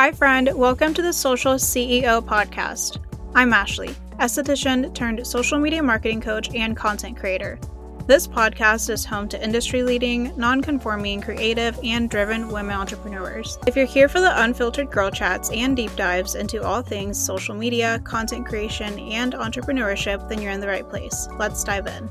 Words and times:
Hi, 0.00 0.12
friend. 0.12 0.50
Welcome 0.54 0.94
to 0.94 1.02
the 1.02 1.12
Social 1.12 1.56
CEO 1.56 2.22
podcast. 2.22 3.04
I'm 3.34 3.52
Ashley, 3.52 3.90
esthetician 4.18 4.94
turned 4.94 5.26
social 5.26 5.58
media 5.58 5.82
marketing 5.82 6.22
coach 6.22 6.48
and 6.54 6.74
content 6.74 7.18
creator. 7.18 7.58
This 8.06 8.26
podcast 8.26 8.88
is 8.88 9.04
home 9.04 9.28
to 9.28 9.44
industry 9.44 9.82
leading, 9.82 10.34
non 10.38 10.62
conforming, 10.62 11.20
creative, 11.20 11.78
and 11.84 12.08
driven 12.08 12.48
women 12.48 12.76
entrepreneurs. 12.76 13.58
If 13.66 13.76
you're 13.76 13.84
here 13.84 14.08
for 14.08 14.20
the 14.20 14.42
unfiltered 14.42 14.90
girl 14.90 15.10
chats 15.10 15.50
and 15.50 15.76
deep 15.76 15.94
dives 15.96 16.34
into 16.34 16.62
all 16.62 16.80
things 16.80 17.22
social 17.22 17.54
media, 17.54 17.98
content 17.98 18.46
creation, 18.46 18.98
and 18.98 19.34
entrepreneurship, 19.34 20.30
then 20.30 20.40
you're 20.40 20.52
in 20.52 20.60
the 20.60 20.66
right 20.66 20.88
place. 20.88 21.28
Let's 21.38 21.62
dive 21.62 21.86
in. 21.86 22.08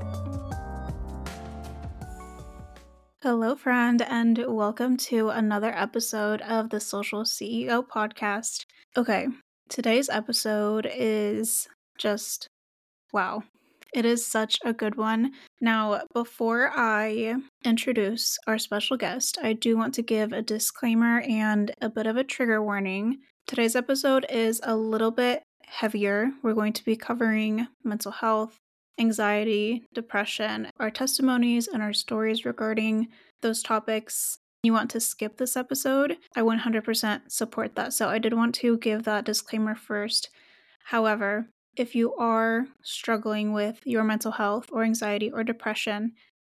Hello, 3.21 3.53
friend, 3.53 4.01
and 4.01 4.45
welcome 4.47 4.95
to 4.95 5.27
another 5.27 5.73
episode 5.75 6.39
of 6.39 6.69
the 6.69 6.79
Social 6.79 7.23
CEO 7.23 7.85
podcast. 7.85 8.63
Okay, 8.95 9.27
today's 9.67 10.07
episode 10.07 10.89
is 10.89 11.67
just 11.97 12.47
wow. 13.11 13.43
It 13.93 14.05
is 14.05 14.25
such 14.25 14.57
a 14.63 14.71
good 14.71 14.95
one. 14.95 15.33
Now, 15.59 16.03
before 16.13 16.71
I 16.73 17.35
introduce 17.65 18.37
our 18.47 18.57
special 18.57 18.95
guest, 18.95 19.37
I 19.43 19.51
do 19.51 19.75
want 19.75 19.95
to 19.95 20.01
give 20.01 20.31
a 20.31 20.41
disclaimer 20.41 21.19
and 21.19 21.73
a 21.81 21.89
bit 21.89 22.07
of 22.07 22.15
a 22.15 22.23
trigger 22.23 22.63
warning. 22.63 23.17
Today's 23.47 23.75
episode 23.75 24.27
is 24.29 24.61
a 24.63 24.77
little 24.77 25.11
bit 25.11 25.43
heavier. 25.65 26.31
We're 26.41 26.53
going 26.53 26.71
to 26.71 26.85
be 26.85 26.95
covering 26.95 27.67
mental 27.83 28.13
health, 28.13 28.55
anxiety, 28.99 29.83
depression, 29.93 30.69
our 30.79 30.91
testimonies, 30.91 31.67
and 31.67 31.81
our 31.81 31.93
stories 31.93 32.45
regarding 32.45 33.07
those 33.41 33.63
topics. 33.63 34.37
You 34.63 34.73
want 34.73 34.89
to 34.91 34.99
skip 34.99 35.37
this 35.37 35.55
episode, 35.55 36.17
I 36.35 36.41
100% 36.41 37.31
support 37.31 37.75
that. 37.75 37.93
So 37.93 38.09
I 38.09 38.19
did 38.19 38.33
want 38.33 38.53
to 38.55 38.77
give 38.77 39.03
that 39.03 39.25
disclaimer 39.25 39.73
first. 39.73 40.29
However, 40.85 41.47
if 41.77 41.95
you 41.95 42.13
are 42.15 42.67
struggling 42.83 43.53
with 43.53 43.79
your 43.85 44.03
mental 44.03 44.33
health 44.33 44.67
or 44.71 44.83
anxiety 44.83 45.31
or 45.31 45.43
depression 45.43 46.11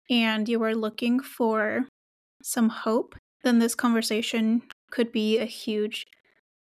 and 0.09 0.49
you 0.49 0.63
are 0.63 0.73
looking 0.73 1.19
for 1.19 1.85
some 2.41 2.69
hope, 2.69 3.15
then 3.43 3.59
this 3.59 3.75
conversation 3.75 4.63
could 4.89 5.11
be 5.11 5.37
a 5.37 5.45
huge 5.45 6.07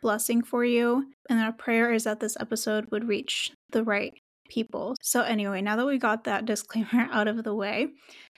blessing 0.03 0.43
for 0.43 0.65
you. 0.65 1.12
And 1.31 1.41
our 1.41 1.53
prayer 1.53 1.93
is 1.93 2.05
that 2.05 2.20
this 2.20 2.37
episode 2.39 2.91
would 2.91 3.09
reach 3.09 3.53
the 3.70 3.83
right 3.83 4.12
people. 4.53 4.95
So, 5.00 5.22
anyway, 5.22 5.62
now 5.62 5.77
that 5.77 5.86
we 5.86 5.98
got 5.98 6.25
that 6.25 6.45
disclaimer 6.53 7.08
out 7.11 7.28
of 7.28 7.42
the 7.42 7.55
way, 7.55 7.89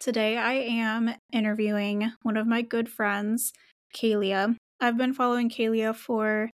today 0.00 0.36
I 0.36 0.52
am 0.54 1.14
interviewing 1.32 2.12
one 2.22 2.36
of 2.36 2.46
my 2.46 2.62
good 2.62 2.88
friends, 2.88 3.52
Kahlea. 3.94 4.56
I've 4.80 4.96
been 4.96 5.14
following 5.14 5.50
Kahlea 5.50 5.94
for, 5.94 6.50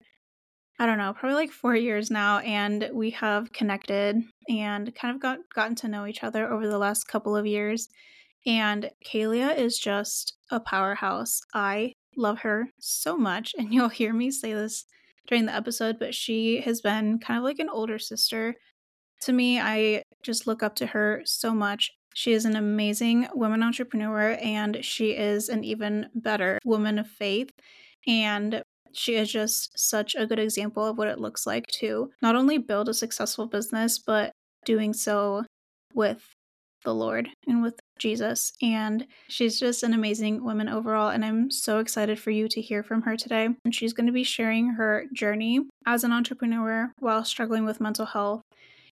I 0.79 0.85
don't 0.85 0.97
know, 0.97 1.13
probably 1.13 1.35
like 1.35 1.51
four 1.51 1.75
years 1.75 2.11
now, 2.11 2.39
and 2.39 2.89
we 2.93 3.11
have 3.11 3.51
connected 3.51 4.17
and 4.49 4.93
kind 4.95 5.15
of 5.15 5.21
got 5.21 5.39
gotten 5.53 5.75
to 5.77 5.87
know 5.87 6.05
each 6.05 6.23
other 6.23 6.51
over 6.51 6.67
the 6.67 6.77
last 6.77 7.07
couple 7.07 7.35
of 7.35 7.45
years. 7.45 7.89
And 8.45 8.91
Kahlea 9.05 9.57
is 9.57 9.77
just 9.77 10.35
a 10.51 10.59
powerhouse. 10.59 11.41
I 11.53 11.93
love 12.15 12.39
her 12.39 12.69
so 12.79 13.17
much, 13.17 13.53
and 13.57 13.73
you'll 13.73 13.89
hear 13.89 14.13
me 14.13 14.29
say 14.29 14.53
this 14.53 14.85
during 15.27 15.45
the 15.45 15.55
episode, 15.55 15.97
but 15.99 16.15
she 16.15 16.61
has 16.61 16.79
been 16.81 17.19
kind 17.19 17.37
of 17.37 17.43
like 17.43 17.59
an 17.59 17.69
older 17.69 17.99
sister 17.99 18.55
to 19.21 19.33
me, 19.33 19.59
I 19.59 20.03
just 20.23 20.47
look 20.47 20.63
up 20.63 20.75
to 20.75 20.87
her 20.87 21.21
so 21.25 21.53
much. 21.53 21.91
She 22.13 22.33
is 22.33 22.45
an 22.45 22.55
amazing 22.55 23.27
woman 23.33 23.61
entrepreneur 23.61 24.37
and 24.41 24.83
she 24.83 25.11
is 25.11 25.49
an 25.49 25.63
even 25.63 26.07
better 26.15 26.59
woman 26.65 26.97
of 26.97 27.07
faith. 27.07 27.49
And 28.07 28.61
she 28.93 29.15
is 29.15 29.31
just 29.31 29.77
such 29.77 30.15
a 30.15 30.25
good 30.25 30.39
example 30.39 30.85
of 30.85 30.97
what 30.97 31.07
it 31.07 31.19
looks 31.19 31.45
like 31.45 31.67
to 31.79 32.09
not 32.21 32.35
only 32.35 32.57
build 32.57 32.89
a 32.89 32.93
successful 32.93 33.45
business, 33.45 33.99
but 33.99 34.31
doing 34.65 34.93
so 34.93 35.43
with 35.93 36.23
the 36.83 36.93
Lord 36.93 37.29
and 37.47 37.61
with 37.61 37.79
Jesus. 37.99 38.51
And 38.61 39.05
she's 39.27 39.59
just 39.59 39.83
an 39.83 39.93
amazing 39.93 40.43
woman 40.43 40.69
overall. 40.69 41.09
And 41.09 41.23
I'm 41.23 41.51
so 41.51 41.79
excited 41.79 42.19
for 42.19 42.31
you 42.31 42.47
to 42.49 42.61
hear 42.61 42.81
from 42.81 43.01
her 43.03 43.15
today. 43.15 43.49
And 43.65 43.75
she's 43.75 43.93
going 43.93 44.07
to 44.07 44.13
be 44.13 44.23
sharing 44.23 44.69
her 44.69 45.05
journey 45.13 45.61
as 45.85 46.03
an 46.03 46.11
entrepreneur 46.11 46.91
while 46.99 47.25
struggling 47.25 47.65
with 47.65 47.81
mental 47.81 48.05
health 48.05 48.41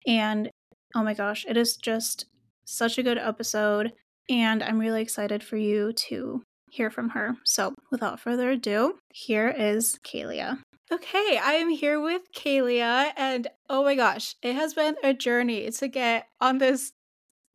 and 0.07 0.50
oh 0.95 1.03
my 1.03 1.13
gosh, 1.13 1.45
it 1.47 1.57
is 1.57 1.78
just 1.78 2.25
such 2.66 2.97
a 2.97 3.03
good 3.03 3.17
episode. 3.17 3.94
And 4.29 4.63
I'm 4.63 4.79
really 4.79 5.01
excited 5.01 5.44
for 5.44 5.57
you 5.57 5.94
to 5.94 6.41
hear 6.69 6.89
from 6.89 7.09
her. 7.09 7.35
So 7.44 7.73
without 7.91 8.19
further 8.19 8.51
ado, 8.51 8.95
here 9.09 9.50
is 9.50 10.00
Kahlea. 10.03 10.59
Okay, 10.91 11.39
I 11.41 11.53
am 11.53 11.69
here 11.69 12.01
with 12.01 12.23
Kahlea, 12.35 13.13
and 13.16 13.47
oh 13.69 13.84
my 13.84 13.95
gosh, 13.95 14.35
it 14.41 14.56
has 14.56 14.73
been 14.73 14.95
a 15.01 15.13
journey 15.13 15.72
to 15.72 15.88
get 15.88 16.28
on 16.41 16.57
this 16.57 16.91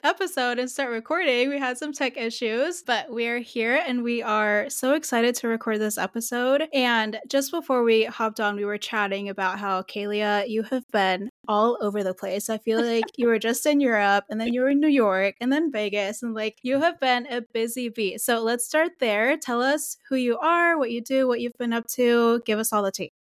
episode 0.03 0.59
and 0.59 0.71
start 0.71 0.91
recording. 0.91 1.49
We 1.49 1.59
had 1.59 1.79
some 1.79 1.93
tech 1.93 2.17
issues, 2.17 2.83
but 2.83 3.11
we're 3.11 3.41
here 3.41 3.83
and 3.87 4.03
we 4.03 4.23
are 4.23 4.69
so 4.71 4.95
excited 4.95 5.35
to 5.37 5.49
record 5.49 5.81
this 5.81 5.99
episode. 5.99 6.69
And 6.73 7.19
just 7.29 7.51
before 7.51 7.83
we 7.83 8.05
hopped 8.05 8.41
on, 8.41 8.57
we 8.57 8.65
were 8.65 8.79
chatting 8.79 9.29
about 9.29 9.59
how 9.59 9.83
Kahlea, 9.83 10.49
you 10.49 10.63
have 10.65 10.85
been 10.93 11.31
all 11.49 11.79
over 11.81 12.05
the 12.05 12.15
place. 12.15 12.49
I 12.49 12.59
feel 12.59 12.83
like 12.85 13.05
you 13.17 13.27
were 13.27 13.39
just 13.39 13.67
in 13.67 13.81
Europe 13.81 14.25
and 14.31 14.41
then 14.41 14.53
you 14.53 14.61
were 14.61 14.71
in 14.71 14.81
New 14.81 14.89
York 14.89 15.35
and 15.41 15.53
then 15.53 15.73
Vegas 15.73 16.23
and 16.23 16.35
like 16.35 16.59
you 16.63 16.81
have 16.81 17.01
been 17.01 17.27
a 17.27 17.43
busy 17.53 17.89
bee. 17.89 18.19
So 18.19 18.43
let's 18.43 18.65
start 18.65 18.93
there. 19.01 19.37
Tell 19.37 19.63
us 19.63 19.97
who 20.09 20.17
you 20.17 20.39
are, 20.39 20.79
what 20.79 20.91
you 20.91 21.01
do, 21.01 21.27
what 21.27 21.41
you've 21.41 21.59
been 21.59 21.73
up 21.73 21.87
to. 21.95 22.41
Give 22.47 22.59
us 22.59 22.73
all 22.73 22.83
the 22.83 22.93
tea. 22.93 23.13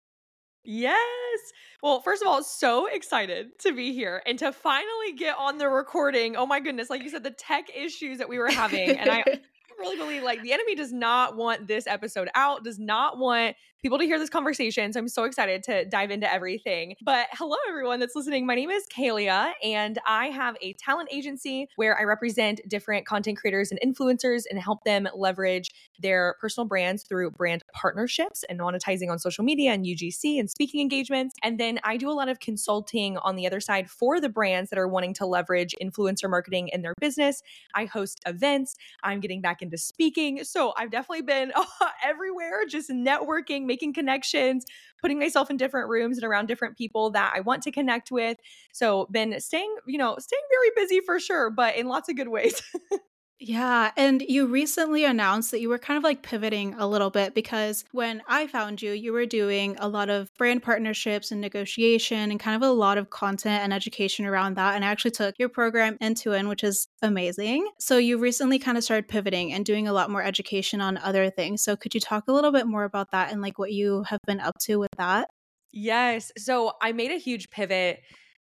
Yes. 0.64 1.40
Well, 1.82 2.00
first 2.00 2.22
of 2.22 2.28
all, 2.28 2.42
so 2.42 2.86
excited 2.86 3.58
to 3.60 3.72
be 3.72 3.92
here 3.92 4.22
and 4.26 4.38
to 4.38 4.52
finally 4.52 5.12
get 5.16 5.36
on 5.38 5.58
the 5.58 5.68
recording. 5.68 6.36
Oh 6.36 6.46
my 6.46 6.60
goodness. 6.60 6.90
Like 6.90 7.02
you 7.02 7.10
said, 7.10 7.22
the 7.22 7.30
tech 7.30 7.70
issues 7.76 8.18
that 8.18 8.28
we 8.28 8.38
were 8.38 8.50
having. 8.50 8.90
And 8.90 9.10
I 9.10 9.24
really 9.86 9.96
believe 9.98 10.22
like 10.22 10.42
the 10.42 10.52
enemy 10.52 10.74
does 10.74 10.92
not 10.92 11.36
want 11.36 11.66
this 11.66 11.86
episode 11.86 12.28
out, 12.34 12.64
does 12.64 12.78
not 12.78 13.18
want 13.18 13.56
people 13.82 13.98
to 13.98 14.04
hear 14.04 14.18
this 14.18 14.30
conversation. 14.30 14.92
So 14.92 14.98
I'm 14.98 15.08
so 15.08 15.24
excited 15.24 15.62
to 15.64 15.84
dive 15.84 16.10
into 16.10 16.32
everything. 16.32 16.96
But 17.02 17.28
hello, 17.32 17.56
everyone 17.68 18.00
that's 18.00 18.16
listening. 18.16 18.44
My 18.44 18.56
name 18.56 18.70
is 18.70 18.84
Kahlea, 18.92 19.52
and 19.62 19.98
I 20.04 20.26
have 20.26 20.56
a 20.60 20.72
talent 20.72 21.08
agency 21.12 21.68
where 21.76 21.96
I 21.96 22.02
represent 22.02 22.60
different 22.66 23.06
content 23.06 23.38
creators 23.38 23.70
and 23.70 23.78
influencers 23.80 24.42
and 24.50 24.58
help 24.58 24.82
them 24.84 25.06
leverage 25.14 25.70
their 26.00 26.34
personal 26.40 26.66
brands 26.66 27.04
through 27.04 27.30
brand 27.32 27.62
partnerships 27.74 28.44
and 28.48 28.58
monetizing 28.58 29.08
on 29.08 29.20
social 29.20 29.44
media 29.44 29.72
and 29.72 29.84
UGC 29.84 30.40
and 30.40 30.50
speaking 30.50 30.80
engagements. 30.80 31.36
And 31.44 31.60
then 31.60 31.78
I 31.84 31.96
do 31.96 32.10
a 32.10 32.12
lot 32.12 32.28
of 32.28 32.40
consulting 32.40 33.18
on 33.18 33.36
the 33.36 33.46
other 33.46 33.60
side 33.60 33.88
for 33.88 34.20
the 34.20 34.28
brands 34.28 34.70
that 34.70 34.80
are 34.80 34.88
wanting 34.88 35.14
to 35.14 35.26
leverage 35.26 35.76
influencer 35.80 36.28
marketing 36.28 36.70
in 36.72 36.82
their 36.82 36.94
business. 37.00 37.40
I 37.74 37.84
host 37.84 38.20
events. 38.26 38.74
I'm 39.04 39.20
getting 39.20 39.40
back 39.40 39.62
into 39.62 39.75
speaking. 39.76 40.44
So 40.44 40.72
I've 40.76 40.90
definitely 40.90 41.22
been 41.22 41.52
everywhere, 42.04 42.64
just 42.68 42.90
networking 42.90 43.64
making 43.66 43.94
connections, 43.94 44.64
putting 45.00 45.18
myself 45.18 45.50
in 45.50 45.56
different 45.56 45.88
rooms 45.88 46.18
and 46.18 46.24
around 46.24 46.46
different 46.46 46.76
people 46.76 47.10
that 47.10 47.32
I 47.34 47.40
want 47.40 47.62
to 47.64 47.70
connect 47.70 48.10
with. 48.10 48.38
So, 48.72 49.06
been 49.10 49.40
staying, 49.40 49.74
you 49.86 49.98
know, 49.98 50.16
staying 50.18 50.42
very 50.50 50.70
busy 50.76 51.00
for 51.04 51.18
sure, 51.18 51.50
but 51.50 51.76
in 51.76 51.86
lots 51.86 52.08
of 52.08 52.16
good 52.16 52.28
ways. 52.28 52.62
Yeah. 53.38 53.90
And 53.98 54.22
you 54.22 54.46
recently 54.46 55.04
announced 55.04 55.50
that 55.50 55.60
you 55.60 55.68
were 55.68 55.78
kind 55.78 55.98
of 55.98 56.04
like 56.04 56.22
pivoting 56.22 56.74
a 56.78 56.86
little 56.86 57.10
bit 57.10 57.34
because 57.34 57.84
when 57.92 58.22
I 58.26 58.46
found 58.46 58.80
you, 58.80 58.92
you 58.92 59.12
were 59.12 59.26
doing 59.26 59.76
a 59.78 59.88
lot 59.88 60.08
of 60.08 60.30
brand 60.38 60.62
partnerships 60.62 61.30
and 61.30 61.40
negotiation 61.40 62.30
and 62.30 62.40
kind 62.40 62.56
of 62.56 62.66
a 62.66 62.72
lot 62.72 62.96
of 62.96 63.10
content 63.10 63.62
and 63.62 63.74
education 63.74 64.24
around 64.24 64.56
that. 64.56 64.74
And 64.74 64.86
I 64.86 64.88
actually 64.88 65.10
took 65.10 65.34
your 65.38 65.50
program 65.50 65.98
Intuin, 65.98 66.48
which 66.48 66.64
is 66.64 66.88
amazing. 67.02 67.68
So 67.78 67.98
you 67.98 68.16
recently 68.16 68.58
kind 68.58 68.78
of 68.78 68.84
started 68.84 69.06
pivoting 69.06 69.52
and 69.52 69.66
doing 69.66 69.86
a 69.86 69.92
lot 69.92 70.08
more 70.08 70.22
education 70.22 70.80
on 70.80 70.96
other 70.96 71.28
things. 71.28 71.62
So 71.62 71.76
could 71.76 71.92
you 71.92 72.00
talk 72.00 72.28
a 72.28 72.32
little 72.32 72.52
bit 72.52 72.66
more 72.66 72.84
about 72.84 73.10
that 73.10 73.32
and 73.32 73.42
like 73.42 73.58
what 73.58 73.70
you 73.70 74.02
have 74.04 74.20
been 74.26 74.40
up 74.40 74.56
to 74.60 74.76
with 74.76 74.92
that? 74.96 75.28
Yes. 75.72 76.32
So 76.38 76.72
I 76.80 76.92
made 76.92 77.10
a 77.10 77.18
huge 77.18 77.50
pivot 77.50 78.00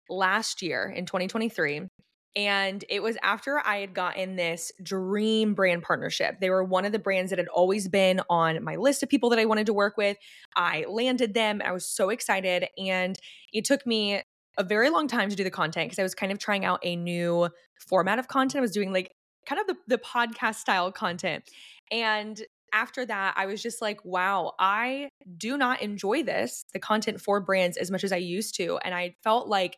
last 0.07 0.61
year 0.61 0.93
in 0.95 1.07
2023 1.07 1.87
and 2.35 2.83
it 2.89 3.03
was 3.03 3.17
after 3.21 3.59
I 3.59 3.77
had 3.77 3.93
gotten 3.93 4.35
this 4.35 4.71
dream 4.81 5.53
brand 5.53 5.83
partnership. 5.83 6.39
They 6.39 6.49
were 6.49 6.63
one 6.63 6.85
of 6.85 6.91
the 6.91 6.99
brands 6.99 7.29
that 7.29 7.37
had 7.37 7.47
always 7.47 7.87
been 7.87 8.21
on 8.29 8.63
my 8.63 8.75
list 8.75 9.03
of 9.03 9.09
people 9.09 9.29
that 9.29 9.39
I 9.39 9.45
wanted 9.45 9.67
to 9.67 9.73
work 9.73 9.97
with. 9.97 10.17
I 10.55 10.85
landed 10.89 11.33
them. 11.33 11.61
I 11.63 11.71
was 11.71 11.85
so 11.85 12.09
excited. 12.09 12.67
And 12.77 13.17
it 13.51 13.65
took 13.65 13.85
me 13.85 14.23
a 14.57 14.63
very 14.63 14.89
long 14.89 15.07
time 15.07 15.29
to 15.29 15.35
do 15.35 15.43
the 15.43 15.51
content 15.51 15.87
because 15.87 15.99
I 15.99 16.03
was 16.03 16.15
kind 16.15 16.31
of 16.31 16.39
trying 16.39 16.65
out 16.65 16.79
a 16.83 16.95
new 16.95 17.49
format 17.87 18.17
of 18.17 18.27
content. 18.27 18.59
I 18.59 18.61
was 18.61 18.71
doing 18.71 18.91
like 18.91 19.13
kind 19.45 19.61
of 19.61 19.67
the, 19.67 19.75
the 19.87 19.97
podcast 19.97 20.55
style 20.55 20.91
content. 20.91 21.43
And 21.91 22.41
after 22.73 23.05
that, 23.05 23.35
I 23.37 23.45
was 23.45 23.61
just 23.61 23.81
like, 23.81 24.03
wow, 24.03 24.53
I 24.59 25.09
do 25.37 25.57
not 25.57 25.83
enjoy 25.83 26.23
this, 26.23 26.65
the 26.73 26.79
content 26.79 27.21
for 27.21 27.39
brands 27.39 27.77
as 27.77 27.91
much 27.91 28.03
as 28.03 28.11
I 28.11 28.17
used 28.17 28.55
to. 28.55 28.79
And 28.83 28.95
I 28.95 29.15
felt 29.23 29.47
like 29.47 29.77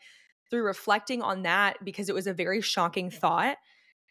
through 0.50 0.64
reflecting 0.64 1.22
on 1.22 1.44
that, 1.44 1.84
because 1.84 2.10
it 2.10 2.16
was 2.16 2.28
a 2.28 2.34
very 2.34 2.62
shocking 2.62 3.10
thought 3.10 3.58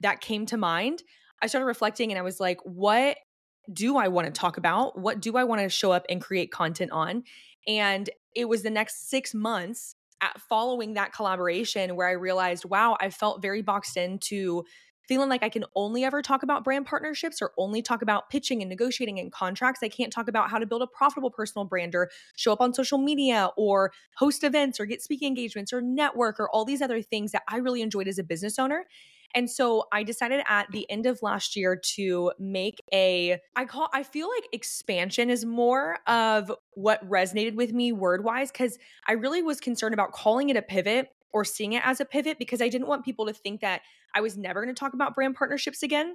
that 0.01 0.21
came 0.21 0.47
to 0.47 0.57
mind, 0.57 1.03
I 1.41 1.47
started 1.47 1.67
reflecting 1.67 2.11
and 2.11 2.19
I 2.19 2.23
was 2.23 2.41
like, 2.41 2.59
what 2.65 3.17
do 3.73 3.97
I 3.97 4.09
want 4.09 4.27
to 4.27 4.33
talk 4.33 4.57
about? 4.57 4.99
What 4.99 5.21
do 5.21 5.37
I 5.37 5.45
want 5.45 5.63
to 5.63 5.69
show 5.69 5.93
up 5.93 6.05
and 6.09 6.21
create 6.21 6.51
content 6.51 6.91
on? 6.91 7.23
And 7.67 8.11
it 8.35 8.49
was 8.49 8.63
the 8.63 8.71
next 8.71 9.09
six 9.09 9.33
months 9.33 9.95
following 10.49 10.95
that 10.95 11.13
collaboration 11.13 11.97
where 11.97 12.09
I 12.09 12.13
realized, 12.13 12.65
wow, 12.65 12.97
I 13.01 13.11
felt 13.11 13.43
very 13.43 13.63
boxed 13.63 13.97
into 13.97 14.65
feeling 15.09 15.29
like 15.29 15.43
I 15.43 15.49
can 15.49 15.65
only 15.75 16.05
ever 16.05 16.23
talk 16.23 16.43
about 16.43 16.65
brand 16.65 16.87
partnerships 16.87 17.41
or 17.43 17.53
only 17.59 17.83
talk 17.83 18.03
about 18.03 18.31
pitching 18.31 18.62
and 18.62 18.69
negotiating 18.69 19.19
and 19.19 19.33
contracts. 19.33 19.81
I 19.83 19.89
can't 19.89 20.12
talk 20.12 20.29
about 20.29 20.51
how 20.51 20.59
to 20.59 20.67
build 20.67 20.83
a 20.83 20.87
profitable 20.87 21.31
personal 21.31 21.65
brand 21.65 21.95
or 21.95 22.11
show 22.37 22.53
up 22.53 22.61
on 22.61 22.75
social 22.75 22.99
media 22.99 23.51
or 23.56 23.93
host 24.17 24.45
events 24.45 24.81
or 24.81 24.87
get 24.87 25.03
speaking 25.03 25.29
engagements 25.29 25.73
or 25.73 25.81
network 25.81 26.41
or 26.41 26.49
all 26.51 26.65
these 26.65 26.83
other 26.83 27.03
things 27.03 27.33
that 27.33 27.43
I 27.49 27.59
really 27.59 27.83
enjoyed 27.83 28.09
as 28.09 28.19
a 28.19 28.25
business 28.25 28.59
owner. 28.59 28.87
And 29.35 29.51
so 29.51 29.89
I 29.93 30.05
decided 30.05 30.45
at 30.47 30.71
the 30.71 30.89
end 30.89 31.07
of 31.07 31.21
last 31.23 31.57
year 31.57 31.77
to 31.97 32.33
make 32.39 32.81
a 32.93 33.41
I 33.57 33.65
call 33.65 33.89
I 33.93 34.05
feel 34.05 34.29
like 34.29 34.49
expansion 34.53 35.29
is 35.29 35.45
more 35.45 35.99
of 36.07 36.53
what 36.75 37.07
resonated 37.09 37.55
with 37.57 37.73
me 37.73 37.91
word-wise 37.93 38.53
cuz 38.53 38.79
I 39.09 39.12
really 39.12 39.43
was 39.43 39.61
concerned 39.61 39.93
about 39.93 40.12
calling 40.12 40.50
it 40.50 40.57
a 40.57 40.62
pivot 40.62 41.11
or 41.35 41.45
seeing 41.45 41.75
it 41.75 41.83
as 41.85 42.01
a 42.01 42.05
pivot 42.05 42.39
because 42.39 42.63
I 42.63 42.69
didn't 42.69 42.87
want 42.87 43.05
people 43.05 43.27
to 43.27 43.35
think 43.35 43.61
that 43.61 43.83
I 44.15 44.23
was 44.23 44.39
never 44.39 44.65
going 44.65 44.75
to 44.75 44.79
talk 44.79 44.95
about 44.95 45.15
brand 45.15 45.35
partnerships 45.35 45.83
again. 45.83 46.15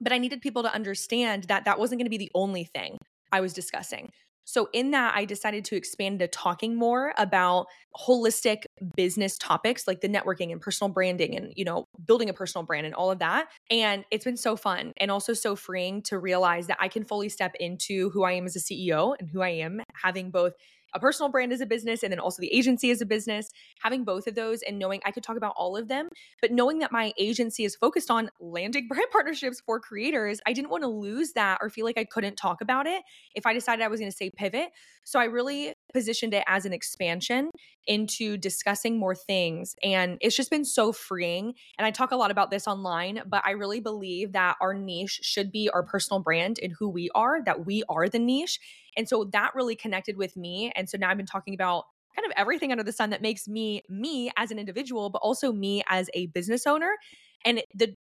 But 0.00 0.12
I 0.12 0.18
needed 0.18 0.40
people 0.40 0.62
to 0.62 0.74
understand 0.74 1.44
that 1.44 1.66
that 1.66 1.78
wasn't 1.78 2.00
going 2.00 2.06
to 2.06 2.10
be 2.10 2.18
the 2.18 2.30
only 2.34 2.64
thing 2.64 2.98
I 3.30 3.40
was 3.40 3.52
discussing. 3.52 4.10
So 4.48 4.68
in 4.72 4.92
that 4.92 5.14
I 5.16 5.24
decided 5.24 5.64
to 5.66 5.76
expand 5.76 6.20
to 6.20 6.28
talking 6.28 6.76
more 6.76 7.12
about 7.18 7.66
holistic 7.96 8.64
business 8.94 9.36
topics 9.36 9.88
like 9.88 10.00
the 10.00 10.08
networking 10.08 10.52
and 10.52 10.60
personal 10.60 10.88
branding 10.88 11.36
and 11.36 11.52
you 11.56 11.64
know 11.64 11.84
building 12.06 12.28
a 12.28 12.32
personal 12.32 12.64
brand 12.64 12.86
and 12.86 12.94
all 12.94 13.10
of 13.10 13.18
that 13.18 13.48
and 13.70 14.04
it's 14.10 14.24
been 14.24 14.36
so 14.36 14.54
fun 14.54 14.92
and 14.98 15.10
also 15.10 15.32
so 15.32 15.56
freeing 15.56 16.02
to 16.02 16.18
realize 16.18 16.66
that 16.68 16.76
I 16.78 16.88
can 16.88 17.04
fully 17.04 17.28
step 17.28 17.54
into 17.58 18.10
who 18.10 18.22
I 18.22 18.32
am 18.32 18.44
as 18.44 18.54
a 18.54 18.60
CEO 18.60 19.16
and 19.18 19.28
who 19.30 19.40
I 19.40 19.48
am 19.48 19.80
having 19.94 20.30
both 20.30 20.52
a 20.94 21.00
personal 21.00 21.30
brand 21.30 21.52
as 21.52 21.60
a 21.60 21.66
business 21.66 22.02
and 22.02 22.12
then 22.12 22.20
also 22.20 22.40
the 22.40 22.52
agency 22.52 22.90
as 22.90 23.00
a 23.00 23.06
business, 23.06 23.50
having 23.80 24.04
both 24.04 24.26
of 24.26 24.34
those 24.34 24.62
and 24.62 24.78
knowing 24.78 25.00
I 25.04 25.10
could 25.10 25.22
talk 25.22 25.36
about 25.36 25.54
all 25.56 25.76
of 25.76 25.88
them, 25.88 26.08
but 26.40 26.50
knowing 26.50 26.78
that 26.78 26.92
my 26.92 27.12
agency 27.18 27.64
is 27.64 27.76
focused 27.76 28.10
on 28.10 28.30
landing 28.40 28.88
brand 28.88 29.08
partnerships 29.12 29.60
for 29.64 29.80
creators, 29.80 30.40
I 30.46 30.52
didn't 30.52 30.70
want 30.70 30.82
to 30.82 30.88
lose 30.88 31.32
that 31.32 31.58
or 31.60 31.70
feel 31.70 31.84
like 31.84 31.98
I 31.98 32.04
couldn't 32.04 32.36
talk 32.36 32.60
about 32.60 32.86
it 32.86 33.02
if 33.34 33.46
I 33.46 33.52
decided 33.52 33.84
I 33.84 33.88
was 33.88 34.00
going 34.00 34.10
to 34.10 34.16
say 34.16 34.30
pivot. 34.30 34.70
So 35.04 35.20
I 35.20 35.24
really 35.24 35.74
positioned 35.96 36.34
it 36.34 36.44
as 36.46 36.66
an 36.66 36.74
expansion 36.74 37.50
into 37.86 38.36
discussing 38.36 38.98
more 38.98 39.14
things. 39.14 39.74
And 39.82 40.18
it's 40.20 40.36
just 40.36 40.50
been 40.50 40.66
so 40.66 40.92
freeing. 40.92 41.54
And 41.78 41.86
I 41.86 41.90
talk 41.90 42.10
a 42.10 42.16
lot 42.16 42.30
about 42.30 42.50
this 42.50 42.66
online, 42.66 43.22
but 43.26 43.42
I 43.46 43.52
really 43.52 43.80
believe 43.80 44.32
that 44.32 44.56
our 44.60 44.74
niche 44.74 45.20
should 45.22 45.50
be 45.50 45.70
our 45.72 45.82
personal 45.82 46.20
brand 46.20 46.58
and 46.62 46.74
who 46.78 46.90
we 46.90 47.08
are, 47.14 47.42
that 47.46 47.64
we 47.64 47.82
are 47.88 48.10
the 48.10 48.18
niche. 48.18 48.60
And 48.94 49.08
so 49.08 49.24
that 49.32 49.54
really 49.54 49.74
connected 49.74 50.18
with 50.18 50.36
me. 50.36 50.70
And 50.76 50.90
so 50.90 50.98
now 50.98 51.08
I've 51.08 51.16
been 51.16 51.24
talking 51.24 51.54
about 51.54 51.84
kind 52.14 52.26
of 52.26 52.32
everything 52.36 52.72
under 52.72 52.84
the 52.84 52.92
sun 52.92 53.10
that 53.10 53.22
makes 53.22 53.48
me 53.48 53.82
me 53.88 54.30
as 54.36 54.50
an 54.50 54.58
individual, 54.58 55.08
but 55.08 55.22
also 55.22 55.50
me 55.50 55.82
as 55.88 56.10
a 56.12 56.26
business 56.26 56.66
owner. 56.66 56.92
And 57.46 57.62
the 57.74 57.94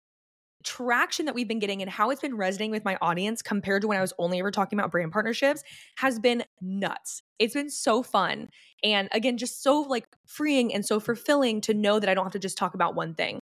traction 0.65 1.25
that 1.27 1.35
we've 1.35 1.47
been 1.47 1.59
getting 1.59 1.81
and 1.81 1.89
how 1.89 2.09
it's 2.09 2.21
been 2.21 2.35
resonating 2.35 2.71
with 2.71 2.83
my 2.83 2.97
audience 3.01 3.41
compared 3.41 3.83
to 3.83 3.87
when 3.87 3.97
I 3.97 4.01
was 4.01 4.13
only 4.17 4.39
ever 4.39 4.51
talking 4.51 4.77
about 4.77 4.91
brand 4.91 5.11
partnerships 5.11 5.63
has 5.95 6.19
been 6.19 6.43
nuts. 6.59 7.21
It's 7.39 7.53
been 7.53 7.69
so 7.69 8.03
fun. 8.03 8.49
And 8.83 9.07
again, 9.11 9.37
just 9.37 9.63
so 9.63 9.81
like 9.81 10.07
freeing 10.25 10.73
and 10.73 10.85
so 10.85 10.99
fulfilling 10.99 11.61
to 11.61 11.73
know 11.73 11.99
that 11.99 12.09
I 12.09 12.13
don't 12.13 12.25
have 12.25 12.33
to 12.33 12.39
just 12.39 12.57
talk 12.57 12.73
about 12.73 12.95
one 12.95 13.13
thing. 13.13 13.39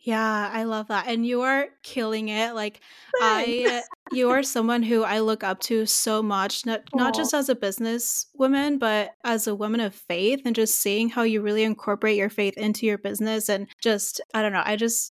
Yeah, 0.00 0.50
I 0.52 0.62
love 0.64 0.88
that. 0.88 1.06
And 1.08 1.26
you 1.26 1.42
are 1.42 1.66
killing 1.82 2.28
it. 2.28 2.54
Like 2.54 2.80
I 3.20 3.82
uh, 3.82 4.14
you 4.14 4.30
are 4.30 4.42
someone 4.42 4.82
who 4.82 5.02
I 5.02 5.18
look 5.18 5.42
up 5.42 5.60
to 5.62 5.86
so 5.86 6.22
much, 6.22 6.64
not 6.64 6.82
not 6.94 7.14
just 7.14 7.34
as 7.34 7.48
a 7.48 7.54
business 7.54 8.26
woman, 8.34 8.78
but 8.78 9.10
as 9.24 9.46
a 9.46 9.54
woman 9.54 9.80
of 9.80 9.94
faith 9.94 10.42
and 10.44 10.54
just 10.54 10.80
seeing 10.80 11.08
how 11.08 11.22
you 11.22 11.42
really 11.42 11.64
incorporate 11.64 12.16
your 12.16 12.30
faith 12.30 12.56
into 12.56 12.86
your 12.86 12.98
business 12.98 13.48
and 13.48 13.66
just 13.82 14.20
I 14.32 14.40
don't 14.40 14.52
know, 14.52 14.62
I 14.64 14.76
just 14.76 15.12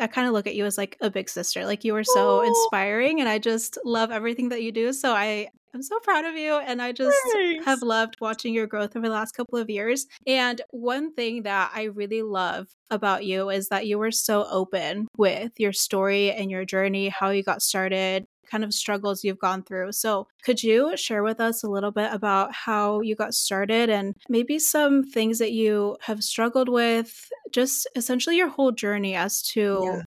I 0.00 0.06
kind 0.06 0.26
of 0.26 0.32
look 0.32 0.46
at 0.46 0.54
you 0.54 0.64
as 0.64 0.78
like 0.78 0.96
a 1.00 1.10
big 1.10 1.28
sister. 1.28 1.64
Like 1.64 1.84
you 1.84 1.94
are 1.96 2.04
so 2.04 2.40
oh. 2.40 2.46
inspiring 2.46 3.20
and 3.20 3.28
I 3.28 3.38
just 3.38 3.78
love 3.84 4.10
everything 4.10 4.50
that 4.50 4.62
you 4.62 4.72
do. 4.72 4.92
So 4.92 5.12
I 5.12 5.48
I'm 5.76 5.82
so 5.82 5.98
proud 6.00 6.24
of 6.24 6.34
you 6.36 6.54
and 6.54 6.80
I 6.80 6.92
just 6.92 7.18
Thanks. 7.34 7.66
have 7.66 7.82
loved 7.82 8.16
watching 8.18 8.54
your 8.54 8.66
growth 8.66 8.96
over 8.96 9.06
the 9.06 9.12
last 9.12 9.32
couple 9.32 9.58
of 9.58 9.68
years. 9.68 10.06
And 10.26 10.62
one 10.70 11.12
thing 11.12 11.42
that 11.42 11.70
I 11.74 11.84
really 11.84 12.22
love 12.22 12.68
about 12.88 13.26
you 13.26 13.50
is 13.50 13.68
that 13.68 13.86
you 13.86 13.98
were 13.98 14.10
so 14.10 14.46
open 14.50 15.06
with 15.18 15.52
your 15.58 15.74
story 15.74 16.32
and 16.32 16.50
your 16.50 16.64
journey, 16.64 17.10
how 17.10 17.28
you 17.28 17.42
got 17.42 17.60
started, 17.60 18.26
kind 18.46 18.64
of 18.64 18.72
struggles 18.72 19.24
you've 19.24 19.38
gone 19.38 19.62
through. 19.62 19.92
So, 19.92 20.26
could 20.44 20.62
you 20.62 20.96
share 20.96 21.22
with 21.22 21.40
us 21.40 21.62
a 21.62 21.70
little 21.70 21.90
bit 21.90 22.12
about 22.12 22.52
how 22.52 23.00
you 23.00 23.14
got 23.14 23.34
started 23.34 23.90
and 23.90 24.14
maybe 24.28 24.58
some 24.58 25.02
things 25.04 25.38
that 25.38 25.52
you 25.52 25.96
have 26.02 26.22
struggled 26.22 26.68
with, 26.68 27.28
just 27.52 27.88
essentially 27.96 28.36
your 28.36 28.48
whole 28.48 28.72
journey 28.72 29.14
as 29.14 29.42
to 29.42 29.80
yeah. 29.84 30.02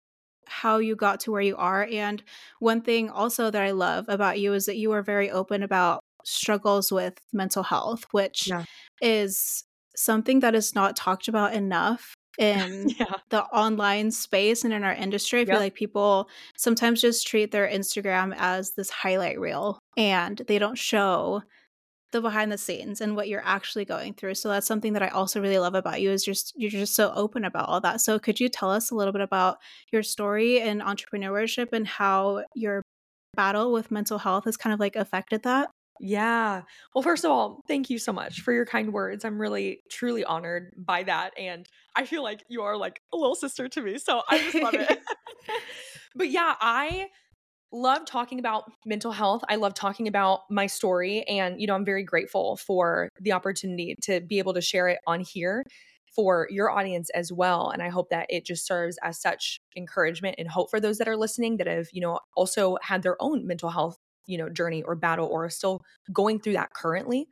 how 0.48 0.78
you 0.78 0.96
got 0.96 1.20
to 1.22 1.32
where 1.32 1.42
you 1.42 1.56
are? 1.56 1.88
And 1.92 2.24
one 2.60 2.82
thing 2.82 3.10
also 3.10 3.50
that 3.52 3.62
I 3.62 3.72
love 3.72 4.06
about 4.08 4.40
you 4.40 4.54
is 4.54 4.66
that 4.66 4.78
you 4.78 4.92
are 4.92 5.02
very 5.02 5.30
open 5.32 5.64
about 5.64 6.02
struggles 6.24 6.92
with 6.92 7.18
mental 7.34 7.64
health, 7.64 8.06
which 8.12 8.48
yeah. 8.48 8.66
is 9.02 9.64
something 9.96 10.42
that 10.42 10.56
is 10.56 10.76
not 10.76 10.96
talked 10.96 11.28
about 11.28 11.54
enough 11.54 12.16
in 12.38 12.90
yeah. 13.00 13.16
the 13.30 13.44
online 13.46 14.12
space 14.12 14.64
and 14.64 14.74
in 14.74 14.84
our 14.84 14.94
industry. 14.94 15.40
I 15.40 15.42
yep. 15.42 15.50
feel 15.50 15.60
like 15.60 15.76
people 15.76 16.30
sometimes 16.58 17.02
just 17.02 17.28
treat 17.28 17.52
their 17.52 17.68
Instagram 17.68 18.36
as 18.38 18.72
this 18.72 18.90
highlight 18.90 19.40
reel 19.40 19.80
and 19.98 20.42
they 20.48 20.60
don't 20.60 20.78
show 20.78 21.44
the 22.12 22.22
behind 22.22 22.52
the 22.52 22.58
scenes 22.58 23.02
and 23.02 23.16
what 23.16 23.28
you're 23.28 23.44
actually 23.44 23.84
going 23.84 24.14
through. 24.14 24.36
So 24.36 24.50
that's 24.50 24.68
something 24.68 24.94
that 24.94 25.04
I 25.04 25.10
also 25.10 25.42
really 25.42 25.60
love 25.60 25.76
about 25.76 26.02
you 26.02 26.12
is 26.12 26.24
just 26.24 26.54
you're 26.56 26.72
just 26.72 26.96
so 26.96 27.12
open 27.14 27.44
about 27.44 27.68
all 27.68 27.82
that. 27.82 28.00
So 28.02 28.20
could 28.20 28.40
you 28.40 28.48
tell 28.48 28.72
us 28.72 28.90
a 28.90 28.96
little 28.96 29.12
bit 29.12 29.22
about 29.22 29.58
your 29.92 30.04
story 30.04 30.62
and 30.62 30.82
entrepreneurship 30.82 31.74
and 31.74 31.86
how 31.86 32.44
your 32.56 32.82
battle 33.36 33.74
with 33.74 33.92
mental 33.92 34.18
health 34.18 34.46
has 34.46 34.56
kind 34.56 34.74
of 34.74 34.80
like 34.80 34.96
affected 34.96 35.44
that? 35.44 35.70
Yeah. 36.00 36.64
Well, 36.94 37.02
first 37.02 37.24
of 37.24 37.32
all, 37.32 37.62
thank 37.68 37.90
you 37.90 37.98
so 38.00 38.12
much 38.12 38.42
for 38.42 38.54
your 38.54 38.66
kind 38.66 38.92
words. 38.92 39.24
I'm 39.24 39.40
really, 39.40 39.82
truly 39.90 40.24
honored 40.26 40.74
by 40.78 41.04
that. 41.04 41.32
And 41.38 41.68
I 41.96 42.06
feel 42.06 42.24
like 42.24 42.44
you 42.50 42.64
are 42.64 42.76
like 42.76 43.02
a 43.14 43.18
little 43.18 43.36
sister 43.36 43.70
to 43.70 43.82
me. 43.82 43.98
So 43.98 44.22
I 44.30 44.38
just 44.40 44.56
love 44.56 44.74
it. 44.74 45.00
but 46.16 46.30
yeah, 46.30 46.56
I 46.60 47.08
love 47.72 48.06
talking 48.06 48.40
about 48.40 48.72
mental 48.86 49.12
health. 49.12 49.44
I 49.50 49.56
love 49.56 49.74
talking 49.74 50.08
about 50.08 50.42
my 50.50 50.68
story. 50.68 51.24
And, 51.24 51.60
you 51.60 51.68
know, 51.68 51.76
I'm 51.76 51.86
very 51.86 52.04
grateful 52.04 52.58
for 52.58 53.10
the 53.20 53.32
opportunity 53.34 53.96
to 54.04 54.22
be 54.22 54.40
able 54.40 54.54
to 54.54 54.62
share 54.62 54.88
it 54.88 55.00
on 55.08 55.22
here 55.22 55.64
for 56.16 56.48
your 56.50 56.72
audience 56.72 57.10
as 57.14 57.32
well. 57.32 57.70
And 57.70 57.84
I 57.84 57.90
hope 57.90 58.10
that 58.10 58.28
it 58.30 58.46
just 58.46 58.66
serves 58.66 58.98
as 59.04 59.22
such 59.22 59.60
encouragement 59.76 60.36
and 60.38 60.48
hope 60.48 60.70
for 60.70 60.80
those 60.80 60.98
that 60.98 61.10
are 61.10 61.18
listening 61.18 61.58
that 61.58 61.68
have, 61.68 61.88
you 61.92 62.00
know, 62.00 62.20
also 62.36 62.78
had 62.82 63.04
their 63.04 63.22
own 63.22 63.46
mental 63.46 63.70
health 63.70 63.98
you 64.26 64.38
know 64.38 64.50
journey 64.50 64.84
or 64.84 64.96
battle 64.96 65.28
or 65.28 65.50
still 65.50 65.82
going 66.12 66.40
through 66.40 66.54
that 66.54 66.74
currently. 66.74 67.28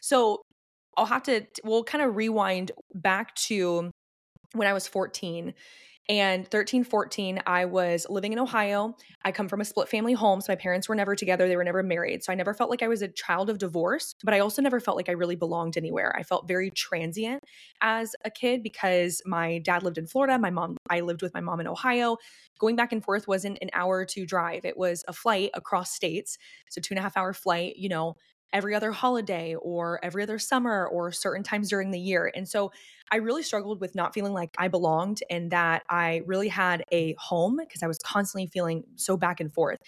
So 0.00 0.42
i'll 0.96 1.06
have 1.06 1.22
to 1.22 1.46
we'll 1.64 1.84
kind 1.84 2.02
of 2.02 2.16
rewind 2.16 2.72
back 2.94 3.34
to 3.36 3.90
when 4.54 4.66
i 4.66 4.72
was 4.72 4.88
14 4.88 5.54
and 6.08 6.48
13 6.48 6.84
14 6.84 7.40
i 7.46 7.64
was 7.64 8.06
living 8.08 8.32
in 8.32 8.38
ohio. 8.38 8.94
I 9.24 9.32
come 9.32 9.48
from 9.48 9.60
a 9.60 9.64
split 9.64 9.88
family 9.88 10.14
home 10.14 10.40
so 10.40 10.52
my 10.52 10.56
parents 10.56 10.88
were 10.88 10.94
never 10.94 11.14
together. 11.14 11.48
They 11.48 11.56
were 11.56 11.64
never 11.64 11.82
married. 11.82 12.24
So 12.24 12.32
i 12.32 12.36
never 12.36 12.54
felt 12.54 12.70
like 12.70 12.82
i 12.82 12.88
was 12.88 13.02
a 13.02 13.08
child 13.08 13.50
of 13.50 13.58
divorce 13.58 14.14
but 14.24 14.34
i 14.34 14.40
also 14.40 14.62
never 14.62 14.80
felt 14.80 14.96
like 14.96 15.08
i 15.08 15.12
really 15.12 15.36
belonged 15.36 15.76
anywhere. 15.76 16.14
I 16.16 16.22
felt 16.22 16.48
very 16.48 16.70
transient 16.70 17.42
as 17.80 18.14
a 18.24 18.30
kid 18.30 18.62
because 18.62 19.22
my 19.26 19.58
dad 19.58 19.82
lived 19.82 19.98
in 19.98 20.06
florida. 20.06 20.38
My 20.38 20.50
mom 20.50 20.76
i 20.90 21.00
lived 21.00 21.22
with 21.22 21.34
my 21.34 21.40
mom 21.40 21.60
in 21.60 21.66
ohio. 21.68 22.16
Going 22.58 22.76
back 22.76 22.92
and 22.92 23.04
forth 23.04 23.28
wasn't 23.28 23.58
an 23.62 23.70
hour 23.72 24.04
to 24.04 24.26
drive. 24.26 24.64
It 24.64 24.76
was 24.76 25.04
a 25.06 25.12
flight 25.12 25.50
across 25.54 25.92
states 25.92 26.38
so 26.70 26.80
two 26.80 26.94
and 26.94 26.98
a 26.98 27.02
half 27.02 27.16
hour 27.16 27.32
flight 27.32 27.76
you 27.76 27.88
know 27.88 28.16
every 28.52 28.74
other 28.74 28.92
holiday 28.92 29.54
or 29.54 30.02
every 30.02 30.22
other 30.22 30.38
summer 30.38 30.86
or 30.86 31.12
certain 31.12 31.42
times 31.42 31.68
during 31.68 31.90
the 31.90 32.00
year. 32.00 32.30
And 32.34 32.48
so 32.48 32.72
I 33.10 33.16
really 33.16 33.42
struggled 33.42 33.80
with 33.80 33.94
not 33.94 34.14
feeling 34.14 34.32
like 34.32 34.54
I 34.58 34.68
belonged 34.68 35.22
and 35.30 35.50
that 35.50 35.82
I 35.88 36.22
really 36.26 36.48
had 36.48 36.84
a 36.92 37.14
home 37.18 37.56
because 37.58 37.82
I 37.82 37.86
was 37.86 37.98
constantly 37.98 38.46
feeling 38.46 38.84
so 38.96 39.16
back 39.16 39.40
and 39.40 39.52
forth. 39.52 39.78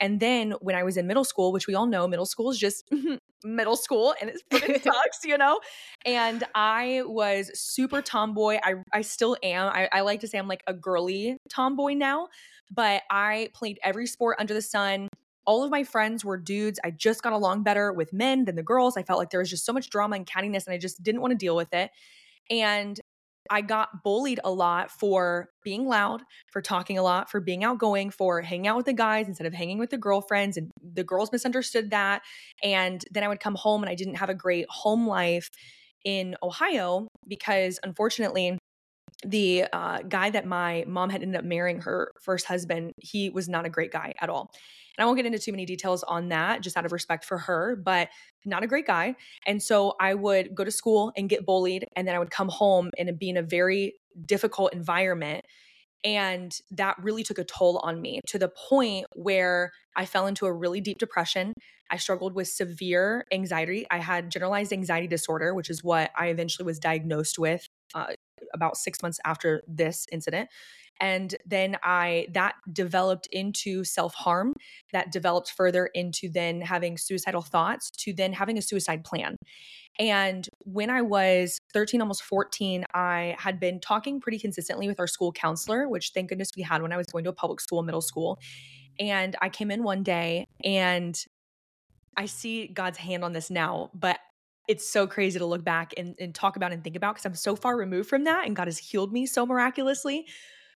And 0.00 0.20
then 0.20 0.52
when 0.60 0.76
I 0.76 0.84
was 0.84 0.96
in 0.96 1.06
middle 1.06 1.24
school, 1.24 1.52
which 1.52 1.66
we 1.66 1.74
all 1.74 1.86
know 1.86 2.06
middle 2.06 2.26
school 2.26 2.50
is 2.50 2.58
just 2.58 2.88
middle 3.44 3.76
school 3.76 4.14
and 4.20 4.30
it's 4.30 4.42
it 4.50 4.82
sucks, 4.84 5.24
you 5.24 5.36
know? 5.38 5.60
And 6.04 6.44
I 6.54 7.02
was 7.04 7.50
super 7.58 8.00
tomboy. 8.00 8.58
I, 8.62 8.74
I 8.92 9.02
still 9.02 9.36
am. 9.42 9.68
I, 9.68 9.88
I 9.92 10.00
like 10.02 10.20
to 10.20 10.28
say 10.28 10.38
I'm 10.38 10.48
like 10.48 10.62
a 10.66 10.74
girly 10.74 11.36
tomboy 11.48 11.94
now, 11.94 12.28
but 12.70 13.02
I 13.10 13.50
played 13.54 13.80
every 13.82 14.06
sport 14.06 14.36
under 14.38 14.54
the 14.54 14.62
sun 14.62 15.08
all 15.48 15.64
of 15.64 15.70
my 15.70 15.82
friends 15.82 16.26
were 16.26 16.36
dudes. 16.36 16.78
I 16.84 16.90
just 16.90 17.22
got 17.22 17.32
along 17.32 17.62
better 17.62 17.90
with 17.90 18.12
men 18.12 18.44
than 18.44 18.54
the 18.54 18.62
girls. 18.62 18.98
I 18.98 19.02
felt 19.02 19.18
like 19.18 19.30
there 19.30 19.40
was 19.40 19.48
just 19.48 19.64
so 19.64 19.72
much 19.72 19.88
drama 19.88 20.16
and 20.16 20.26
cattiness 20.26 20.66
and 20.66 20.74
I 20.74 20.78
just 20.78 21.02
didn't 21.02 21.22
want 21.22 21.30
to 21.32 21.38
deal 21.38 21.56
with 21.56 21.72
it. 21.72 21.90
And 22.50 23.00
I 23.50 23.62
got 23.62 24.04
bullied 24.04 24.40
a 24.44 24.50
lot 24.50 24.90
for 24.90 25.48
being 25.64 25.88
loud, 25.88 26.20
for 26.52 26.60
talking 26.60 26.98
a 26.98 27.02
lot, 27.02 27.30
for 27.30 27.40
being 27.40 27.64
outgoing, 27.64 28.10
for 28.10 28.42
hanging 28.42 28.66
out 28.66 28.76
with 28.76 28.84
the 28.84 28.92
guys 28.92 29.26
instead 29.26 29.46
of 29.46 29.54
hanging 29.54 29.78
with 29.78 29.88
the 29.88 29.96
girlfriends. 29.96 30.58
And 30.58 30.70
the 30.82 31.02
girls 31.02 31.32
misunderstood 31.32 31.92
that. 31.92 32.20
And 32.62 33.02
then 33.10 33.24
I 33.24 33.28
would 33.28 33.40
come 33.40 33.54
home 33.54 33.82
and 33.82 33.88
I 33.88 33.94
didn't 33.94 34.16
have 34.16 34.28
a 34.28 34.34
great 34.34 34.66
home 34.68 35.06
life 35.06 35.48
in 36.04 36.36
Ohio 36.42 37.08
because 37.26 37.80
unfortunately, 37.82 38.58
the 39.24 39.64
uh, 39.72 40.00
guy 40.02 40.30
that 40.30 40.46
my 40.46 40.84
mom 40.86 41.10
had 41.10 41.22
ended 41.22 41.38
up 41.38 41.44
marrying 41.44 41.80
her 41.80 42.12
first 42.20 42.46
husband, 42.46 42.92
he 42.98 43.30
was 43.30 43.48
not 43.48 43.66
a 43.66 43.70
great 43.70 43.90
guy 43.90 44.14
at 44.20 44.30
all. 44.30 44.50
And 44.96 45.02
I 45.02 45.06
won't 45.06 45.16
get 45.16 45.26
into 45.26 45.38
too 45.38 45.52
many 45.52 45.64
details 45.64 46.02
on 46.02 46.28
that, 46.28 46.60
just 46.60 46.76
out 46.76 46.84
of 46.84 46.92
respect 46.92 47.24
for 47.24 47.38
her, 47.38 47.76
but 47.76 48.08
not 48.44 48.64
a 48.64 48.66
great 48.66 48.86
guy. 48.86 49.14
And 49.46 49.62
so 49.62 49.94
I 50.00 50.14
would 50.14 50.54
go 50.54 50.64
to 50.64 50.70
school 50.70 51.12
and 51.16 51.28
get 51.28 51.46
bullied, 51.46 51.84
and 51.96 52.06
then 52.06 52.14
I 52.14 52.18
would 52.18 52.30
come 52.30 52.48
home 52.48 52.90
and 52.98 53.18
be 53.18 53.28
in 53.28 53.36
a 53.36 53.42
very 53.42 53.94
difficult 54.24 54.72
environment. 54.72 55.44
And 56.04 56.56
that 56.70 56.96
really 57.02 57.24
took 57.24 57.38
a 57.38 57.44
toll 57.44 57.78
on 57.82 58.00
me 58.00 58.20
to 58.28 58.38
the 58.38 58.48
point 58.48 59.06
where 59.14 59.72
I 59.96 60.04
fell 60.04 60.28
into 60.28 60.46
a 60.46 60.52
really 60.52 60.80
deep 60.80 60.98
depression. 60.98 61.54
I 61.90 61.96
struggled 61.96 62.34
with 62.34 62.48
severe 62.48 63.24
anxiety. 63.32 63.86
I 63.90 63.98
had 63.98 64.30
generalized 64.30 64.72
anxiety 64.72 65.08
disorder, 65.08 65.54
which 65.54 65.70
is 65.70 65.82
what 65.82 66.10
I 66.16 66.28
eventually 66.28 66.66
was 66.66 66.78
diagnosed 66.78 67.38
with 67.38 67.66
uh, 67.94 68.12
about 68.54 68.76
six 68.76 69.02
months 69.02 69.20
after 69.24 69.62
this 69.66 70.06
incident 70.12 70.48
and 71.00 71.36
then 71.46 71.76
i 71.82 72.26
that 72.32 72.54
developed 72.72 73.28
into 73.32 73.84
self-harm 73.84 74.54
that 74.92 75.12
developed 75.12 75.52
further 75.56 75.86
into 75.94 76.28
then 76.28 76.60
having 76.60 76.96
suicidal 76.96 77.42
thoughts 77.42 77.90
to 77.90 78.12
then 78.12 78.32
having 78.32 78.58
a 78.58 78.62
suicide 78.62 79.04
plan. 79.04 79.36
And 79.98 80.48
when 80.60 80.90
i 80.90 81.02
was 81.02 81.60
13 81.72 82.00
almost 82.00 82.22
14 82.22 82.84
i 82.94 83.36
had 83.38 83.60
been 83.60 83.80
talking 83.80 84.20
pretty 84.20 84.38
consistently 84.38 84.88
with 84.88 85.00
our 85.00 85.06
school 85.06 85.32
counselor 85.32 85.88
which 85.88 86.10
thank 86.14 86.28
goodness 86.28 86.50
we 86.56 86.62
had 86.62 86.82
when 86.82 86.92
i 86.92 86.96
was 86.96 87.06
going 87.06 87.24
to 87.24 87.30
a 87.30 87.34
public 87.34 87.60
school 87.60 87.82
middle 87.82 88.00
school. 88.00 88.38
And 89.00 89.36
i 89.40 89.48
came 89.48 89.70
in 89.70 89.82
one 89.82 90.02
day 90.02 90.46
and 90.64 91.18
I 92.16 92.26
see 92.26 92.66
God's 92.66 92.98
hand 92.98 93.22
on 93.22 93.32
this 93.32 93.48
now, 93.48 93.90
but 93.94 94.18
it's 94.68 94.88
so 94.88 95.06
crazy 95.06 95.38
to 95.38 95.46
look 95.46 95.64
back 95.64 95.94
and, 95.96 96.14
and 96.20 96.34
talk 96.34 96.56
about 96.56 96.72
and 96.72 96.84
think 96.84 96.94
about 96.94 97.14
because 97.14 97.24
I'm 97.24 97.34
so 97.34 97.56
far 97.56 97.76
removed 97.76 98.08
from 98.08 98.24
that 98.24 98.46
and 98.46 98.54
God 98.54 98.68
has 98.68 98.78
healed 98.78 99.12
me 99.12 99.26
so 99.26 99.46
miraculously. 99.46 100.26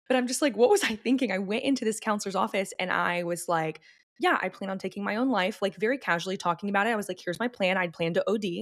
But 0.07 0.15
I'm 0.15 0.27
just 0.27 0.41
like, 0.41 0.57
what 0.57 0.69
was 0.69 0.83
I 0.83 0.95
thinking? 0.95 1.31
I 1.31 1.37
went 1.37 1.63
into 1.63 1.85
this 1.85 1.99
counselor's 1.99 2.35
office 2.35 2.73
and 2.79 2.89
I 2.91 3.23
was 3.23 3.47
like, 3.47 3.81
yeah, 4.19 4.37
I 4.41 4.49
plan 4.49 4.69
on 4.69 4.77
taking 4.77 5.03
my 5.03 5.17
own 5.17 5.29
life, 5.29 5.61
like 5.61 5.75
very 5.75 5.97
casually 5.97 6.37
talking 6.37 6.69
about 6.69 6.87
it. 6.87 6.91
I 6.91 6.95
was 6.95 7.09
like, 7.09 7.19
here's 7.23 7.39
my 7.39 7.47
plan. 7.47 7.77
I'd 7.77 7.93
planned 7.93 8.15
to 8.15 8.29
OD. 8.29 8.61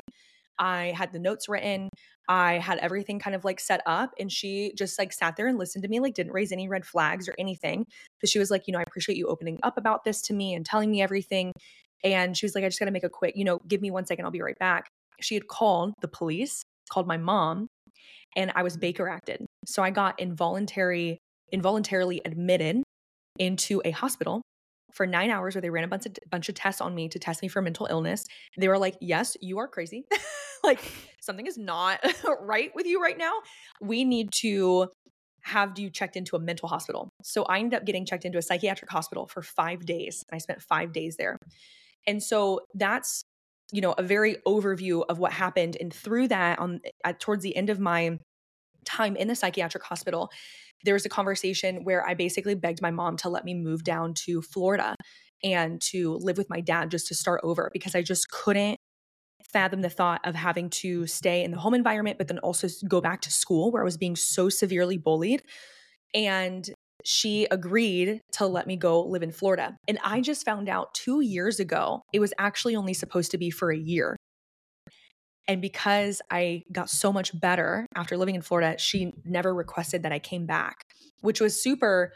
I 0.57 0.93
had 0.95 1.13
the 1.13 1.19
notes 1.19 1.47
written. 1.47 1.89
I 2.27 2.53
had 2.59 2.79
everything 2.79 3.19
kind 3.19 3.35
of 3.35 3.45
like 3.45 3.59
set 3.59 3.81
up. 3.85 4.11
And 4.19 4.31
she 4.31 4.73
just 4.77 4.97
like 4.97 5.13
sat 5.13 5.35
there 5.35 5.47
and 5.47 5.57
listened 5.57 5.83
to 5.83 5.89
me, 5.89 5.99
like 5.99 6.15
didn't 6.15 6.33
raise 6.33 6.51
any 6.51 6.67
red 6.67 6.85
flags 6.85 7.27
or 7.29 7.35
anything. 7.37 7.85
But 8.19 8.29
she 8.29 8.39
was 8.39 8.49
like, 8.49 8.67
you 8.67 8.71
know, 8.71 8.79
I 8.79 8.83
appreciate 8.83 9.17
you 9.17 9.27
opening 9.27 9.59
up 9.63 9.77
about 9.77 10.03
this 10.03 10.21
to 10.23 10.33
me 10.33 10.53
and 10.53 10.65
telling 10.65 10.89
me 10.89 11.01
everything. 11.01 11.53
And 12.03 12.35
she 12.35 12.45
was 12.45 12.55
like, 12.55 12.63
I 12.63 12.67
just 12.67 12.79
got 12.79 12.85
to 12.85 12.91
make 12.91 13.03
a 13.03 13.09
quick, 13.09 13.35
you 13.35 13.43
know, 13.43 13.59
give 13.67 13.81
me 13.81 13.91
one 13.91 14.05
second. 14.05 14.25
I'll 14.25 14.31
be 14.31 14.41
right 14.41 14.59
back 14.59 14.89
she 15.21 15.35
had 15.35 15.47
called 15.47 15.93
the 16.01 16.07
police, 16.07 16.63
called 16.89 17.07
my 17.07 17.17
mom, 17.17 17.67
and 18.35 18.51
I 18.55 18.63
was 18.63 18.73
mm-hmm. 18.73 18.81
Baker 18.81 19.09
acted. 19.09 19.45
So 19.65 19.83
I 19.83 19.91
got 19.91 20.19
involuntary 20.19 21.19
involuntarily 21.51 22.21
admitted 22.25 22.83
into 23.39 23.81
a 23.83 23.91
hospital 23.91 24.43
for 24.93 25.07
nine 25.07 25.29
hours 25.29 25.55
where 25.55 25.61
they 25.61 25.69
ran 25.69 25.83
a 25.83 25.87
bunch 25.87 26.05
of 26.05 26.15
bunch 26.29 26.49
of 26.49 26.55
tests 26.55 26.81
on 26.81 26.95
me 26.95 27.09
to 27.09 27.19
test 27.19 27.41
me 27.41 27.47
for 27.47 27.61
mental 27.61 27.87
illness. 27.89 28.25
They 28.57 28.67
were 28.67 28.77
like, 28.77 28.95
"Yes, 29.01 29.37
you 29.41 29.59
are 29.59 29.67
crazy. 29.67 30.05
like 30.63 30.79
something 31.21 31.47
is 31.47 31.57
not 31.57 31.99
right 32.41 32.71
with 32.75 32.85
you 32.85 33.01
right 33.01 33.17
now. 33.17 33.33
We 33.81 34.03
need 34.03 34.31
to 34.41 34.89
have 35.43 35.79
you 35.79 35.89
checked 35.89 36.15
into 36.15 36.35
a 36.35 36.39
mental 36.39 36.67
hospital." 36.67 37.09
So 37.23 37.43
I 37.43 37.59
ended 37.59 37.79
up 37.79 37.85
getting 37.85 38.05
checked 38.05 38.25
into 38.25 38.37
a 38.37 38.41
psychiatric 38.41 38.91
hospital 38.91 39.27
for 39.27 39.41
five 39.41 39.85
days, 39.85 40.23
and 40.29 40.35
I 40.35 40.39
spent 40.39 40.61
five 40.61 40.91
days 40.91 41.17
there. 41.17 41.37
And 42.07 42.23
so 42.23 42.61
that's 42.73 43.23
you 43.71 43.81
know 43.81 43.93
a 43.97 44.03
very 44.03 44.37
overview 44.47 45.03
of 45.09 45.19
what 45.19 45.31
happened 45.31 45.77
and 45.79 45.93
through 45.93 46.27
that 46.27 46.59
on 46.59 46.79
at, 47.03 47.19
towards 47.19 47.43
the 47.43 47.55
end 47.55 47.69
of 47.69 47.79
my 47.79 48.17
time 48.85 49.15
in 49.15 49.27
the 49.27 49.35
psychiatric 49.35 49.83
hospital 49.83 50.31
there 50.83 50.93
was 50.93 51.05
a 51.05 51.09
conversation 51.09 51.83
where 51.83 52.07
i 52.07 52.13
basically 52.13 52.55
begged 52.55 52.81
my 52.81 52.91
mom 52.91 53.17
to 53.17 53.29
let 53.29 53.45
me 53.45 53.53
move 53.53 53.83
down 53.83 54.13
to 54.13 54.41
florida 54.41 54.95
and 55.43 55.81
to 55.81 56.15
live 56.21 56.37
with 56.37 56.49
my 56.49 56.61
dad 56.61 56.91
just 56.91 57.07
to 57.07 57.15
start 57.15 57.41
over 57.43 57.69
because 57.73 57.95
i 57.95 58.01
just 58.01 58.29
couldn't 58.31 58.77
fathom 59.51 59.81
the 59.81 59.89
thought 59.89 60.21
of 60.25 60.35
having 60.35 60.69
to 60.69 61.07
stay 61.07 61.43
in 61.43 61.51
the 61.51 61.57
home 61.57 61.73
environment 61.73 62.17
but 62.17 62.27
then 62.27 62.39
also 62.39 62.67
go 62.87 63.01
back 63.01 63.21
to 63.21 63.31
school 63.31 63.71
where 63.71 63.81
i 63.81 63.85
was 63.85 63.97
being 63.97 64.15
so 64.15 64.49
severely 64.49 64.97
bullied. 64.97 65.41
And 66.13 66.69
she 67.05 67.47
agreed 67.51 68.21
to 68.33 68.45
let 68.45 68.67
me 68.67 68.75
go 68.75 69.01
live 69.03 69.23
in 69.23 69.31
Florida. 69.31 69.77
And 69.87 69.99
I 70.03 70.21
just 70.21 70.45
found 70.45 70.69
out 70.69 70.93
two 70.93 71.21
years 71.21 71.59
ago, 71.59 72.01
it 72.13 72.19
was 72.19 72.33
actually 72.37 72.75
only 72.75 72.93
supposed 72.93 73.31
to 73.31 73.37
be 73.37 73.49
for 73.49 73.71
a 73.71 73.77
year. 73.77 74.15
And 75.47 75.61
because 75.61 76.21
I 76.29 76.63
got 76.71 76.89
so 76.89 77.11
much 77.11 77.37
better 77.39 77.87
after 77.95 78.17
living 78.17 78.35
in 78.35 78.41
Florida, 78.41 78.77
she 78.77 79.13
never 79.25 79.53
requested 79.53 80.03
that 80.03 80.11
I 80.11 80.19
came 80.19 80.45
back, 80.45 80.83
which 81.21 81.41
was 81.41 81.61
super 81.61 82.13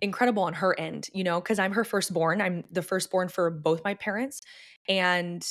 incredible 0.00 0.42
on 0.42 0.54
her 0.54 0.78
end, 0.78 1.06
you 1.14 1.22
know, 1.22 1.40
because 1.40 1.60
I'm 1.60 1.72
her 1.72 1.84
firstborn. 1.84 2.42
I'm 2.42 2.64
the 2.72 2.82
firstborn 2.82 3.28
for 3.28 3.48
both 3.50 3.84
my 3.84 3.94
parents. 3.94 4.40
And 4.88 5.46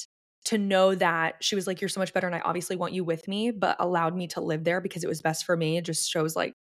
to 0.46 0.58
know 0.58 0.94
that 0.96 1.36
she 1.40 1.56
was 1.56 1.66
like, 1.66 1.80
You're 1.80 1.88
so 1.88 2.02
much 2.02 2.14
better. 2.14 2.28
And 2.28 2.36
I 2.36 2.42
obviously 2.42 2.76
want 2.76 2.94
you 2.94 3.04
with 3.06 3.28
me, 3.28 3.52
but 3.52 3.78
allowed 3.80 4.16
me 4.16 4.28
to 4.28 4.42
live 4.42 4.66
there 4.66 4.82
because 4.82 5.04
it 5.04 5.08
was 5.08 5.22
best 5.22 5.46
for 5.46 5.56
me. 5.56 5.78
It 5.78 5.86
just 5.86 6.10
shows 6.10 6.36
like 6.36 6.54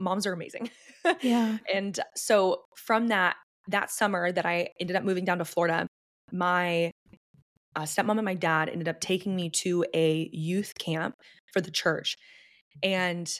moms 0.00 0.26
are 0.26 0.32
amazing. 0.32 0.70
Yeah. 1.20 1.58
and 1.74 1.98
so 2.16 2.62
from 2.76 3.08
that 3.08 3.36
that 3.68 3.90
summer 3.90 4.30
that 4.30 4.44
I 4.44 4.68
ended 4.78 4.96
up 4.96 5.04
moving 5.04 5.24
down 5.24 5.38
to 5.38 5.44
Florida, 5.44 5.86
my 6.32 6.90
uh, 7.76 7.82
stepmom 7.82 8.16
and 8.16 8.24
my 8.24 8.34
dad 8.34 8.68
ended 8.68 8.88
up 8.88 9.00
taking 9.00 9.34
me 9.34 9.50
to 9.50 9.84
a 9.94 10.28
youth 10.32 10.74
camp 10.78 11.14
for 11.52 11.60
the 11.60 11.70
church. 11.70 12.16
And 12.82 13.30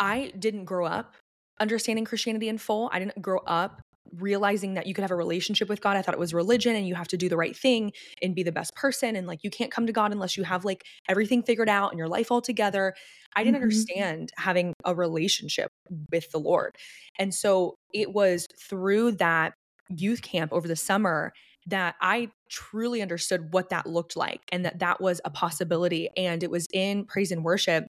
I 0.00 0.32
didn't 0.38 0.64
grow 0.64 0.86
up 0.86 1.14
understanding 1.60 2.04
Christianity 2.04 2.48
in 2.48 2.58
full. 2.58 2.90
I 2.92 2.98
didn't 2.98 3.20
grow 3.20 3.38
up 3.46 3.80
realizing 4.16 4.74
that 4.74 4.86
you 4.86 4.94
could 4.94 5.02
have 5.02 5.10
a 5.10 5.16
relationship 5.16 5.68
with 5.68 5.80
God. 5.80 5.96
I 5.96 6.02
thought 6.02 6.14
it 6.14 6.20
was 6.20 6.34
religion 6.34 6.74
and 6.76 6.86
you 6.86 6.94
have 6.94 7.08
to 7.08 7.16
do 7.16 7.28
the 7.28 7.36
right 7.36 7.56
thing 7.56 7.92
and 8.22 8.34
be 8.34 8.42
the 8.42 8.52
best 8.52 8.74
person. 8.74 9.16
And 9.16 9.26
like 9.26 9.40
you 9.42 9.50
can't 9.50 9.70
come 9.70 9.86
to 9.86 9.92
God 9.92 10.12
unless 10.12 10.36
you 10.36 10.44
have 10.44 10.64
like 10.64 10.84
everything 11.08 11.42
figured 11.42 11.68
out 11.68 11.90
and 11.90 11.98
your 11.98 12.08
life 12.08 12.30
all 12.30 12.40
together. 12.40 12.94
I 13.36 13.44
didn't 13.44 13.56
mm-hmm. 13.56 13.64
understand 13.64 14.30
having 14.36 14.74
a 14.84 14.94
relationship 14.94 15.68
with 16.10 16.30
the 16.30 16.38
Lord. 16.38 16.76
And 17.18 17.34
so 17.34 17.74
it 17.92 18.12
was 18.12 18.46
through 18.68 19.12
that 19.12 19.54
youth 19.88 20.22
camp 20.22 20.52
over 20.52 20.68
the 20.68 20.76
summer 20.76 21.32
that 21.66 21.96
I 22.00 22.28
truly 22.50 23.02
understood 23.02 23.52
what 23.52 23.68
that 23.68 23.86
looked 23.86 24.16
like 24.16 24.40
and 24.50 24.64
that 24.64 24.78
that 24.78 25.00
was 25.00 25.20
a 25.24 25.30
possibility. 25.30 26.08
And 26.16 26.42
it 26.42 26.50
was 26.50 26.66
in 26.72 27.04
praise 27.04 27.30
and 27.30 27.44
worship 27.44 27.86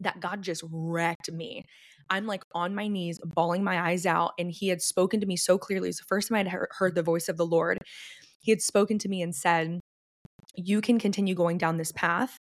that 0.00 0.20
God 0.20 0.42
just 0.42 0.62
wrecked 0.70 1.30
me. 1.30 1.64
I'm 2.10 2.26
like 2.26 2.44
on 2.54 2.74
my 2.74 2.88
knees, 2.88 3.18
bawling 3.24 3.64
my 3.64 3.88
eyes 3.90 4.06
out. 4.06 4.32
And 4.38 4.50
he 4.50 4.68
had 4.68 4.82
spoken 4.82 5.20
to 5.20 5.26
me 5.26 5.36
so 5.36 5.58
clearly. 5.58 5.88
It's 5.88 5.98
the 5.98 6.04
first 6.06 6.28
time 6.28 6.38
I'd 6.38 6.52
heard 6.78 6.94
the 6.94 7.02
voice 7.02 7.28
of 7.28 7.36
the 7.36 7.46
Lord. 7.46 7.78
He 8.40 8.52
had 8.52 8.62
spoken 8.62 8.98
to 9.00 9.08
me 9.08 9.22
and 9.22 9.34
said, 9.34 9.80
You 10.54 10.80
can 10.80 10.98
continue 10.98 11.34
going 11.34 11.58
down 11.58 11.78
this 11.78 11.92
path, 11.92 12.36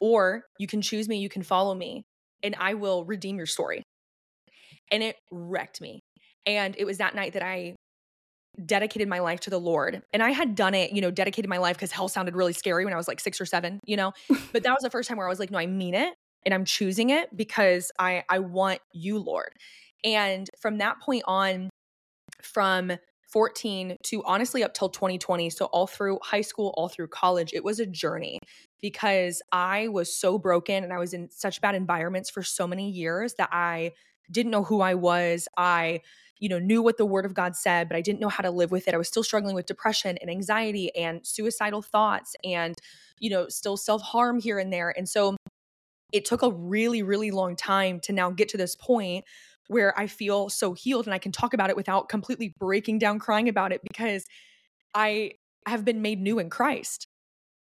or 0.00 0.44
you 0.58 0.66
can 0.66 0.82
choose 0.82 1.08
me, 1.08 1.18
you 1.18 1.28
can 1.28 1.42
follow 1.42 1.74
me, 1.74 2.02
and 2.42 2.54
I 2.58 2.74
will 2.74 3.04
redeem 3.04 3.36
your 3.36 3.46
story. 3.46 3.82
And 4.90 5.02
it 5.02 5.16
wrecked 5.30 5.80
me. 5.80 6.00
And 6.44 6.74
it 6.76 6.84
was 6.84 6.98
that 6.98 7.14
night 7.14 7.32
that 7.32 7.42
I 7.42 7.76
dedicated 8.66 9.08
my 9.08 9.20
life 9.20 9.40
to 9.40 9.50
the 9.50 9.60
Lord. 9.60 10.02
And 10.12 10.22
I 10.22 10.32
had 10.32 10.54
done 10.54 10.74
it, 10.74 10.92
you 10.92 11.00
know, 11.00 11.10
dedicated 11.10 11.48
my 11.48 11.56
life 11.56 11.76
because 11.76 11.92
hell 11.92 12.08
sounded 12.08 12.36
really 12.36 12.52
scary 12.52 12.84
when 12.84 12.92
I 12.92 12.98
was 12.98 13.08
like 13.08 13.20
six 13.20 13.40
or 13.40 13.46
seven, 13.46 13.80
you 13.86 13.96
know. 13.96 14.12
but 14.52 14.64
that 14.64 14.72
was 14.72 14.82
the 14.82 14.90
first 14.90 15.08
time 15.08 15.16
where 15.16 15.26
I 15.26 15.30
was 15.30 15.38
like, 15.38 15.50
no, 15.50 15.58
I 15.58 15.66
mean 15.66 15.94
it 15.94 16.12
and 16.44 16.54
I'm 16.54 16.64
choosing 16.64 17.10
it 17.10 17.34
because 17.36 17.90
I 17.98 18.24
I 18.28 18.40
want 18.40 18.80
you, 18.92 19.18
Lord. 19.18 19.52
And 20.04 20.48
from 20.60 20.78
that 20.78 21.00
point 21.00 21.22
on 21.26 21.70
from 22.42 22.92
14 23.32 23.96
to 24.02 24.22
honestly 24.24 24.62
up 24.62 24.74
till 24.74 24.90
2020, 24.90 25.48
so 25.50 25.66
all 25.66 25.86
through 25.86 26.18
high 26.22 26.40
school, 26.42 26.74
all 26.76 26.88
through 26.88 27.08
college, 27.08 27.52
it 27.54 27.64
was 27.64 27.80
a 27.80 27.86
journey 27.86 28.38
because 28.82 29.40
I 29.52 29.88
was 29.88 30.14
so 30.14 30.38
broken 30.38 30.84
and 30.84 30.92
I 30.92 30.98
was 30.98 31.14
in 31.14 31.30
such 31.30 31.60
bad 31.60 31.74
environments 31.74 32.28
for 32.28 32.42
so 32.42 32.66
many 32.66 32.90
years 32.90 33.34
that 33.34 33.48
I 33.52 33.92
didn't 34.30 34.52
know 34.52 34.64
who 34.64 34.80
I 34.80 34.94
was. 34.94 35.48
I 35.56 36.00
you 36.42 36.48
know 36.48 36.58
knew 36.58 36.82
what 36.82 36.98
the 36.98 37.06
word 37.06 37.24
of 37.24 37.34
god 37.34 37.54
said 37.54 37.88
but 37.88 37.96
i 37.96 38.00
didn't 38.00 38.18
know 38.18 38.28
how 38.28 38.42
to 38.42 38.50
live 38.50 38.72
with 38.72 38.88
it 38.88 38.94
i 38.94 38.96
was 38.96 39.06
still 39.06 39.22
struggling 39.22 39.54
with 39.54 39.64
depression 39.64 40.18
and 40.20 40.28
anxiety 40.28 40.94
and 40.96 41.24
suicidal 41.24 41.80
thoughts 41.80 42.34
and 42.42 42.74
you 43.20 43.30
know 43.30 43.48
still 43.48 43.76
self-harm 43.76 44.40
here 44.40 44.58
and 44.58 44.72
there 44.72 44.92
and 44.96 45.08
so 45.08 45.36
it 46.12 46.24
took 46.24 46.42
a 46.42 46.50
really, 46.50 47.02
really 47.02 47.30
long 47.30 47.56
time 47.56 48.00
to 48.00 48.12
now 48.12 48.30
get 48.30 48.48
to 48.50 48.56
this 48.56 48.76
point 48.76 49.24
where 49.68 49.98
I 49.98 50.06
feel 50.06 50.48
so 50.48 50.74
healed 50.74 51.06
and 51.06 51.14
I 51.14 51.18
can 51.18 51.32
talk 51.32 51.54
about 51.54 51.70
it 51.70 51.76
without 51.76 52.08
completely 52.08 52.54
breaking 52.58 52.98
down 52.98 53.18
crying 53.18 53.48
about 53.48 53.72
it 53.72 53.80
because 53.82 54.26
I 54.94 55.32
have 55.66 55.84
been 55.84 56.02
made 56.02 56.20
new 56.20 56.38
in 56.38 56.50
Christ. 56.50 57.06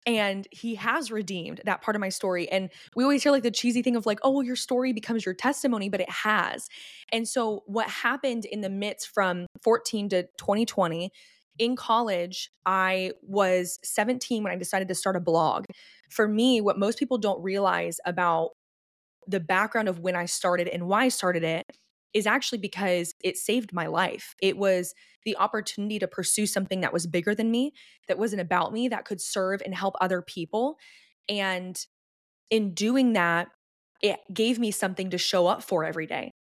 and 0.06 0.46
he 0.50 0.76
has 0.76 1.10
redeemed 1.10 1.60
that 1.64 1.82
part 1.82 1.96
of 1.96 2.00
my 2.00 2.08
story 2.08 2.48
and 2.50 2.70
we 2.96 3.04
always 3.04 3.22
hear 3.22 3.32
like 3.32 3.42
the 3.42 3.50
cheesy 3.50 3.82
thing 3.82 3.96
of 3.96 4.06
like 4.06 4.20
oh 4.22 4.30
well, 4.30 4.42
your 4.42 4.56
story 4.56 4.92
becomes 4.92 5.26
your 5.26 5.34
testimony 5.34 5.88
but 5.88 6.00
it 6.00 6.08
has 6.10 6.68
and 7.12 7.28
so 7.28 7.62
what 7.66 7.88
happened 7.88 8.44
in 8.44 8.60
the 8.62 8.70
midst 8.70 9.08
from 9.08 9.46
14 9.62 10.08
to 10.10 10.22
2020 10.38 11.10
in 11.58 11.76
college 11.76 12.50
i 12.66 13.12
was 13.22 13.78
17 13.84 14.42
when 14.42 14.52
i 14.52 14.56
decided 14.56 14.88
to 14.88 14.94
start 14.94 15.16
a 15.16 15.20
blog 15.20 15.64
for 16.10 16.28
me 16.28 16.60
what 16.60 16.78
most 16.78 16.98
people 16.98 17.18
don't 17.18 17.42
realize 17.42 17.98
about 18.06 18.50
the 19.26 19.40
background 19.40 19.88
of 19.88 19.98
when 20.00 20.16
i 20.16 20.24
started 20.24 20.68
and 20.68 20.86
why 20.86 21.04
i 21.04 21.08
started 21.08 21.44
it 21.44 21.66
is 22.14 22.26
actually 22.26 22.58
because 22.58 23.14
it 23.22 23.36
saved 23.36 23.72
my 23.72 23.86
life. 23.86 24.34
It 24.40 24.56
was 24.56 24.94
the 25.24 25.36
opportunity 25.36 25.98
to 25.98 26.08
pursue 26.08 26.46
something 26.46 26.80
that 26.80 26.92
was 26.92 27.06
bigger 27.06 27.34
than 27.34 27.50
me, 27.50 27.72
that 28.08 28.18
wasn't 28.18 28.40
about 28.40 28.72
me, 28.72 28.88
that 28.88 29.04
could 29.04 29.20
serve 29.20 29.60
and 29.64 29.74
help 29.74 29.94
other 30.00 30.22
people. 30.22 30.78
And 31.28 31.78
in 32.50 32.74
doing 32.74 33.12
that, 33.14 33.48
it 34.02 34.20
gave 34.32 34.58
me 34.58 34.70
something 34.70 35.10
to 35.10 35.18
show 35.18 35.46
up 35.46 35.62
for 35.62 35.84
every 35.84 36.06
day 36.06 36.32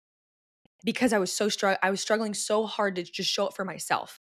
because 0.85 1.13
I 1.13 1.19
was 1.19 1.33
so 1.33 1.49
strugg- 1.49 1.79
I 1.83 1.91
was 1.91 2.01
struggling 2.01 2.35
so 2.35 2.67
hard 2.67 2.97
to 2.97 3.03
just 3.03 3.31
show 3.31 3.47
up 3.47 3.57
for 3.57 3.65
myself. 3.65 4.19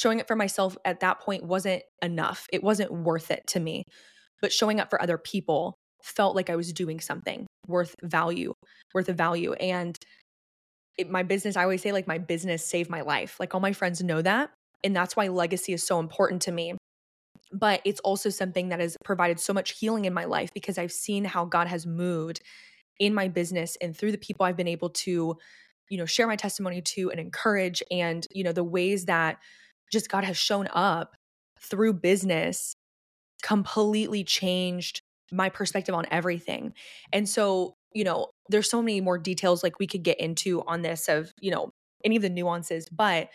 Showing 0.00 0.18
it 0.18 0.26
for 0.26 0.36
myself 0.36 0.78
at 0.84 1.00
that 1.00 1.20
point 1.20 1.44
wasn't 1.44 1.82
enough. 2.00 2.46
It 2.50 2.62
wasn't 2.62 2.90
worth 2.90 3.30
it 3.30 3.46
to 3.48 3.60
me. 3.60 3.84
But 4.40 4.50
showing 4.50 4.80
up 4.80 4.88
for 4.88 5.02
other 5.02 5.18
people 5.18 5.74
felt 6.02 6.34
like 6.34 6.48
I 6.48 6.56
was 6.56 6.72
doing 6.72 7.00
something 7.00 7.46
worth 7.66 7.94
value, 8.02 8.54
worth 8.94 9.10
of 9.10 9.16
value. 9.16 9.52
And 9.52 9.94
it, 10.96 11.10
my 11.10 11.22
business, 11.22 11.54
I 11.54 11.64
always 11.64 11.82
say, 11.82 11.92
like, 11.92 12.06
my 12.06 12.16
business 12.16 12.64
saved 12.64 12.88
my 12.88 13.02
life. 13.02 13.38
Like, 13.38 13.54
all 13.54 13.60
my 13.60 13.74
friends 13.74 14.02
know 14.02 14.22
that. 14.22 14.50
And 14.82 14.96
that's 14.96 15.16
why 15.16 15.28
legacy 15.28 15.74
is 15.74 15.86
so 15.86 16.00
important 16.00 16.40
to 16.42 16.52
me. 16.52 16.78
But 17.52 17.82
it's 17.84 18.00
also 18.00 18.30
something 18.30 18.70
that 18.70 18.80
has 18.80 18.96
provided 19.04 19.38
so 19.38 19.52
much 19.52 19.78
healing 19.78 20.06
in 20.06 20.14
my 20.14 20.24
life 20.24 20.48
because 20.54 20.78
I've 20.78 20.92
seen 20.92 21.26
how 21.26 21.44
God 21.44 21.66
has 21.66 21.86
moved 21.86 22.40
in 22.98 23.12
my 23.12 23.28
business 23.28 23.76
and 23.82 23.94
through 23.94 24.12
the 24.12 24.18
people 24.18 24.46
I've 24.46 24.56
been 24.56 24.66
able 24.66 24.90
to, 24.90 25.36
you 25.90 25.98
know, 25.98 26.06
share 26.06 26.26
my 26.26 26.36
testimony 26.36 26.80
to 26.80 27.10
and 27.10 27.20
encourage 27.20 27.82
and, 27.90 28.26
you 28.30 28.44
know, 28.44 28.52
the 28.52 28.64
ways 28.64 29.04
that 29.04 29.36
just 29.90 30.10
God 30.10 30.24
has 30.24 30.36
shown 30.36 30.68
up 30.72 31.16
through 31.60 31.94
business 31.94 32.76
completely 33.42 34.24
changed 34.24 35.02
my 35.32 35.48
perspective 35.48 35.94
on 35.94 36.06
everything. 36.10 36.74
And 37.12 37.28
so, 37.28 37.76
you 37.92 38.04
know, 38.04 38.28
there's 38.48 38.70
so 38.70 38.82
many 38.82 39.00
more 39.00 39.18
details 39.18 39.62
like 39.62 39.78
we 39.78 39.86
could 39.86 40.02
get 40.02 40.18
into 40.20 40.62
on 40.66 40.82
this 40.82 41.08
of, 41.08 41.32
you 41.40 41.50
know, 41.50 41.72
any 42.04 42.16
of 42.16 42.22
the 42.22 42.30
nuances, 42.30 42.88
but 42.88 43.28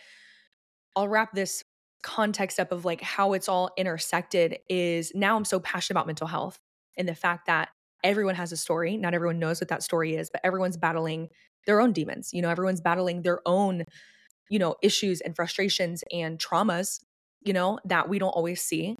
I'll 0.94 1.08
wrap 1.08 1.32
this 1.32 1.62
context 2.02 2.60
up 2.60 2.72
of 2.72 2.84
like 2.84 3.00
how 3.00 3.32
it's 3.32 3.48
all 3.48 3.70
intersected 3.76 4.58
is 4.68 5.12
now 5.14 5.36
I'm 5.36 5.44
so 5.44 5.60
passionate 5.60 5.98
about 5.98 6.06
mental 6.06 6.26
health 6.26 6.58
and 6.96 7.08
the 7.08 7.14
fact 7.14 7.46
that 7.46 7.70
everyone 8.04 8.34
has 8.34 8.52
a 8.52 8.56
story. 8.56 8.96
Not 8.96 9.14
everyone 9.14 9.38
knows 9.38 9.60
what 9.60 9.68
that 9.68 9.82
story 9.82 10.14
is, 10.14 10.30
but 10.30 10.40
everyone's 10.44 10.76
battling 10.76 11.28
their 11.66 11.80
own 11.80 11.92
demons. 11.92 12.30
You 12.32 12.42
know, 12.42 12.50
everyone's 12.50 12.80
battling 12.80 13.22
their 13.22 13.40
own, 13.46 13.84
you 14.50 14.58
know, 14.58 14.76
issues 14.82 15.20
and 15.20 15.34
frustrations 15.34 16.02
and 16.12 16.38
traumas, 16.38 17.00
you 17.44 17.52
know, 17.52 17.78
that 17.84 18.08
we 18.08 18.18
don't 18.18 18.30
always 18.30 18.62
see 18.62 18.96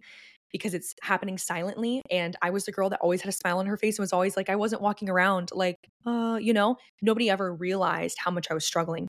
because 0.52 0.74
it's 0.74 0.94
happening 1.02 1.38
silently. 1.38 2.02
And 2.10 2.36
I 2.40 2.50
was 2.50 2.64
the 2.64 2.72
girl 2.72 2.88
that 2.90 3.00
always 3.00 3.20
had 3.22 3.28
a 3.28 3.32
smile 3.32 3.58
on 3.58 3.66
her 3.66 3.76
face 3.76 3.98
and 3.98 4.02
was 4.02 4.12
always 4.12 4.36
like, 4.36 4.48
I 4.48 4.56
wasn't 4.56 4.82
walking 4.82 5.08
around 5.08 5.50
like, 5.52 5.76
uh, 6.06 6.38
you 6.40 6.52
know, 6.52 6.76
nobody 7.02 7.28
ever 7.28 7.54
realized 7.54 8.16
how 8.18 8.30
much 8.30 8.46
I 8.50 8.54
was 8.54 8.64
struggling. 8.64 9.08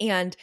And 0.00 0.36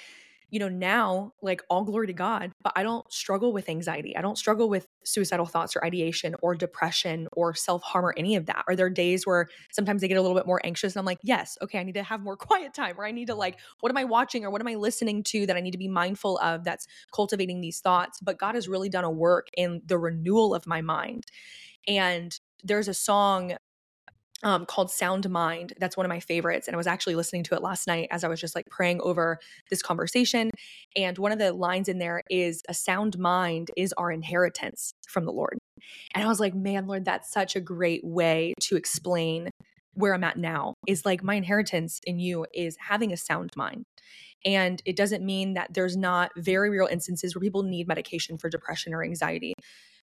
you 0.49 0.59
know, 0.59 0.69
now, 0.69 1.33
like 1.41 1.61
all 1.69 1.83
glory 1.83 2.07
to 2.07 2.13
God, 2.13 2.51
but 2.61 2.73
I 2.75 2.83
don't 2.83 3.11
struggle 3.11 3.51
with 3.51 3.69
anxiety. 3.69 4.15
I 4.15 4.21
don't 4.21 4.37
struggle 4.37 4.69
with 4.69 4.87
suicidal 5.03 5.45
thoughts 5.45 5.75
or 5.75 5.83
ideation 5.83 6.35
or 6.41 6.55
depression 6.55 7.27
or 7.33 7.53
self 7.53 7.83
harm 7.83 8.05
or 8.05 8.13
any 8.17 8.35
of 8.35 8.45
that. 8.45 8.63
Are 8.67 8.75
there 8.75 8.85
are 8.85 8.91
days 8.91 9.25
where 9.25 9.47
sometimes 9.71 10.03
I 10.03 10.07
get 10.07 10.17
a 10.17 10.21
little 10.21 10.37
bit 10.37 10.47
more 10.47 10.61
anxious 10.63 10.95
and 10.95 10.99
I'm 10.99 11.05
like, 11.05 11.19
yes, 11.23 11.57
okay, 11.61 11.79
I 11.79 11.83
need 11.83 11.95
to 11.95 12.03
have 12.03 12.21
more 12.21 12.37
quiet 12.45 12.73
time 12.73 12.95
or 12.97 13.05
I 13.05 13.11
need 13.11 13.27
to 13.27 13.35
like, 13.35 13.59
what 13.79 13.91
am 13.91 13.97
I 13.97 14.03
watching 14.03 14.45
or 14.45 14.51
what 14.51 14.61
am 14.61 14.67
I 14.67 14.75
listening 14.75 15.23
to 15.23 15.45
that 15.47 15.57
I 15.57 15.61
need 15.61 15.71
to 15.71 15.77
be 15.77 15.87
mindful 15.87 16.37
of 16.39 16.63
that's 16.63 16.87
cultivating 17.13 17.61
these 17.61 17.79
thoughts? 17.79 18.19
But 18.21 18.37
God 18.37 18.55
has 18.55 18.67
really 18.67 18.89
done 18.89 19.03
a 19.03 19.11
work 19.11 19.47
in 19.57 19.81
the 19.85 19.97
renewal 19.97 20.53
of 20.53 20.67
my 20.67 20.81
mind. 20.81 21.25
And 21.87 22.37
there's 22.63 22.87
a 22.87 22.93
song 22.93 23.57
um, 24.43 24.65
called 24.65 24.91
Sound 24.91 25.29
Mind. 25.29 25.73
That's 25.79 25.97
one 25.97 26.05
of 26.05 26.09
my 26.09 26.19
favorites. 26.19 26.67
And 26.67 26.75
I 26.75 26.77
was 26.77 26.87
actually 26.87 27.15
listening 27.15 27.43
to 27.43 27.55
it 27.55 27.61
last 27.61 27.87
night 27.87 28.07
as 28.11 28.23
I 28.23 28.27
was 28.27 28.39
just 28.39 28.55
like 28.55 28.65
praying 28.69 29.01
over 29.01 29.39
this 29.69 29.81
conversation. 29.81 30.51
And 30.95 31.17
one 31.17 31.31
of 31.31 31.39
the 31.39 31.53
lines 31.53 31.87
in 31.87 31.99
there 31.99 32.21
is 32.29 32.61
a 32.67 32.73
sound 32.73 33.17
mind 33.17 33.71
is 33.75 33.93
our 33.97 34.11
inheritance 34.11 34.91
from 35.07 35.25
the 35.25 35.31
Lord. 35.31 35.57
And 36.13 36.23
I 36.23 36.27
was 36.27 36.39
like, 36.39 36.53
man, 36.53 36.87
Lord, 36.87 37.05
that's 37.05 37.31
such 37.31 37.55
a 37.55 37.61
great 37.61 38.03
way 38.03 38.53
to 38.61 38.75
explain 38.75 39.49
where 39.93 40.13
I'm 40.13 40.23
at 40.25 40.37
now 40.37 40.73
is 40.87 41.05
like 41.05 41.23
my 41.23 41.35
inheritance 41.35 42.01
in 42.05 42.19
you 42.19 42.45
is 42.53 42.75
having 42.87 43.13
a 43.13 43.17
sound 43.17 43.51
mind. 43.55 43.85
And 44.45 44.81
it 44.85 44.95
doesn't 44.95 45.25
mean 45.25 45.53
that 45.53 45.73
there's 45.73 45.97
not 45.97 46.31
very 46.37 46.69
real 46.69 46.87
instances 46.87 47.33
where 47.33 47.41
people 47.41 47.63
need 47.63 47.87
medication 47.87 48.37
for 48.37 48.49
depression 48.49 48.93
or 48.93 49.03
anxiety, 49.03 49.53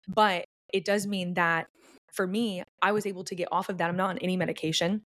but 0.07 0.45
it 0.73 0.85
does 0.85 1.05
mean 1.05 1.33
that 1.35 1.67
for 2.11 2.27
me, 2.27 2.63
I 2.81 2.91
was 2.91 3.05
able 3.05 3.23
to 3.25 3.35
get 3.35 3.49
off 3.51 3.69
of 3.69 3.77
that. 3.77 3.89
I'm 3.89 3.97
not 3.97 4.11
on 4.11 4.17
any 4.19 4.37
medication. 4.37 5.03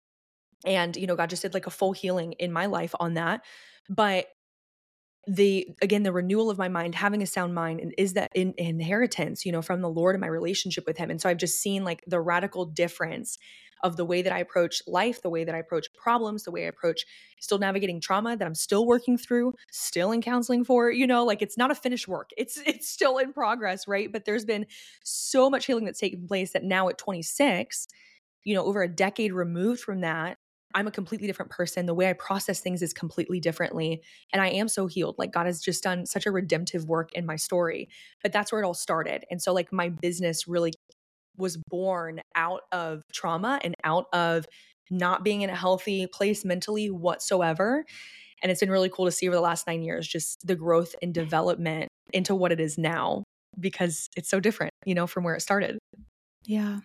And, 0.65 0.97
you 0.97 1.07
know, 1.07 1.17
God 1.17 1.31
just 1.31 1.43
did 1.43 1.55
like 1.55 1.67
a 1.67 1.71
full 1.71 1.93
healing 1.93 2.33
in 2.33 2.53
my 2.53 2.67
life 2.67 2.95
on 2.99 3.15
that. 3.15 3.45
But 3.89 4.27
the 5.27 5.69
again 5.83 6.03
the 6.03 6.13
renewal 6.13 6.51
of 6.51 6.59
my 6.59 6.69
mind 6.69 6.95
having 6.95 7.23
a 7.23 7.27
sound 7.27 7.55
mind 7.55 7.81
and 7.81 7.95
is 7.97 8.13
that 8.13 8.31
in, 8.35 8.55
inheritance 8.59 9.47
you 9.47 9.53
know 9.53 9.63
from 9.63 9.81
the 9.81 9.89
lord 9.89 10.15
and 10.15 10.21
my 10.21 10.27
relationship 10.27 10.85
with 10.87 10.97
him 10.97 11.11
and 11.11 11.21
so 11.21 11.29
i've 11.29 11.39
just 11.39 11.61
seen 11.61 11.85
like 11.85 12.03
the 12.07 12.21
radical 12.21 12.67
difference 12.67 13.39
of 13.85 13.99
the 13.99 14.05
way 14.05 14.23
that 14.23 14.33
I 14.33 14.39
approach 14.39 14.83
life, 14.87 15.21
the 15.21 15.29
way 15.29 15.45
that 15.45 15.55
I 15.55 15.59
approach 15.59 15.93
problems, 15.93 16.45
the 16.45 16.51
way 16.51 16.65
I 16.65 16.69
approach 16.69 17.05
still 17.39 17.59
navigating 17.59 18.01
trauma 18.01 18.35
that 18.35 18.47
I'm 18.47 18.55
still 18.55 18.87
working 18.87 19.19
through, 19.19 19.53
still 19.71 20.11
in 20.11 20.23
counseling 20.23 20.65
for, 20.65 20.91
you 20.91 21.07
know, 21.07 21.25
like 21.25 21.43
it's 21.43 21.59
not 21.59 21.71
a 21.71 21.75
finished 21.75 22.09
work. 22.09 22.31
It's 22.45 22.61
it's 22.67 22.89
still 22.89 23.19
in 23.19 23.33
progress, 23.33 23.87
right? 23.87 24.11
But 24.11 24.25
there's 24.25 24.45
been 24.45 24.67
so 25.03 25.49
much 25.49 25.67
healing 25.67 25.85
that's 25.85 26.01
taken 26.01 26.27
place 26.27 26.53
that 26.53 26.65
now 26.65 26.89
at 26.89 26.99
26, 26.99 27.87
you 28.43 28.55
know, 28.55 28.65
over 28.65 28.83
a 28.83 28.89
decade 28.89 29.33
removed 29.33 29.81
from 29.81 30.01
that, 30.01 30.39
I'm 30.75 30.87
a 30.87 30.91
completely 30.91 31.27
different 31.27 31.51
person. 31.51 31.87
The 31.87 31.95
way 31.95 32.11
I 32.11 32.13
process 32.15 32.61
things 32.61 32.83
is 32.83 32.93
completely 32.93 33.41
differently. 33.41 34.03
And 34.33 34.43
I 34.43 34.49
am 34.49 34.69
so 34.69 34.87
healed. 34.87 35.15
Like 35.19 35.33
God 35.33 35.47
has 35.47 35.61
just 35.61 35.83
done 35.83 36.05
such 36.05 36.27
a 36.27 36.31
redemptive 36.31 36.87
work 36.87 37.13
in 37.13 37.25
my 37.25 37.37
story. 37.37 37.89
But 38.23 38.33
that's 38.33 38.51
where 38.51 38.61
it 38.61 38.67
all 38.67 38.75
started. 38.75 39.25
And 39.31 39.41
so, 39.41 39.53
like, 39.53 39.73
my 39.73 39.89
business 39.89 40.49
really 40.49 40.73
was 41.37 41.57
born 41.69 42.21
out 42.35 42.63
of 42.73 43.03
trauma 43.13 43.61
and 43.63 43.75
out 43.85 44.07
of 44.13 44.47
not 44.91 45.25
being 45.25 45.43
in 45.43 45.51
a 45.51 45.57
healthy 45.57 46.07
place 46.07 46.45
mentally 46.45 46.91
whatsoever. 46.91 47.85
And 48.43 48.51
it's 48.51 48.61
been 48.61 48.71
really 48.71 48.91
cool 48.91 49.07
to 49.07 49.13
see 49.13 49.29
over 49.29 49.35
the 49.35 49.41
last 49.41 49.67
nine 49.67 49.83
years 49.83 50.07
just 50.07 50.47
the 50.47 50.55
growth 50.55 50.95
and 51.01 51.15
development 51.15 51.89
into 52.13 52.35
what 52.35 52.53
it 52.53 52.61
is 52.61 52.77
now 52.77 53.25
because 53.59 54.09
it's 54.17 54.29
so 54.29 54.41
different, 54.41 54.73
you 54.85 54.95
know, 54.95 55.07
from 55.07 55.25
where 55.25 55.35
it 55.35 55.41
started. 55.41 55.79
Yeah. 56.45 56.81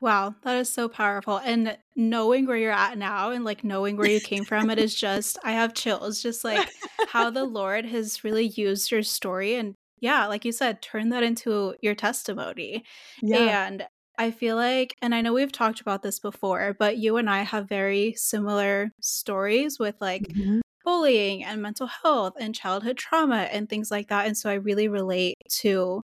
Wow, 0.00 0.34
that 0.42 0.56
is 0.56 0.70
so 0.70 0.88
powerful. 0.88 1.38
And 1.38 1.78
knowing 1.94 2.46
where 2.46 2.56
you're 2.56 2.72
at 2.72 2.98
now 2.98 3.30
and 3.30 3.44
like 3.44 3.64
knowing 3.64 3.96
where 3.96 4.08
you 4.08 4.20
came 4.20 4.44
from, 4.44 4.68
it 4.68 4.78
is 4.78 4.94
just, 5.06 5.38
I 5.42 5.52
have 5.52 5.74
chills, 5.74 6.22
just 6.22 6.44
like 6.44 6.68
how 7.08 7.30
the 7.30 7.44
Lord 7.46 7.86
has 7.86 8.22
really 8.22 8.46
used 8.46 8.90
your 8.90 9.02
story 9.02 9.54
and 9.54 9.74
yeah, 10.00 10.26
like 10.26 10.44
you 10.44 10.52
said, 10.52 10.82
turn 10.82 11.08
that 11.08 11.22
into 11.22 11.74
your 11.80 11.94
testimony. 11.94 12.84
Yeah. 13.22 13.66
And 13.66 13.86
I 14.18 14.30
feel 14.30 14.56
like, 14.56 14.94
and 15.00 15.14
I 15.14 15.20
know 15.20 15.32
we've 15.32 15.52
talked 15.52 15.80
about 15.80 16.02
this 16.02 16.18
before, 16.18 16.76
but 16.78 16.98
you 16.98 17.16
and 17.16 17.28
I 17.28 17.42
have 17.42 17.68
very 17.68 18.14
similar 18.16 18.90
stories 19.00 19.78
with 19.78 19.96
like 20.00 20.22
mm-hmm. 20.22 20.60
bullying 20.84 21.44
and 21.44 21.62
mental 21.62 21.86
health 21.86 22.34
and 22.38 22.54
childhood 22.54 22.98
trauma 22.98 23.48
and 23.50 23.68
things 23.68 23.90
like 23.90 24.08
that. 24.08 24.26
And 24.26 24.36
so 24.36 24.50
I 24.50 24.54
really 24.54 24.88
relate 24.88 25.36
to 25.60 26.02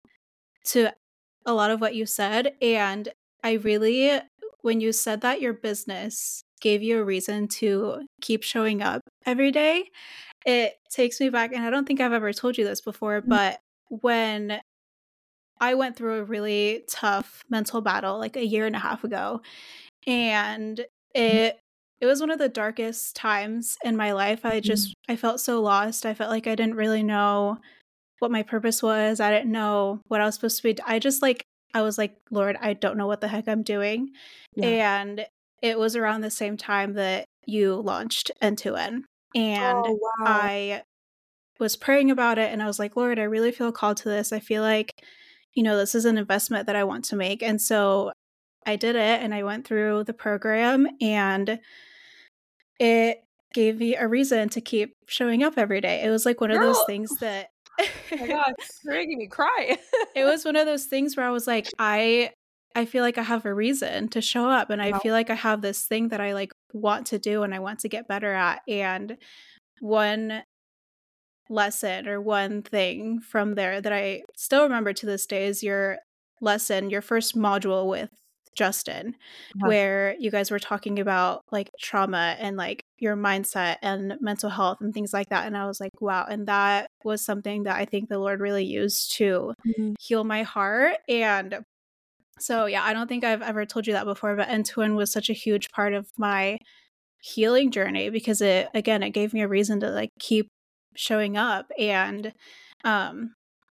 to 0.65 0.91
a 1.45 1.53
lot 1.53 1.71
of 1.71 1.81
what 1.81 1.95
you 1.95 2.05
said. 2.05 2.53
And 2.61 3.09
I 3.43 3.53
really 3.53 4.19
when 4.61 4.81
you 4.81 4.91
said 4.91 5.21
that 5.21 5.41
your 5.41 5.53
business 5.53 6.43
gave 6.59 6.83
you 6.83 6.99
a 6.99 7.03
reason 7.03 7.47
to 7.47 8.05
keep 8.21 8.43
showing 8.43 8.81
up 8.81 9.01
every 9.25 9.51
day, 9.51 9.89
it 10.45 10.73
takes 10.89 11.19
me 11.19 11.29
back 11.29 11.53
and 11.53 11.63
I 11.63 11.69
don't 11.69 11.85
think 11.85 12.01
I've 12.01 12.13
ever 12.13 12.33
told 12.33 12.57
you 12.57 12.65
this 12.65 12.81
before, 12.81 13.21
mm. 13.21 13.29
but 13.29 13.59
when 13.87 14.59
I 15.59 15.75
went 15.75 15.95
through 15.95 16.19
a 16.19 16.23
really 16.23 16.83
tough 16.89 17.43
mental 17.49 17.81
battle 17.81 18.17
like 18.17 18.37
a 18.37 18.45
year 18.45 18.65
and 18.65 18.75
a 18.75 18.79
half 18.79 19.03
ago. 19.03 19.41
And 20.07 20.77
mm-hmm. 20.77 21.37
it 21.37 21.59
it 22.01 22.05
was 22.05 22.21
one 22.21 22.31
of 22.31 22.39
the 22.39 22.47
darkest 22.47 23.17
times 23.17 23.77
in 23.83 23.97
my 23.97 24.13
life. 24.13 24.45
I 24.45 24.61
just 24.61 24.89
mm-hmm. 24.89 25.11
I 25.13 25.15
felt 25.17 25.41
so 25.41 25.61
lost. 25.61 26.05
I 26.05 26.13
felt 26.13 26.29
like 26.29 26.47
I 26.47 26.55
didn't 26.55 26.75
really 26.75 27.03
know 27.03 27.59
what 28.19 28.31
my 28.31 28.43
purpose 28.43 28.81
was. 28.81 29.19
I 29.19 29.31
didn't 29.31 29.51
know 29.51 30.01
what 30.07 30.21
I 30.21 30.25
was 30.25 30.35
supposed 30.35 30.57
to 30.57 30.63
be. 30.63 30.81
I 30.85 30.99
just 30.99 31.21
like 31.21 31.43
I 31.73 31.81
was 31.81 31.97
like, 31.97 32.15
Lord, 32.31 32.57
I 32.59 32.73
don't 32.73 32.97
know 32.97 33.07
what 33.07 33.21
the 33.21 33.27
heck 33.27 33.47
I'm 33.47 33.63
doing. 33.63 34.11
Yeah. 34.55 35.01
And 35.01 35.25
it 35.61 35.77
was 35.77 35.95
around 35.95 36.21
the 36.21 36.31
same 36.31 36.57
time 36.57 36.93
that 36.93 37.25
you 37.45 37.75
launched 37.75 38.31
N2N. 38.41 39.03
And 39.35 39.77
oh, 39.85 39.99
wow. 40.01 40.25
I 40.25 40.83
was 41.59 41.75
praying 41.75 42.09
about 42.09 42.37
it 42.37 42.51
and 42.51 42.63
I 42.63 42.67
was 42.67 42.79
like, 42.79 42.95
Lord, 42.95 43.19
I 43.19 43.23
really 43.23 43.51
feel 43.51 43.71
called 43.71 43.97
to 43.97 44.09
this. 44.09 44.31
I 44.31 44.39
feel 44.39 44.63
like, 44.63 44.91
you 45.53 45.61
know, 45.61 45.77
this 45.77 45.93
is 45.93 46.05
an 46.05 46.17
investment 46.17 46.67
that 46.67 46.75
I 46.75 46.83
want 46.83 47.05
to 47.05 47.15
make. 47.15 47.43
And 47.43 47.61
so 47.61 48.11
I 48.65 48.75
did 48.75 48.95
it 48.95 49.21
and 49.21 49.33
I 49.33 49.43
went 49.43 49.67
through 49.67 50.05
the 50.05 50.13
program 50.13 50.87
and 51.01 51.59
it 52.79 53.23
gave 53.53 53.79
me 53.79 53.95
a 53.95 54.07
reason 54.07 54.49
to 54.49 54.61
keep 54.61 54.93
showing 55.07 55.43
up 55.43 55.57
every 55.57 55.81
day. 55.81 56.03
It 56.03 56.09
was 56.09 56.25
like 56.25 56.39
one 56.39 56.51
of 56.51 56.61
those 56.61 56.81
things 56.85 57.17
that 57.17 57.49
oh 57.79 58.17
my 58.17 58.27
god, 58.27 58.53
you're 58.83 58.93
making 58.93 59.17
me 59.17 59.27
cry. 59.27 59.77
it 60.15 60.25
was 60.25 60.45
one 60.45 60.55
of 60.55 60.65
those 60.65 60.85
things 60.85 61.15
where 61.15 61.25
I 61.25 61.31
was 61.31 61.47
like, 61.47 61.67
I 61.77 62.31
I 62.75 62.85
feel 62.85 63.03
like 63.03 63.17
I 63.17 63.23
have 63.23 63.45
a 63.45 63.53
reason 63.53 64.09
to 64.09 64.21
show 64.21 64.49
up 64.49 64.69
and 64.69 64.81
I 64.81 64.91
wow. 64.91 64.99
feel 64.99 65.13
like 65.13 65.29
I 65.29 65.35
have 65.35 65.61
this 65.61 65.85
thing 65.85 66.09
that 66.09 66.21
I 66.21 66.33
like 66.33 66.51
want 66.73 67.07
to 67.07 67.19
do 67.19 67.43
and 67.43 67.53
I 67.53 67.59
want 67.59 67.79
to 67.79 67.89
get 67.89 68.07
better 68.07 68.33
at. 68.33 68.61
And 68.67 69.17
one 69.79 70.43
lesson 71.49 72.07
or 72.07 72.21
one 72.21 72.61
thing 72.61 73.19
from 73.19 73.55
there 73.55 73.81
that 73.81 73.91
I 73.91 74.21
still 74.35 74.63
remember 74.63 74.93
to 74.93 75.05
this 75.05 75.25
day 75.25 75.47
is 75.47 75.63
your 75.63 75.97
lesson, 76.41 76.89
your 76.89 77.01
first 77.01 77.35
module 77.35 77.87
with 77.87 78.11
Justin, 78.55 79.15
uh-huh. 79.55 79.67
where 79.67 80.15
you 80.19 80.31
guys 80.31 80.51
were 80.51 80.59
talking 80.59 80.99
about 80.99 81.41
like 81.51 81.69
trauma 81.79 82.35
and 82.39 82.57
like 82.57 82.83
your 82.97 83.15
mindset 83.15 83.77
and 83.81 84.15
mental 84.19 84.49
health 84.49 84.79
and 84.81 84.93
things 84.93 85.13
like 85.13 85.29
that. 85.29 85.47
And 85.47 85.55
I 85.55 85.65
was 85.65 85.79
like, 85.79 86.01
wow. 86.01 86.25
And 86.29 86.47
that 86.47 86.89
was 87.03 87.23
something 87.23 87.63
that 87.63 87.77
I 87.77 87.85
think 87.85 88.09
the 88.09 88.19
Lord 88.19 88.41
really 88.41 88.65
used 88.65 89.13
to 89.17 89.53
mm-hmm. 89.65 89.93
heal 89.99 90.23
my 90.23 90.43
heart. 90.43 90.97
And 91.07 91.59
so, 92.39 92.65
yeah, 92.65 92.83
I 92.83 92.93
don't 92.93 93.07
think 93.07 93.23
I've 93.23 93.41
ever 93.41 93.65
told 93.65 93.87
you 93.87 93.93
that 93.93 94.05
before, 94.05 94.35
but 94.35 94.47
N2N 94.47 94.95
was 94.95 95.11
such 95.11 95.29
a 95.29 95.33
huge 95.33 95.69
part 95.71 95.93
of 95.93 96.07
my 96.17 96.57
healing 97.21 97.71
journey 97.71 98.09
because 98.09 98.41
it, 98.41 98.69
again, 98.73 99.03
it 99.03 99.11
gave 99.11 99.33
me 99.33 99.41
a 99.41 99.47
reason 99.47 99.79
to 99.81 99.89
like 99.89 100.09
keep 100.19 100.47
showing 100.95 101.37
up. 101.37 101.71
And, 101.77 102.33
um, 102.83 103.33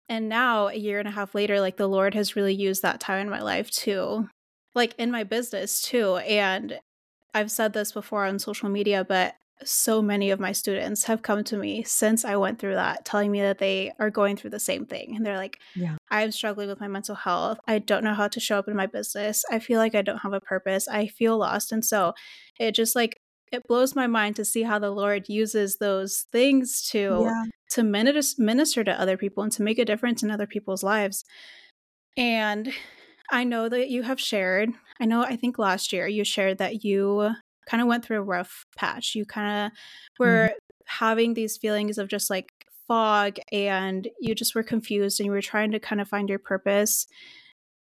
and 0.10 0.30
now 0.30 0.68
a 0.68 0.76
year 0.76 1.00
and 1.00 1.08
a 1.08 1.12
half 1.12 1.34
later, 1.34 1.60
like 1.60 1.78
the 1.78 1.88
Lord 1.88 2.14
has 2.14 2.36
really 2.36 2.54
used 2.54 2.82
that 2.82 3.00
time 3.00 3.20
in 3.20 3.30
my 3.30 3.42
life 3.42 3.72
to, 3.72 4.28
like 4.76 4.94
in 4.98 5.12
my 5.12 5.24
business 5.24 5.82
too. 5.82 6.18
And 6.18 6.80
I've 7.34 7.52
said 7.52 7.74
this 7.74 7.92
before 7.92 8.26
on 8.26 8.40
social 8.40 8.70
media, 8.70 9.04
but 9.04 9.36
so 9.64 10.02
many 10.02 10.32
of 10.32 10.40
my 10.40 10.52
students 10.52 11.06
have 11.06 11.22
come 11.22 11.44
to 11.46 11.58
me 11.58 11.84
since 11.84 12.26
I 12.26 12.36
went 12.36 12.60
through 12.60 12.76
that, 12.76 13.06
telling 13.06 13.32
me 13.32 13.42
that 13.42 13.58
they 13.58 13.94
are 14.00 14.10
going 14.10 14.36
through 14.36 14.50
the 14.50 14.60
same 14.60 14.86
thing. 14.86 15.16
And 15.16 15.26
they're 15.26 15.38
like, 15.38 15.60
yeah. 15.76 15.96
I'm 16.12 16.32
struggling 16.32 16.68
with 16.68 16.82
my 16.82 16.90
mental 16.90 17.16
health. 17.16 17.60
I 17.68 17.80
don't 17.80 18.04
know 18.04 18.14
how 18.14 18.28
to 18.28 18.40
show 18.40 18.60
up 18.60 18.68
in 18.68 18.76
my 18.76 18.86
business. 18.86 19.44
I 19.50 19.60
feel 19.60 19.80
like 19.80 19.96
I 19.96 20.02
don't 20.02 20.20
have 20.20 20.34
a 20.34 20.42
purpose. 20.42 20.88
I 20.90 21.08
feel 21.08 21.38
lost. 21.38 21.72
And 21.72 21.86
so 21.86 22.14
it 22.60 22.74
just 22.74 22.96
like, 22.96 23.18
it 23.52 23.64
blows 23.68 23.96
my 23.96 24.08
mind 24.08 24.36
to 24.36 24.46
see 24.46 24.64
how 24.64 24.80
the 24.80 24.90
Lord 24.92 25.30
uses 25.30 25.78
those 25.78 26.26
things 26.32 26.82
to 26.90 27.22
yeah. 27.24 27.44
to 27.72 27.84
minister, 27.84 28.42
minister 28.42 28.84
to 28.84 29.00
other 29.00 29.18
people 29.18 29.44
and 29.44 29.52
to 29.54 29.64
make 29.64 29.80
a 29.80 29.86
difference 29.86 30.24
in 30.24 30.32
other 30.32 30.48
people's 30.48 30.84
lives. 30.84 31.24
And 32.18 32.74
I 33.30 33.44
know 33.44 33.70
that 33.70 33.90
you 33.90 34.04
have 34.04 34.20
shared. 34.20 34.70
I 35.00 35.06
know 35.06 35.24
I 35.24 35.36
think 35.36 35.58
last 35.58 35.92
year 35.92 36.08
you 36.08 36.24
shared 36.24 36.58
that 36.60 36.84
you 36.84 37.32
kind 37.68 37.82
of 37.82 37.88
went 37.88 38.06
through 38.06 38.20
a 38.20 38.24
rough 38.24 38.66
patch. 38.78 39.16
You 39.16 39.26
kind 39.26 39.66
of 39.66 39.78
were 40.20 40.50
mm-hmm. 40.50 40.58
having 40.86 41.34
these 41.34 41.58
feelings 41.58 41.98
of 41.98 42.08
just 42.08 42.30
like 42.30 42.50
fog 42.88 43.38
and 43.52 44.08
you 44.20 44.36
just 44.36 44.56
were 44.56 44.64
confused 44.64 45.20
and 45.20 45.26
you 45.26 45.32
were 45.32 45.42
trying 45.42 45.72
to 45.72 45.80
kind 45.80 46.00
of 46.00 46.08
find 46.08 46.30
your 46.30 46.40
purpose 46.40 47.08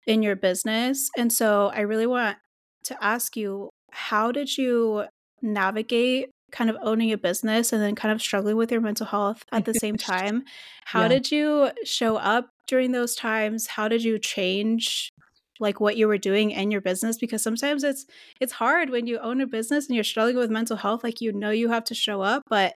in 0.06 0.21
your 0.23 0.36
business. 0.36 1.10
And 1.17 1.32
so 1.32 1.71
I 1.73 1.82
really 1.82 2.08
want 2.08 2.38
to 2.86 3.04
ask 3.04 3.38
you 3.38 3.69
how 3.91 4.32
did 4.32 4.58
you 4.58 5.06
navigate 5.41 6.30
kind 6.52 6.69
of 6.69 6.78
owning 6.82 7.12
a 7.12 7.17
business 7.17 7.71
and 7.71 7.82
then 7.82 7.95
kind 7.95 8.12
of 8.12 8.21
struggling 8.21 8.58
with 8.58 8.71
your 8.71 8.82
mental 8.82 9.06
health 9.06 9.43
at 9.52 9.65
the 9.65 9.73
same 9.73 9.95
time? 9.97 10.43
How 10.86 11.04
yeah. 11.04 11.08
did 11.10 11.32
you 11.32 11.69
show 11.86 12.17
up 12.17 12.49
during 12.67 12.91
those 12.91 13.15
times? 13.15 13.67
How 13.67 13.88
did 13.88 14.04
you 14.04 14.19
change 14.19 15.12
like 15.60 15.80
what 15.80 15.98
you 15.98 16.08
were 16.08 16.17
doing 16.17 16.52
in 16.52 16.72
your 16.72 16.82
business 16.82 17.17
because 17.17 17.43
sometimes 17.43 17.84
it's 17.84 18.06
it's 18.39 18.54
hard 18.54 18.89
when 18.89 19.08
you 19.08 19.19
own 19.19 19.41
a 19.41 19.48
business 19.48 19.88
and 19.88 19.95
you're 19.95 20.04
struggling 20.04 20.38
with 20.38 20.50
mental 20.50 20.78
health 20.78 21.04
like 21.04 21.22
you 21.22 21.32
know 21.32 21.50
you 21.50 21.69
have 21.69 21.84
to 21.84 21.93
show 21.93 22.22
up 22.22 22.43
but 22.50 22.74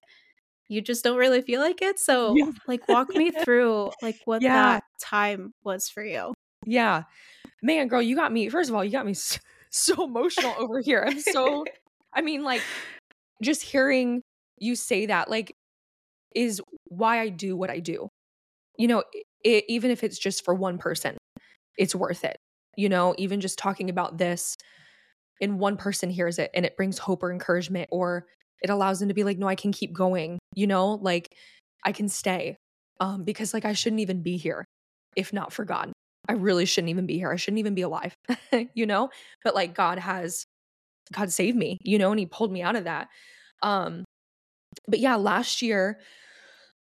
you 0.68 0.82
just 0.82 1.04
don't 1.04 1.18
really 1.18 1.42
feel 1.42 1.62
like 1.62 1.82
it. 1.82 2.00
So 2.00 2.36
yeah. 2.36 2.52
like 2.68 2.88
walk 2.88 3.10
me 3.10 3.32
through 3.44 3.92
like 4.02 4.18
what 4.26 4.42
yeah. 4.42 4.54
that 4.54 4.84
time 5.02 5.54
was 5.64 5.90
for 5.90 6.04
you. 6.04 6.34
Yeah. 6.66 7.04
Man 7.62 7.88
girl 7.88 8.02
you 8.02 8.16
got 8.16 8.32
me 8.32 8.50
first 8.50 8.70
of 8.70 8.76
all 8.76 8.84
you 8.84 8.92
got 8.92 9.06
me 9.06 9.14
so, 9.14 9.40
so 9.70 10.04
emotional 10.06 10.54
over 10.58 10.82
here. 10.82 11.06
I'm 11.08 11.20
so 11.20 11.66
i 12.16 12.22
mean 12.22 12.44
like 12.44 12.62
just 13.42 13.64
hearing 13.64 14.22
you 14.60 14.76
say 14.76 15.08
that 15.08 15.32
like 15.32 15.56
is 16.36 16.62
why 16.86 17.20
i 17.20 17.30
do 17.30 17.56
what 17.56 17.70
i 17.70 17.80
do. 17.80 18.10
You 18.78 18.88
know 18.88 19.04
it, 19.44 19.66
even 19.68 19.92
if 19.92 20.04
it's 20.04 20.18
just 20.18 20.44
for 20.44 20.54
one 20.54 20.78
person 20.78 21.18
it's 21.78 21.96
worth 21.96 22.24
it 22.24 22.38
you 22.76 22.90
know, 22.90 23.16
even 23.18 23.42
just 23.42 23.58
talking 23.58 23.90
about 23.90 24.18
this 24.18 24.58
and 25.42 25.60
one 25.60 25.78
person 25.78 26.10
hears 26.10 26.40
it 26.40 26.52
and 26.54 26.66
it 26.66 26.78
brings 26.78 26.98
hope 26.98 27.24
or 27.24 27.32
encouragement 27.32 27.90
or 27.92 28.26
it 28.62 28.70
allows 28.70 29.00
them 29.00 29.10
to 29.10 29.14
be 29.14 29.24
like, 29.24 29.38
no, 29.38 29.48
I 29.48 29.56
can 29.56 29.72
keep 29.72 29.94
going, 29.94 30.40
you 30.56 30.68
know, 30.68 30.94
like 31.02 31.34
I 31.84 31.92
can 31.92 32.08
stay. 32.08 32.58
Um, 33.00 33.24
because 33.24 33.54
like 33.54 33.66
I 33.66 33.74
shouldn't 33.74 34.02
even 34.02 34.22
be 34.22 34.38
here 34.38 34.66
if 35.16 35.34
not 35.34 35.52
for 35.52 35.66
God. 35.66 35.92
I 36.28 36.34
really 36.34 36.66
shouldn't 36.66 36.90
even 36.90 37.06
be 37.06 37.18
here. 37.18 37.32
I 37.32 37.36
shouldn't 37.36 37.60
even 37.60 37.76
be 37.76 37.82
alive, 37.82 38.16
you 38.74 38.86
know? 38.86 39.10
But 39.44 39.56
like 39.56 39.76
God 39.76 40.00
has 40.00 40.46
God 41.12 41.32
saved 41.32 41.58
me, 41.58 41.80
you 41.82 41.98
know, 41.98 42.12
and 42.12 42.20
he 42.20 42.26
pulled 42.26 42.52
me 42.52 42.62
out 42.62 42.76
of 42.76 42.86
that. 42.86 43.10
Um, 43.62 44.06
but 44.88 45.00
yeah, 45.00 45.16
last 45.16 45.62
year 45.62 46.00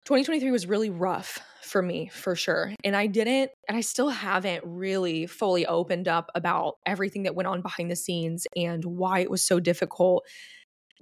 2023 0.06 0.50
was 0.50 0.66
really 0.66 0.90
rough 0.90 1.38
for 1.70 1.82
me 1.82 2.08
for 2.12 2.34
sure. 2.34 2.74
And 2.84 2.96
I 2.96 3.06
didn't, 3.06 3.50
and 3.68 3.76
I 3.76 3.80
still 3.80 4.08
haven't 4.08 4.62
really 4.66 5.26
fully 5.26 5.66
opened 5.66 6.08
up 6.08 6.30
about 6.34 6.78
everything 6.84 7.22
that 7.22 7.34
went 7.34 7.46
on 7.46 7.62
behind 7.62 7.90
the 7.90 7.96
scenes 7.96 8.46
and 8.56 8.84
why 8.84 9.20
it 9.20 9.30
was 9.30 9.42
so 9.42 9.60
difficult 9.60 10.26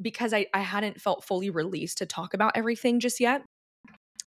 because 0.00 0.32
I, 0.32 0.46
I 0.54 0.60
hadn't 0.60 1.00
felt 1.00 1.24
fully 1.24 1.50
released 1.50 1.98
to 1.98 2.06
talk 2.06 2.34
about 2.34 2.52
everything 2.54 3.00
just 3.00 3.18
yet. 3.18 3.42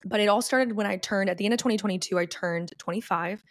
But 0.04 0.20
it 0.20 0.28
all 0.28 0.40
started 0.40 0.72
when 0.72 0.86
I 0.86 0.96
turned, 0.96 1.28
at 1.28 1.38
the 1.38 1.44
end 1.44 1.54
of 1.54 1.58
2022, 1.58 2.18
I 2.18 2.24
turned 2.24 2.72
25. 2.78 3.42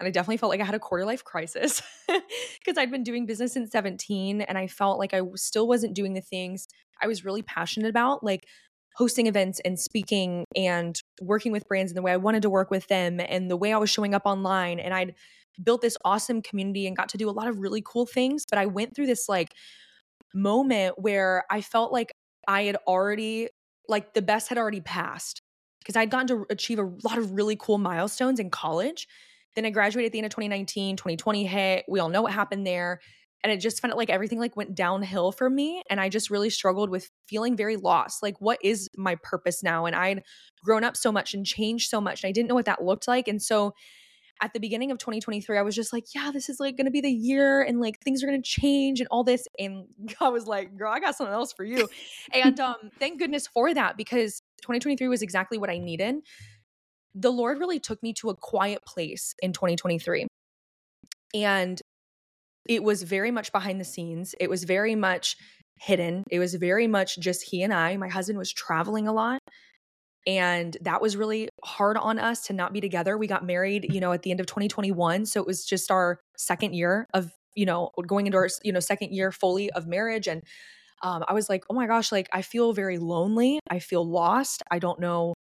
And 0.00 0.08
I 0.08 0.10
definitely 0.10 0.38
felt 0.38 0.50
like 0.50 0.60
I 0.60 0.64
had 0.64 0.74
a 0.74 0.80
quarter 0.80 1.04
life 1.04 1.22
crisis 1.22 1.82
because 2.08 2.78
I'd 2.78 2.90
been 2.90 3.04
doing 3.04 3.26
business 3.26 3.52
since 3.52 3.70
17 3.70 4.40
and 4.40 4.58
I 4.58 4.66
felt 4.66 4.98
like 4.98 5.14
I 5.14 5.20
still 5.36 5.68
wasn't 5.68 5.94
doing 5.94 6.14
the 6.14 6.20
things 6.22 6.66
I 7.00 7.06
was 7.06 7.24
really 7.24 7.42
passionate 7.42 7.88
about. 7.88 8.24
Like 8.24 8.46
hosting 8.94 9.26
events 9.26 9.60
and 9.64 9.78
speaking 9.78 10.44
and 10.54 11.00
working 11.20 11.52
with 11.52 11.66
brands 11.66 11.90
in 11.90 11.96
the 11.96 12.02
way 12.02 12.12
I 12.12 12.16
wanted 12.16 12.42
to 12.42 12.50
work 12.50 12.70
with 12.70 12.86
them 12.88 13.20
and 13.20 13.50
the 13.50 13.56
way 13.56 13.72
I 13.72 13.78
was 13.78 13.90
showing 13.90 14.14
up 14.14 14.22
online. 14.24 14.78
And 14.78 14.92
I'd 14.92 15.14
built 15.62 15.82
this 15.82 15.96
awesome 16.04 16.42
community 16.42 16.86
and 16.86 16.96
got 16.96 17.08
to 17.10 17.18
do 17.18 17.28
a 17.28 17.32
lot 17.32 17.48
of 17.48 17.58
really 17.58 17.82
cool 17.84 18.06
things. 18.06 18.46
But 18.48 18.58
I 18.58 18.66
went 18.66 18.94
through 18.94 19.06
this 19.06 19.28
like 19.28 19.52
moment 20.34 20.94
where 20.98 21.44
I 21.50 21.60
felt 21.60 21.92
like 21.92 22.12
I 22.46 22.62
had 22.64 22.76
already, 22.86 23.48
like 23.88 24.14
the 24.14 24.22
best 24.22 24.48
had 24.48 24.58
already 24.58 24.80
passed 24.80 25.42
because 25.80 25.96
I'd 25.96 26.10
gotten 26.10 26.26
to 26.28 26.46
achieve 26.50 26.78
a 26.78 26.90
lot 27.04 27.18
of 27.18 27.32
really 27.32 27.56
cool 27.56 27.78
milestones 27.78 28.40
in 28.40 28.50
college. 28.50 29.08
Then 29.54 29.66
I 29.66 29.70
graduated 29.70 30.08
at 30.08 30.12
the 30.12 30.18
end 30.18 30.26
of 30.26 30.30
2019, 30.30 30.96
2020 30.96 31.44
hit. 31.44 31.84
We 31.88 32.00
all 32.00 32.08
know 32.08 32.22
what 32.22 32.32
happened 32.32 32.66
there 32.66 33.00
and 33.42 33.52
it 33.52 33.58
just 33.58 33.80
felt 33.80 33.96
like 33.96 34.10
everything 34.10 34.38
like 34.38 34.56
went 34.56 34.74
downhill 34.74 35.32
for 35.32 35.48
me 35.50 35.82
and 35.90 36.00
i 36.00 36.08
just 36.08 36.30
really 36.30 36.50
struggled 36.50 36.90
with 36.90 37.10
feeling 37.28 37.56
very 37.56 37.76
lost 37.76 38.22
like 38.22 38.40
what 38.40 38.58
is 38.62 38.88
my 38.96 39.16
purpose 39.22 39.62
now? 39.62 39.86
And 39.86 39.96
i'd 39.96 40.22
grown 40.64 40.84
up 40.84 40.96
so 40.96 41.12
much 41.12 41.34
and 41.34 41.44
changed 41.44 41.88
so 41.88 42.00
much 42.00 42.22
and 42.22 42.28
i 42.28 42.32
didn't 42.32 42.48
know 42.48 42.54
what 42.54 42.66
that 42.66 42.82
looked 42.82 43.08
like 43.08 43.28
and 43.28 43.42
so 43.42 43.74
at 44.40 44.52
the 44.52 44.60
beginning 44.60 44.90
of 44.90 44.98
2023 44.98 45.58
i 45.58 45.62
was 45.62 45.74
just 45.74 45.92
like 45.92 46.04
yeah 46.14 46.30
this 46.32 46.48
is 46.48 46.58
like 46.58 46.76
going 46.76 46.86
to 46.86 46.90
be 46.90 47.00
the 47.00 47.10
year 47.10 47.62
and 47.62 47.80
like 47.80 47.98
things 48.00 48.22
are 48.22 48.26
going 48.26 48.40
to 48.40 48.48
change 48.48 49.00
and 49.00 49.08
all 49.10 49.24
this 49.24 49.46
and 49.58 49.86
i 50.20 50.28
was 50.28 50.46
like 50.46 50.76
girl 50.76 50.92
i 50.92 51.00
got 51.00 51.16
something 51.16 51.34
else 51.34 51.52
for 51.52 51.64
you. 51.64 51.88
And 52.32 52.58
um 52.60 52.90
thank 52.98 53.18
goodness 53.18 53.46
for 53.46 53.72
that 53.74 53.96
because 53.96 54.42
2023 54.62 55.08
was 55.08 55.22
exactly 55.22 55.58
what 55.58 55.70
i 55.70 55.78
needed. 55.78 56.16
The 57.14 57.32
lord 57.32 57.58
really 57.58 57.80
took 57.80 58.02
me 58.02 58.12
to 58.14 58.30
a 58.30 58.36
quiet 58.36 58.84
place 58.84 59.34
in 59.42 59.52
2023 59.52 60.26
and 61.34 61.80
it 62.68 62.82
was 62.82 63.02
very 63.02 63.30
much 63.30 63.52
behind 63.52 63.80
the 63.80 63.84
scenes. 63.84 64.34
It 64.38 64.48
was 64.48 64.64
very 64.64 64.94
much 64.94 65.36
hidden. 65.78 66.24
It 66.30 66.38
was 66.38 66.54
very 66.54 66.86
much 66.86 67.18
just 67.18 67.42
he 67.50 67.62
and 67.62 67.72
I. 67.72 67.96
My 67.96 68.08
husband 68.08 68.38
was 68.38 68.52
traveling 68.52 69.08
a 69.08 69.12
lot. 69.12 69.40
And 70.24 70.76
that 70.82 71.02
was 71.02 71.16
really 71.16 71.48
hard 71.64 71.96
on 71.96 72.20
us 72.20 72.46
to 72.46 72.52
not 72.52 72.72
be 72.72 72.80
together. 72.80 73.18
We 73.18 73.26
got 73.26 73.44
married, 73.44 73.92
you 73.92 74.00
know, 74.00 74.12
at 74.12 74.22
the 74.22 74.30
end 74.30 74.38
of 74.38 74.46
2021. 74.46 75.26
So 75.26 75.40
it 75.40 75.46
was 75.46 75.64
just 75.64 75.90
our 75.90 76.20
second 76.36 76.74
year 76.74 77.06
of, 77.12 77.32
you 77.56 77.66
know, 77.66 77.90
going 78.06 78.26
into 78.26 78.38
our, 78.38 78.48
you 78.62 78.72
know, 78.72 78.78
second 78.78 79.12
year 79.12 79.32
fully 79.32 79.70
of 79.72 79.88
marriage. 79.88 80.28
And 80.28 80.42
um, 81.02 81.24
I 81.26 81.32
was 81.32 81.48
like, 81.48 81.64
oh 81.68 81.74
my 81.74 81.88
gosh, 81.88 82.12
like 82.12 82.28
I 82.32 82.42
feel 82.42 82.72
very 82.72 82.98
lonely. 82.98 83.58
I 83.68 83.80
feel 83.80 84.08
lost. 84.08 84.62
I 84.70 84.78
don't 84.78 85.00
know 85.00 85.34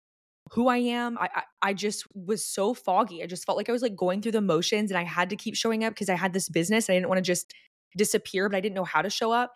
who 0.53 0.69
I 0.69 0.79
am. 0.79 1.19
I, 1.19 1.29
I, 1.35 1.43
I 1.63 1.75
just 1.75 2.07
was 2.15 2.45
so 2.45 2.75
foggy. 2.75 3.23
I 3.23 3.27
just 3.27 3.45
felt 3.45 3.59
like 3.59 3.69
I 3.69 3.73
was 3.73 3.83
like 3.83 3.97
going 3.97 4.23
through 4.23 4.33
the 4.33 4.41
motions 4.41 4.91
and 4.91 4.99
I 4.99 5.05
had 5.05 5.31
to 5.31 5.37
keep 5.37 5.55
showing 5.55 5.85
up 5.85 5.95
because 5.95 6.09
I 6.09 6.15
had 6.15 6.33
this 6.33 6.49
business. 6.49 6.89
I 6.89 6.95
didn't 6.95 7.09
want 7.09 7.19
to 7.19 7.23
just 7.23 7.53
disappear, 7.97 8.49
but 8.49 8.57
I 8.57 8.61
didn't 8.61 8.75
know 8.75 8.85
how 8.85 9.03
to 9.03 9.11
show 9.11 9.33
up. 9.33 9.53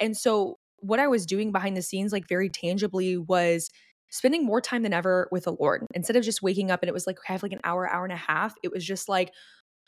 And 0.00 0.16
so 0.16 0.58
what 0.78 1.00
I 1.00 1.06
was 1.06 1.26
doing 1.26 1.52
behind 1.52 1.76
the 1.76 1.82
scenes, 1.82 2.12
like 2.12 2.28
very 2.28 2.48
tangibly, 2.48 3.16
was 3.16 3.70
spending 4.10 4.44
more 4.44 4.60
time 4.60 4.82
than 4.82 4.92
ever 4.92 5.28
with 5.30 5.44
the 5.44 5.52
Lord. 5.52 5.86
Instead 5.94 6.16
of 6.16 6.24
just 6.24 6.42
waking 6.42 6.70
up 6.70 6.82
and 6.82 6.88
it 6.88 6.92
was 6.92 7.06
like, 7.06 7.18
I 7.28 7.32
have 7.32 7.42
like 7.42 7.52
an 7.52 7.60
hour, 7.64 7.88
hour 7.88 8.04
and 8.04 8.12
a 8.12 8.16
half, 8.16 8.54
it 8.62 8.72
was 8.72 8.84
just 8.84 9.08
like, 9.08 9.32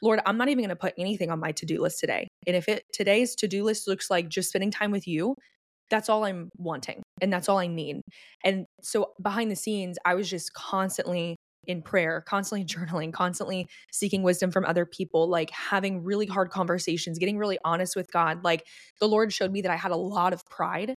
Lord, 0.02 0.20
I'm 0.26 0.36
not 0.36 0.48
even 0.48 0.62
going 0.62 0.70
to 0.70 0.76
put 0.76 0.94
anything 0.98 1.30
on 1.30 1.40
my 1.40 1.52
to 1.52 1.66
do 1.66 1.80
list 1.80 2.00
today. 2.00 2.28
And 2.46 2.56
if 2.56 2.68
it 2.68 2.84
today's 2.92 3.34
to 3.36 3.48
do 3.48 3.64
list 3.64 3.86
looks 3.86 4.10
like 4.10 4.28
just 4.28 4.48
spending 4.48 4.70
time 4.70 4.90
with 4.90 5.06
you, 5.06 5.34
that's 5.90 6.08
all 6.08 6.24
I'm 6.24 6.50
wanting 6.56 7.02
and 7.20 7.32
that's 7.32 7.48
all 7.48 7.58
I 7.58 7.66
need. 7.66 8.00
And 8.42 8.66
so 8.84 9.12
behind 9.20 9.50
the 9.50 9.56
scenes, 9.56 9.98
I 10.04 10.14
was 10.14 10.28
just 10.28 10.52
constantly 10.54 11.36
in 11.66 11.82
prayer, 11.82 12.20
constantly 12.20 12.64
journaling, 12.66 13.12
constantly 13.12 13.68
seeking 13.92 14.22
wisdom 14.22 14.50
from 14.50 14.64
other 14.64 14.86
people, 14.86 15.28
like 15.28 15.50
having 15.50 16.02
really 16.04 16.26
hard 16.26 16.50
conversations, 16.50 17.18
getting 17.18 17.38
really 17.38 17.58
honest 17.64 17.96
with 17.96 18.10
God. 18.12 18.44
Like 18.44 18.66
the 19.00 19.08
Lord 19.08 19.32
showed 19.32 19.52
me 19.52 19.62
that 19.62 19.70
I 19.70 19.76
had 19.76 19.92
a 19.92 19.96
lot 19.96 20.32
of 20.32 20.44
pride 20.46 20.94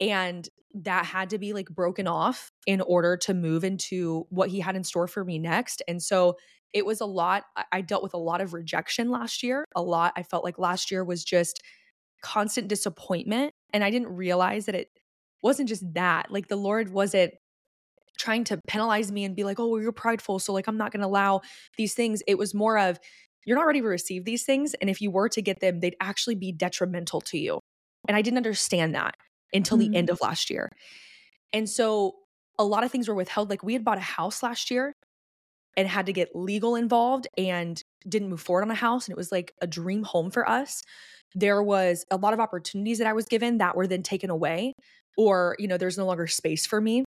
and 0.00 0.48
that 0.74 1.06
had 1.06 1.30
to 1.30 1.38
be 1.38 1.52
like 1.52 1.68
broken 1.70 2.06
off 2.06 2.50
in 2.66 2.80
order 2.80 3.16
to 3.16 3.34
move 3.34 3.64
into 3.64 4.26
what 4.28 4.50
he 4.50 4.60
had 4.60 4.76
in 4.76 4.84
store 4.84 5.08
for 5.08 5.24
me 5.24 5.38
next. 5.38 5.82
And 5.88 6.02
so 6.02 6.36
it 6.72 6.84
was 6.84 7.00
a 7.00 7.06
lot. 7.06 7.44
I 7.72 7.80
dealt 7.80 8.02
with 8.02 8.12
a 8.14 8.18
lot 8.18 8.40
of 8.42 8.52
rejection 8.52 9.10
last 9.10 9.42
year. 9.42 9.64
A 9.74 9.82
lot. 9.82 10.12
I 10.16 10.22
felt 10.22 10.44
like 10.44 10.58
last 10.58 10.90
year 10.90 11.02
was 11.02 11.24
just 11.24 11.62
constant 12.22 12.68
disappointment. 12.68 13.52
And 13.72 13.82
I 13.82 13.90
didn't 13.90 14.14
realize 14.14 14.66
that 14.66 14.74
it 14.74 14.90
wasn't 15.42 15.68
just 15.68 15.84
that. 15.94 16.30
Like 16.30 16.48
the 16.48 16.56
Lord 16.56 16.90
wasn't 16.90 17.32
trying 18.18 18.44
to 18.44 18.60
penalize 18.66 19.10
me 19.10 19.24
and 19.24 19.34
be 19.34 19.44
like, 19.44 19.58
oh, 19.58 19.68
well, 19.68 19.80
you're 19.80 19.92
prideful. 19.92 20.38
So, 20.38 20.52
like, 20.52 20.66
I'm 20.66 20.76
not 20.76 20.92
going 20.92 21.00
to 21.00 21.06
allow 21.06 21.40
these 21.76 21.94
things. 21.94 22.22
It 22.26 22.36
was 22.36 22.52
more 22.52 22.76
of, 22.78 22.98
you're 23.46 23.56
not 23.56 23.66
ready 23.66 23.80
to 23.80 23.86
receive 23.86 24.24
these 24.24 24.44
things. 24.44 24.74
And 24.74 24.90
if 24.90 25.00
you 25.00 25.10
were 25.10 25.28
to 25.30 25.40
get 25.40 25.60
them, 25.60 25.80
they'd 25.80 25.96
actually 26.00 26.34
be 26.34 26.52
detrimental 26.52 27.20
to 27.22 27.38
you. 27.38 27.60
And 28.06 28.16
I 28.16 28.22
didn't 28.22 28.38
understand 28.38 28.94
that 28.94 29.14
until 29.52 29.78
mm-hmm. 29.78 29.92
the 29.92 29.98
end 29.98 30.08
mm. 30.08 30.12
of 30.12 30.20
last 30.20 30.50
year. 30.50 30.68
And 31.52 31.68
so, 31.68 32.16
a 32.58 32.64
lot 32.64 32.82
of 32.82 32.90
things 32.90 33.08
were 33.08 33.14
withheld. 33.14 33.50
Like, 33.50 33.62
we 33.62 33.72
had 33.72 33.84
bought 33.84 33.98
a 33.98 34.02
house 34.02 34.42
last 34.42 34.70
year 34.70 34.92
and 35.76 35.86
had 35.86 36.06
to 36.06 36.12
get 36.12 36.34
legal 36.34 36.74
involved 36.74 37.28
and 37.38 37.80
didn't 38.08 38.28
move 38.28 38.40
forward 38.40 38.62
on 38.62 38.70
a 38.70 38.74
house. 38.74 39.06
And 39.06 39.12
it 39.12 39.16
was 39.16 39.30
like 39.30 39.54
a 39.62 39.66
dream 39.66 40.02
home 40.02 40.30
for 40.30 40.48
us. 40.48 40.82
There 41.34 41.62
was 41.62 42.04
a 42.10 42.16
lot 42.16 42.34
of 42.34 42.40
opportunities 42.40 42.98
that 42.98 43.06
I 43.06 43.12
was 43.12 43.26
given 43.26 43.58
that 43.58 43.76
were 43.76 43.86
then 43.86 44.02
taken 44.02 44.28
away, 44.28 44.72
or, 45.18 45.56
you 45.58 45.68
know, 45.68 45.76
there's 45.76 45.98
no 45.98 46.06
longer 46.06 46.28
space 46.28 46.64
for 46.64 46.80
me. 46.80 47.04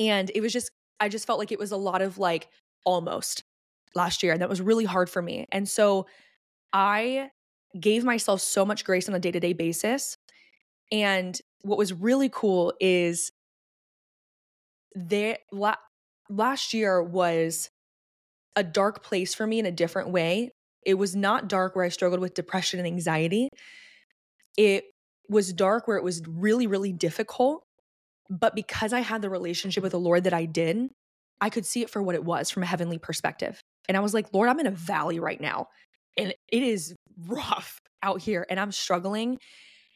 And 0.00 0.32
it 0.34 0.40
was 0.40 0.52
just, 0.52 0.70
I 0.98 1.08
just 1.08 1.26
felt 1.26 1.38
like 1.38 1.52
it 1.52 1.58
was 1.58 1.70
a 1.70 1.76
lot 1.76 2.02
of 2.02 2.18
like 2.18 2.48
almost 2.84 3.42
last 3.94 4.22
year. 4.22 4.32
And 4.32 4.40
that 4.40 4.48
was 4.48 4.62
really 4.62 4.86
hard 4.86 5.10
for 5.10 5.20
me. 5.20 5.46
And 5.52 5.68
so 5.68 6.06
I 6.72 7.30
gave 7.78 8.02
myself 8.04 8.40
so 8.40 8.64
much 8.64 8.84
grace 8.84 9.08
on 9.08 9.14
a 9.14 9.20
day 9.20 9.30
to 9.30 9.38
day 9.38 9.52
basis. 9.52 10.16
And 10.90 11.38
what 11.62 11.78
was 11.78 11.92
really 11.92 12.30
cool 12.30 12.72
is 12.80 13.30
there 14.94 15.38
la- 15.52 15.76
last 16.30 16.72
year 16.72 17.02
was 17.02 17.68
a 18.56 18.64
dark 18.64 19.04
place 19.04 19.34
for 19.34 19.46
me 19.46 19.58
in 19.58 19.66
a 19.66 19.70
different 19.70 20.08
way. 20.08 20.50
It 20.86 20.94
was 20.94 21.14
not 21.14 21.48
dark 21.48 21.76
where 21.76 21.84
I 21.84 21.90
struggled 21.90 22.20
with 22.20 22.34
depression 22.34 22.80
and 22.80 22.86
anxiety. 22.86 23.48
It 24.56 24.84
was 25.30 25.52
dark 25.52 25.88
where 25.88 25.96
it 25.96 26.04
was 26.04 26.20
really, 26.26 26.66
really 26.66 26.92
difficult 26.92 27.64
but 28.30 28.54
because 28.54 28.92
I 28.92 29.00
had 29.00 29.22
the 29.22 29.28
relationship 29.28 29.82
with 29.82 29.92
the 29.92 29.98
Lord 29.98 30.24
that 30.24 30.32
I 30.32 30.44
did, 30.44 30.88
I 31.40 31.50
could 31.50 31.66
see 31.66 31.82
it 31.82 31.90
for 31.90 32.00
what 32.00 32.14
it 32.14 32.24
was 32.24 32.48
from 32.48 32.62
a 32.62 32.66
heavenly 32.66 32.98
perspective. 32.98 33.60
And 33.88 33.96
I 33.96 34.00
was 34.00 34.14
like, 34.14 34.32
Lord, 34.32 34.48
I'm 34.48 34.60
in 34.60 34.68
a 34.68 34.72
valley 34.72 35.18
right 35.18 35.40
now. 35.40 35.66
And 36.16 36.32
it 36.50 36.62
is 36.62 36.94
rough 37.26 37.80
out 38.02 38.22
here. 38.22 38.46
And 38.48 38.60
I'm 38.60 38.70
struggling 38.70 39.38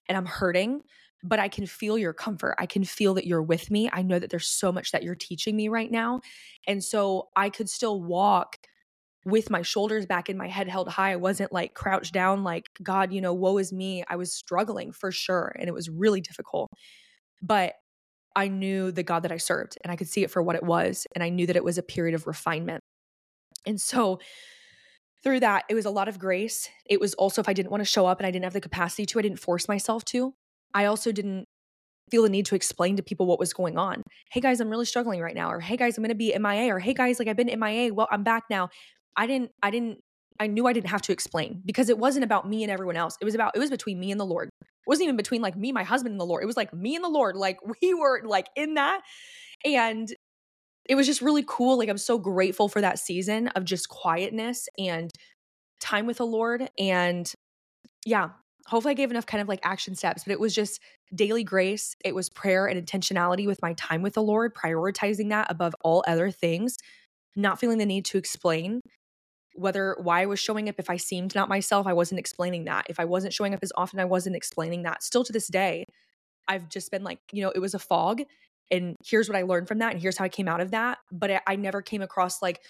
and 0.08 0.18
I'm 0.18 0.26
hurting, 0.26 0.82
but 1.22 1.38
I 1.38 1.48
can 1.48 1.64
feel 1.64 1.96
your 1.96 2.12
comfort. 2.12 2.56
I 2.58 2.66
can 2.66 2.82
feel 2.82 3.14
that 3.14 3.26
you're 3.26 3.42
with 3.42 3.70
me. 3.70 3.88
I 3.92 4.02
know 4.02 4.18
that 4.18 4.30
there's 4.30 4.48
so 4.48 4.72
much 4.72 4.90
that 4.90 5.04
you're 5.04 5.14
teaching 5.14 5.54
me 5.54 5.68
right 5.68 5.90
now. 5.90 6.20
And 6.66 6.82
so 6.82 7.28
I 7.36 7.50
could 7.50 7.70
still 7.70 8.02
walk 8.02 8.56
with 9.24 9.50
my 9.50 9.62
shoulders 9.62 10.06
back 10.06 10.28
and 10.28 10.38
my 10.38 10.48
head 10.48 10.68
held 10.68 10.88
high. 10.88 11.12
I 11.12 11.16
wasn't 11.16 11.52
like 11.52 11.74
crouched 11.74 12.12
down, 12.12 12.44
like, 12.44 12.68
God, 12.82 13.12
you 13.12 13.20
know, 13.20 13.32
woe 13.32 13.58
is 13.58 13.72
me. 13.72 14.04
I 14.08 14.16
was 14.16 14.32
struggling 14.32 14.92
for 14.92 15.10
sure. 15.10 15.54
And 15.58 15.68
it 15.68 15.72
was 15.72 15.88
really 15.88 16.20
difficult. 16.20 16.70
But 17.42 17.74
I 18.36 18.48
knew 18.48 18.90
the 18.90 19.02
God 19.02 19.22
that 19.22 19.32
I 19.32 19.36
served 19.36 19.78
and 19.82 19.92
I 19.92 19.96
could 19.96 20.08
see 20.08 20.24
it 20.24 20.30
for 20.30 20.42
what 20.42 20.56
it 20.56 20.62
was. 20.62 21.06
And 21.14 21.22
I 21.22 21.28
knew 21.28 21.46
that 21.46 21.56
it 21.56 21.64
was 21.64 21.78
a 21.78 21.82
period 21.82 22.14
of 22.14 22.26
refinement. 22.26 22.82
And 23.66 23.80
so 23.80 24.18
through 25.22 25.40
that, 25.40 25.64
it 25.70 25.74
was 25.74 25.86
a 25.86 25.90
lot 25.90 26.08
of 26.08 26.18
grace. 26.18 26.68
It 26.84 27.00
was 27.00 27.14
also 27.14 27.40
if 27.40 27.48
I 27.48 27.54
didn't 27.54 27.70
want 27.70 27.80
to 27.80 27.86
show 27.86 28.06
up 28.06 28.18
and 28.18 28.26
I 28.26 28.30
didn't 28.30 28.44
have 28.44 28.52
the 28.52 28.60
capacity 28.60 29.06
to, 29.06 29.18
I 29.18 29.22
didn't 29.22 29.38
force 29.38 29.68
myself 29.68 30.04
to. 30.06 30.34
I 30.74 30.84
also 30.84 31.12
didn't 31.12 31.46
feel 32.10 32.22
the 32.22 32.28
need 32.28 32.46
to 32.46 32.54
explain 32.54 32.96
to 32.96 33.02
people 33.02 33.26
what 33.26 33.38
was 33.38 33.54
going 33.54 33.78
on. 33.78 34.02
Hey 34.30 34.40
guys, 34.40 34.60
I'm 34.60 34.68
really 34.68 34.84
struggling 34.84 35.20
right 35.20 35.34
now. 35.34 35.50
Or 35.50 35.60
hey 35.60 35.76
guys, 35.76 35.96
I'm 35.96 36.02
going 36.02 36.10
to 36.10 36.14
be 36.14 36.36
MIA. 36.38 36.74
Or 36.74 36.78
hey 36.78 36.92
guys, 36.92 37.18
like 37.18 37.28
I've 37.28 37.36
been 37.36 37.58
MIA. 37.58 37.94
Well, 37.94 38.08
I'm 38.10 38.22
back 38.22 38.44
now. 38.50 38.68
I 39.16 39.26
didn't, 39.26 39.50
I 39.62 39.70
didn't, 39.70 40.00
I 40.40 40.46
knew 40.48 40.66
I 40.66 40.72
didn't 40.72 40.90
have 40.90 41.02
to 41.02 41.12
explain 41.12 41.62
because 41.64 41.88
it 41.88 41.98
wasn't 41.98 42.24
about 42.24 42.48
me 42.48 42.64
and 42.64 42.70
everyone 42.70 42.96
else. 42.96 43.16
It 43.20 43.24
was 43.24 43.34
about, 43.34 43.52
it 43.54 43.60
was 43.60 43.70
between 43.70 44.00
me 44.00 44.10
and 44.10 44.20
the 44.20 44.26
Lord 44.26 44.48
It 44.60 44.68
wasn't 44.86 45.04
even 45.04 45.16
between 45.16 45.42
like 45.42 45.56
me, 45.56 45.70
my 45.72 45.84
husband, 45.84 46.12
and 46.12 46.20
the 46.20 46.26
Lord. 46.26 46.42
It 46.42 46.46
was 46.46 46.56
like 46.56 46.72
me 46.74 46.96
and 46.96 47.04
the 47.04 47.08
Lord. 47.08 47.36
Like 47.36 47.58
we 47.82 47.94
were 47.94 48.22
like 48.24 48.48
in 48.56 48.74
that. 48.74 49.02
And 49.64 50.12
it 50.86 50.96
was 50.96 51.06
just 51.06 51.22
really 51.22 51.44
cool. 51.46 51.78
Like 51.78 51.88
I'm 51.88 51.98
so 51.98 52.18
grateful 52.18 52.68
for 52.68 52.80
that 52.80 52.98
season 52.98 53.48
of 53.48 53.64
just 53.64 53.88
quietness 53.88 54.68
and 54.78 55.10
time 55.80 56.06
with 56.06 56.18
the 56.18 56.26
Lord. 56.26 56.68
And 56.78 57.32
yeah, 58.04 58.30
hopefully 58.66 58.92
I 58.92 58.94
gave 58.94 59.10
enough 59.10 59.26
kind 59.26 59.40
of 59.40 59.48
like 59.48 59.60
action 59.62 59.94
steps, 59.94 60.24
but 60.24 60.32
it 60.32 60.40
was 60.40 60.54
just 60.54 60.80
daily 61.14 61.44
grace. 61.44 61.94
It 62.04 62.14
was 62.14 62.28
prayer 62.28 62.66
and 62.66 62.84
intentionality 62.84 63.46
with 63.46 63.62
my 63.62 63.74
time 63.74 64.02
with 64.02 64.14
the 64.14 64.22
Lord, 64.22 64.54
prioritizing 64.54 65.30
that 65.30 65.50
above 65.50 65.74
all 65.82 66.04
other 66.06 66.30
things, 66.30 66.76
not 67.36 67.58
feeling 67.60 67.78
the 67.78 67.86
need 67.86 68.04
to 68.06 68.18
explain 68.18 68.80
whether 69.54 69.96
why 70.00 70.22
I 70.22 70.26
was 70.26 70.40
showing 70.40 70.68
up, 70.68 70.76
if 70.78 70.90
I 70.90 70.96
seemed 70.96 71.34
not 71.34 71.48
myself, 71.48 71.86
I 71.86 71.92
wasn't 71.92 72.18
explaining 72.18 72.64
that. 72.64 72.86
If 72.88 73.00
I 73.00 73.04
wasn't 73.04 73.32
showing 73.32 73.54
up 73.54 73.60
as 73.62 73.72
often, 73.76 74.00
I 74.00 74.04
wasn't 74.04 74.36
explaining 74.36 74.82
that. 74.82 75.02
Still 75.02 75.24
to 75.24 75.32
this 75.32 75.48
day, 75.48 75.86
I've 76.48 76.68
just 76.68 76.90
been 76.90 77.04
like, 77.04 77.20
you 77.32 77.42
know, 77.42 77.52
it 77.54 77.60
was 77.60 77.74
a 77.74 77.78
fog. 77.78 78.22
And 78.70 78.96
here's 79.04 79.28
what 79.28 79.36
I 79.36 79.42
learned 79.42 79.68
from 79.68 79.78
that. 79.78 79.92
And 79.92 80.02
here's 80.02 80.18
how 80.18 80.24
I 80.24 80.28
came 80.28 80.48
out 80.48 80.60
of 80.60 80.72
that. 80.72 80.98
But 81.12 81.30
I, 81.30 81.40
I 81.46 81.56
never 81.56 81.82
came 81.82 82.02
across 82.02 82.42
like, 82.42 82.60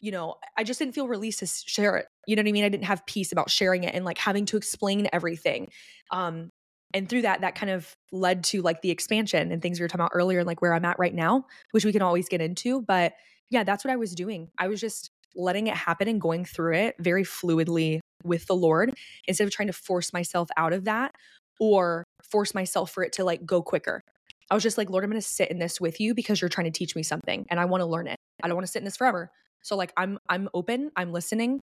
you 0.00 0.10
know, 0.10 0.36
I 0.56 0.64
just 0.64 0.78
didn't 0.78 0.94
feel 0.94 1.08
released 1.08 1.40
to 1.40 1.46
share 1.46 1.96
it. 1.96 2.06
You 2.26 2.36
know 2.36 2.42
what 2.42 2.48
I 2.48 2.52
mean? 2.52 2.64
I 2.64 2.68
didn't 2.68 2.86
have 2.86 3.06
peace 3.06 3.32
about 3.32 3.50
sharing 3.50 3.84
it 3.84 3.94
and 3.94 4.04
like 4.04 4.18
having 4.18 4.46
to 4.46 4.56
explain 4.56 5.08
everything. 5.12 5.70
Um, 6.10 6.50
and 6.92 7.08
through 7.08 7.22
that, 7.22 7.40
that 7.40 7.54
kind 7.54 7.70
of 7.70 7.96
led 8.10 8.44
to 8.44 8.62
like 8.62 8.82
the 8.82 8.90
expansion 8.90 9.52
and 9.52 9.62
things 9.62 9.78
we 9.78 9.84
were 9.84 9.88
talking 9.88 10.02
about 10.02 10.12
earlier, 10.12 10.40
and 10.40 10.46
like 10.46 10.60
where 10.60 10.74
I'm 10.74 10.84
at 10.84 10.98
right 10.98 11.14
now, 11.14 11.46
which 11.70 11.84
we 11.84 11.92
can 11.92 12.02
always 12.02 12.28
get 12.28 12.40
into. 12.40 12.82
But 12.82 13.14
yeah, 13.48 13.64
that's 13.64 13.84
what 13.84 13.92
I 13.92 13.96
was 13.96 14.14
doing. 14.14 14.50
I 14.58 14.68
was 14.68 14.80
just 14.80 15.10
letting 15.34 15.66
it 15.66 15.74
happen 15.74 16.08
and 16.08 16.20
going 16.20 16.44
through 16.44 16.74
it 16.74 16.96
very 16.98 17.24
fluidly 17.24 18.00
with 18.24 18.46
the 18.46 18.54
Lord 18.54 18.94
instead 19.26 19.44
of 19.44 19.50
trying 19.52 19.68
to 19.68 19.72
force 19.72 20.12
myself 20.12 20.48
out 20.56 20.72
of 20.72 20.84
that 20.84 21.14
or 21.60 22.04
force 22.22 22.54
myself 22.54 22.90
for 22.90 23.02
it 23.02 23.12
to 23.14 23.24
like 23.24 23.44
go 23.44 23.62
quicker. 23.62 24.02
I 24.50 24.54
was 24.54 24.62
just 24.62 24.76
like, 24.76 24.90
Lord, 24.90 25.04
I'm 25.04 25.10
going 25.10 25.20
to 25.20 25.26
sit 25.26 25.50
in 25.50 25.58
this 25.58 25.80
with 25.80 26.00
you 26.00 26.14
because 26.14 26.40
you're 26.40 26.48
trying 26.48 26.70
to 26.70 26.76
teach 26.78 26.94
me 26.94 27.02
something 27.02 27.46
and 27.50 27.58
I 27.58 27.64
want 27.64 27.80
to 27.80 27.86
learn 27.86 28.06
it. 28.06 28.16
I 28.42 28.48
don't 28.48 28.56
want 28.56 28.66
to 28.66 28.70
sit 28.72 28.80
in 28.80 28.84
this 28.84 28.96
forever. 28.96 29.30
So 29.62 29.76
like 29.76 29.92
I'm 29.96 30.18
I'm 30.28 30.48
open, 30.54 30.90
I'm 30.96 31.12
listening. 31.12 31.60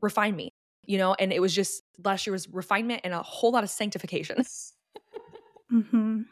Refine 0.00 0.34
me. 0.34 0.50
You 0.86 0.98
know, 0.98 1.14
and 1.14 1.32
it 1.32 1.40
was 1.40 1.54
just 1.54 1.82
last 2.04 2.26
year 2.26 2.32
was 2.32 2.48
refinement 2.48 3.02
and 3.04 3.14
a 3.14 3.22
whole 3.22 3.52
lot 3.52 3.64
of 3.64 3.70
sanctification. 3.70 4.44
mhm. 5.72 6.26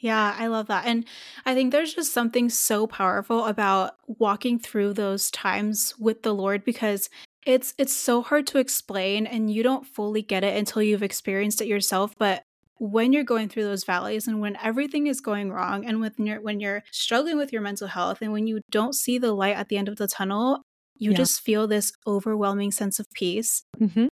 Yeah, 0.00 0.34
I 0.38 0.48
love 0.48 0.66
that. 0.66 0.86
And 0.86 1.04
I 1.46 1.54
think 1.54 1.72
there's 1.72 1.94
just 1.94 2.12
something 2.12 2.50
so 2.50 2.86
powerful 2.86 3.46
about 3.46 3.96
walking 4.06 4.58
through 4.58 4.94
those 4.94 5.30
times 5.30 5.94
with 5.98 6.22
the 6.22 6.34
Lord 6.34 6.64
because 6.64 7.08
it's 7.46 7.74
it's 7.78 7.94
so 7.94 8.22
hard 8.22 8.46
to 8.48 8.58
explain 8.58 9.26
and 9.26 9.52
you 9.52 9.62
don't 9.62 9.86
fully 9.86 10.22
get 10.22 10.44
it 10.44 10.56
until 10.56 10.82
you've 10.82 11.02
experienced 11.02 11.60
it 11.60 11.68
yourself, 11.68 12.14
but 12.18 12.42
when 12.78 13.12
you're 13.12 13.24
going 13.24 13.48
through 13.48 13.64
those 13.64 13.84
valleys 13.84 14.26
and 14.26 14.40
when 14.40 14.56
everything 14.62 15.06
is 15.06 15.20
going 15.20 15.52
wrong 15.52 15.86
and 15.86 16.00
when 16.00 16.12
you're 16.18 16.40
when 16.40 16.60
you're 16.60 16.82
struggling 16.90 17.36
with 17.36 17.52
your 17.52 17.62
mental 17.62 17.88
health 17.88 18.18
and 18.20 18.32
when 18.32 18.46
you 18.46 18.60
don't 18.70 18.94
see 18.94 19.18
the 19.18 19.32
light 19.32 19.56
at 19.56 19.68
the 19.68 19.76
end 19.76 19.88
of 19.88 19.96
the 19.96 20.08
tunnel, 20.08 20.62
you 20.96 21.12
yeah. 21.12 21.16
just 21.16 21.40
feel 21.40 21.66
this 21.66 21.92
overwhelming 22.06 22.72
sense 22.72 22.98
of 22.98 23.06
peace. 23.12 23.62
Mm-hmm 23.80 24.06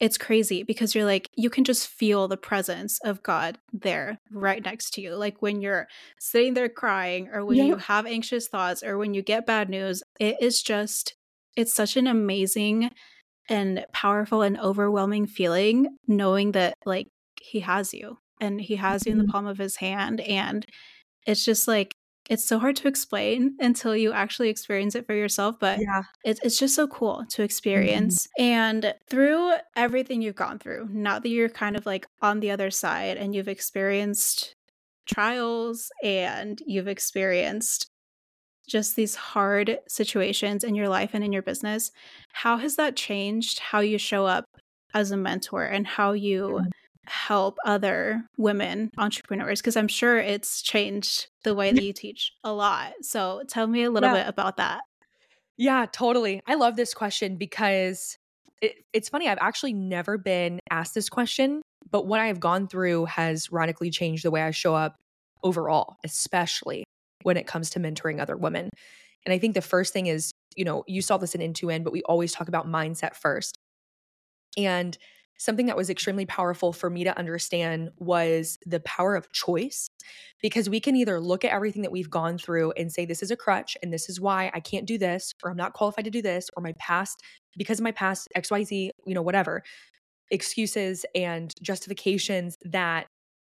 it's 0.00 0.18
crazy 0.18 0.62
because 0.62 0.94
you're 0.94 1.04
like 1.04 1.30
you 1.36 1.48
can 1.48 1.64
just 1.64 1.88
feel 1.88 2.28
the 2.28 2.36
presence 2.36 2.98
of 3.04 3.22
god 3.22 3.58
there 3.72 4.18
right 4.30 4.64
next 4.64 4.92
to 4.92 5.00
you 5.00 5.14
like 5.14 5.40
when 5.40 5.60
you're 5.60 5.86
sitting 6.18 6.54
there 6.54 6.68
crying 6.68 7.28
or 7.32 7.44
when 7.44 7.56
yep. 7.56 7.66
you 7.66 7.76
have 7.76 8.06
anxious 8.06 8.48
thoughts 8.48 8.82
or 8.82 8.98
when 8.98 9.14
you 9.14 9.22
get 9.22 9.46
bad 9.46 9.68
news 9.68 10.02
it 10.20 10.36
is 10.40 10.62
just 10.62 11.14
it's 11.56 11.74
such 11.74 11.96
an 11.96 12.06
amazing 12.06 12.90
and 13.48 13.84
powerful 13.92 14.42
and 14.42 14.58
overwhelming 14.58 15.26
feeling 15.26 15.96
knowing 16.06 16.52
that 16.52 16.76
like 16.84 17.08
he 17.40 17.60
has 17.60 17.94
you 17.94 18.18
and 18.40 18.60
he 18.60 18.76
has 18.76 19.06
you 19.06 19.12
in 19.12 19.18
the 19.18 19.24
mm-hmm. 19.24 19.32
palm 19.32 19.46
of 19.46 19.58
his 19.58 19.76
hand 19.76 20.20
and 20.20 20.66
it's 21.26 21.44
just 21.44 21.66
like 21.66 21.94
it's 22.28 22.44
so 22.44 22.58
hard 22.58 22.76
to 22.76 22.88
explain 22.88 23.56
until 23.60 23.96
you 23.96 24.12
actually 24.12 24.48
experience 24.48 24.94
it 24.94 25.06
for 25.06 25.14
yourself 25.14 25.56
but 25.60 25.78
yeah 25.78 26.02
it's, 26.24 26.40
it's 26.42 26.58
just 26.58 26.74
so 26.74 26.86
cool 26.86 27.24
to 27.28 27.36
mm-hmm. 27.36 27.42
experience 27.42 28.26
mm-hmm. 28.38 28.44
and 28.44 28.94
through 29.08 29.52
everything 29.76 30.22
you've 30.22 30.34
gone 30.36 30.58
through 30.58 30.88
now 30.90 31.18
that 31.18 31.28
you're 31.28 31.48
kind 31.48 31.76
of 31.76 31.86
like 31.86 32.06
on 32.22 32.40
the 32.40 32.50
other 32.50 32.70
side 32.70 33.16
and 33.16 33.34
you've 33.34 33.48
experienced 33.48 34.54
trials 35.06 35.90
and 36.02 36.60
you've 36.66 36.88
experienced 36.88 37.88
just 38.68 38.96
these 38.96 39.14
hard 39.14 39.78
situations 39.86 40.64
in 40.64 40.74
your 40.74 40.88
life 40.88 41.10
and 41.14 41.24
in 41.24 41.32
your 41.32 41.42
business, 41.42 41.92
how 42.32 42.56
has 42.58 42.76
that 42.76 42.96
changed 42.96 43.60
how 43.60 43.80
you 43.80 43.98
show 43.98 44.26
up 44.26 44.44
as 44.92 45.10
a 45.10 45.16
mentor 45.16 45.64
and 45.64 45.86
how 45.86 46.12
you 46.12 46.60
mm. 46.62 46.66
Help 47.06 47.56
other 47.64 48.24
women 48.36 48.90
entrepreneurs? 48.98 49.60
Because 49.60 49.76
I'm 49.76 49.88
sure 49.88 50.18
it's 50.18 50.62
changed 50.62 51.28
the 51.44 51.54
way 51.54 51.72
that 51.72 51.82
you 51.82 51.92
teach 51.92 52.32
a 52.44 52.52
lot. 52.52 52.92
So 53.02 53.42
tell 53.48 53.66
me 53.66 53.84
a 53.84 53.90
little 53.90 54.10
yeah. 54.10 54.24
bit 54.24 54.28
about 54.28 54.56
that. 54.58 54.80
Yeah, 55.56 55.86
totally. 55.90 56.40
I 56.46 56.54
love 56.54 56.76
this 56.76 56.92
question 56.92 57.36
because 57.36 58.18
it, 58.60 58.74
it's 58.92 59.08
funny. 59.08 59.28
I've 59.28 59.38
actually 59.40 59.72
never 59.72 60.18
been 60.18 60.60
asked 60.70 60.94
this 60.94 61.08
question, 61.08 61.62
but 61.90 62.06
what 62.06 62.20
I've 62.20 62.40
gone 62.40 62.68
through 62.68 63.06
has 63.06 63.50
radically 63.50 63.90
changed 63.90 64.24
the 64.24 64.30
way 64.30 64.42
I 64.42 64.50
show 64.50 64.74
up 64.74 64.96
overall, 65.42 65.96
especially 66.04 66.84
when 67.22 67.36
it 67.36 67.46
comes 67.46 67.70
to 67.70 67.80
mentoring 67.80 68.20
other 68.20 68.36
women. 68.36 68.70
And 69.24 69.32
I 69.32 69.38
think 69.38 69.54
the 69.54 69.62
first 69.62 69.92
thing 69.92 70.06
is, 70.06 70.30
you 70.54 70.64
know, 70.64 70.84
you 70.86 71.02
saw 71.02 71.16
this 71.16 71.34
in 71.34 71.40
Into 71.40 71.68
In, 71.68 71.82
but 71.82 71.92
we 71.92 72.02
always 72.02 72.32
talk 72.32 72.48
about 72.48 72.66
mindset 72.66 73.16
first. 73.16 73.56
And 74.56 74.96
something 75.38 75.66
that 75.66 75.76
was 75.76 75.90
extremely 75.90 76.26
powerful 76.26 76.72
for 76.72 76.88
me 76.88 77.04
to 77.04 77.18
understand 77.18 77.90
was 77.98 78.58
the 78.66 78.80
power 78.80 79.14
of 79.14 79.30
choice 79.32 79.88
because 80.42 80.68
we 80.68 80.80
can 80.80 80.96
either 80.96 81.20
look 81.20 81.44
at 81.44 81.52
everything 81.52 81.82
that 81.82 81.92
we've 81.92 82.10
gone 82.10 82.38
through 82.38 82.72
and 82.72 82.90
say 82.90 83.04
this 83.04 83.22
is 83.22 83.30
a 83.30 83.36
crutch 83.36 83.76
and 83.82 83.92
this 83.92 84.08
is 84.08 84.20
why 84.20 84.50
I 84.54 84.60
can't 84.60 84.86
do 84.86 84.98
this 84.98 85.34
or 85.42 85.50
I'm 85.50 85.56
not 85.56 85.74
qualified 85.74 86.04
to 86.06 86.10
do 86.10 86.22
this 86.22 86.48
or 86.56 86.62
my 86.62 86.72
past 86.78 87.22
because 87.56 87.78
of 87.78 87.84
my 87.84 87.92
past 87.92 88.28
XYZ, 88.36 88.90
you 89.06 89.14
know, 89.14 89.22
whatever 89.22 89.62
excuses 90.30 91.04
and 91.14 91.52
justifications 91.62 92.56
that 92.64 93.06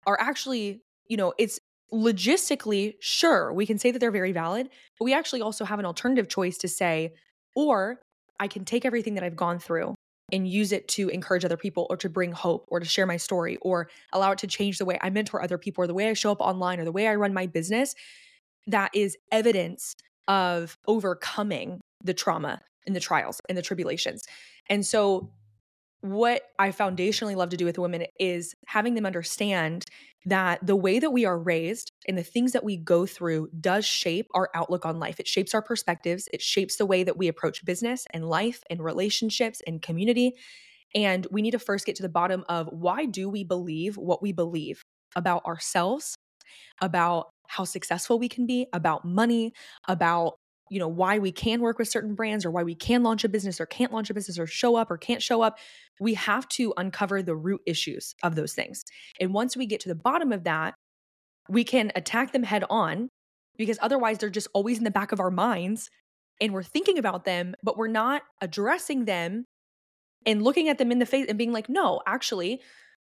are 0.07 0.19
actually, 0.21 0.83
you 1.09 1.17
know, 1.17 1.33
it's 1.39 1.59
logistically, 1.93 2.95
sure, 3.01 3.53
we 3.53 3.65
can 3.65 3.79
say 3.79 3.91
that 3.91 3.99
they're 3.99 4.11
very 4.11 4.33
valid, 4.33 4.69
but 4.99 5.05
we 5.05 5.15
actually 5.15 5.41
also 5.41 5.65
have 5.65 5.79
an 5.79 5.87
alternative 5.87 6.29
choice 6.29 6.59
to 6.59 6.69
say, 6.69 7.13
or 7.55 8.01
I 8.39 8.49
can 8.49 8.65
take 8.65 8.85
everything 8.85 9.15
that 9.15 9.25
I've 9.25 9.37
gone 9.37 9.59
through 9.59 9.95
and 10.33 10.49
use 10.49 10.73
it 10.73 10.89
to 10.89 11.09
encourage 11.09 11.45
other 11.45 11.57
people 11.57 11.87
or 11.89 11.97
to 11.97 12.09
bring 12.09 12.33
hope 12.33 12.67
or 12.69 12.81
to 12.81 12.87
share 12.87 13.07
my 13.07 13.17
story 13.17 13.57
or 13.63 13.89
allow 14.13 14.33
it 14.33 14.39
to 14.39 14.47
change 14.47 14.79
the 14.79 14.85
way 14.85 14.99
I 15.01 15.11
mentor 15.11 15.43
other 15.43 15.59
people 15.59 15.85
or 15.85 15.87
the 15.87 15.95
way 15.95 16.09
I 16.09 16.15
show 16.15 16.33
up 16.33 16.41
online 16.41 16.81
or 16.81 16.85
the 16.85 16.93
way 16.93 17.07
I 17.07 17.15
run 17.15 17.33
my 17.33 17.47
business. 17.47 17.95
That 18.67 18.91
is 18.95 19.17
evidence 19.31 19.95
of 20.27 20.77
overcoming 20.89 21.81
the 22.03 22.15
trauma 22.15 22.61
and 22.87 22.97
the 22.97 23.01
trials 23.01 23.41
and 23.49 23.57
the 23.57 23.63
tribulations. 23.63 24.23
And 24.69 24.85
so 24.85 25.31
what 26.01 26.43
I 26.59 26.71
foundationally 26.71 27.37
love 27.37 27.51
to 27.51 27.57
do 27.57 27.65
with 27.65 27.79
women 27.79 28.07
is 28.19 28.55
having 28.67 28.95
them 28.95 29.07
understand 29.07 29.85
that 30.27 30.59
the 30.67 30.77
way 30.77 30.99
that 30.99 31.13
we 31.13 31.25
are 31.25 31.39
raised 31.39 31.93
and 32.09 32.19
the 32.19 32.23
things 32.23 32.53
that 32.53 32.65
we 32.65 32.77
go 32.77 33.07
through 33.07 33.49
does 33.61 33.85
shape 33.87 34.27
our 34.35 34.51
outlook 34.55 34.85
on 34.85 34.99
life. 34.99 35.21
It 35.21 35.29
shapes 35.29 35.55
our 35.55 35.63
perspectives, 35.63 36.29
it 36.33 36.43
shapes 36.43 36.77
the 36.77 36.87
way 36.87 37.05
that 37.05 37.17
we 37.17 37.29
approach 37.29 37.65
business 37.65 38.05
and 38.13 38.29
life 38.29 38.63
and 38.69 38.83
relationships 38.83 39.63
and 39.67 39.81
community. 39.81 40.35
And 40.95 41.27
we 41.31 41.43
need 41.43 41.53
to 41.53 41.59
first 41.59 41.87
get 41.87 41.97
to 41.97 42.03
the 42.03 42.09
bottom 42.09 42.45
of 42.49 42.69
why 42.73 43.07
do 43.07 43.29
we 43.29 43.45
believe 43.45 43.97
what 43.97 44.21
we 44.21 44.33
believe 44.33 44.83
about 45.15 45.45
ourselves, 45.47 46.17
about 46.83 47.29
how 47.49 47.65
successful 47.65 48.19
we 48.19 48.29
can 48.29 48.47
be, 48.47 48.67
about 48.73 49.05
money, 49.05 49.53
about 49.87 50.35
you 50.71 50.79
know 50.79 50.89
why 50.89 51.19
we 51.19 51.33
can 51.33 51.61
work 51.61 51.79
with 51.79 51.89
certain 51.89 52.15
brands 52.15 52.45
or 52.45 52.51
why 52.51 52.63
we 52.63 52.75
can 52.75 53.03
launch 53.03 53.25
a 53.25 53.29
business 53.29 53.61
or 53.61 53.67
can't 53.67 53.93
launch 53.93 54.11
a 54.11 54.15
business 54.15 54.39
or 54.39 54.47
show 54.47 54.77
up 54.77 54.91
or 54.91 54.99
can't 54.99 55.23
show 55.23 55.43
up 55.43 55.59
we 56.01 56.15
have 56.15 56.47
to 56.49 56.75
uncover 56.77 57.23
the 57.23 57.37
root 57.37 57.61
issues 57.67 58.15
of 58.23 58.35
those 58.35 58.53
things. 58.53 58.85
And 59.19 59.33
once 59.33 59.57
we 59.57 59.65
get 59.67 59.81
to 59.81 59.89
the 59.89 59.95
bottom 59.95 60.33
of 60.33 60.45
that 60.45 60.75
we 61.49 61.65
can 61.65 61.93
attack 61.95 62.33
them 62.33 62.43
head 62.43 62.65
on 62.69 63.09
because 63.57 63.79
otherwise 63.81 64.19
they're 64.19 64.31
just 64.31 64.49
always 64.53 64.79
in 64.79 64.85
the 64.85 64.91
back 64.91 65.13
of 65.13 65.21
our 65.21 65.31
minds 65.31 65.91
and 66.41 66.53
we're 66.53 66.63
thinking 66.63 66.99
about 66.99 67.25
them 67.25 67.55
but 67.63 67.77
we're 67.77 67.87
not 67.87 68.23
addressing 68.41 69.05
them 69.05 69.45
and 70.25 70.43
looking 70.43 70.69
at 70.69 70.79
them 70.79 70.91
in 70.91 70.99
the 70.99 71.07
face 71.07 71.27
and 71.29 71.39
being 71.39 71.53
like 71.53 71.69
no 71.69 72.01
actually 72.07 72.61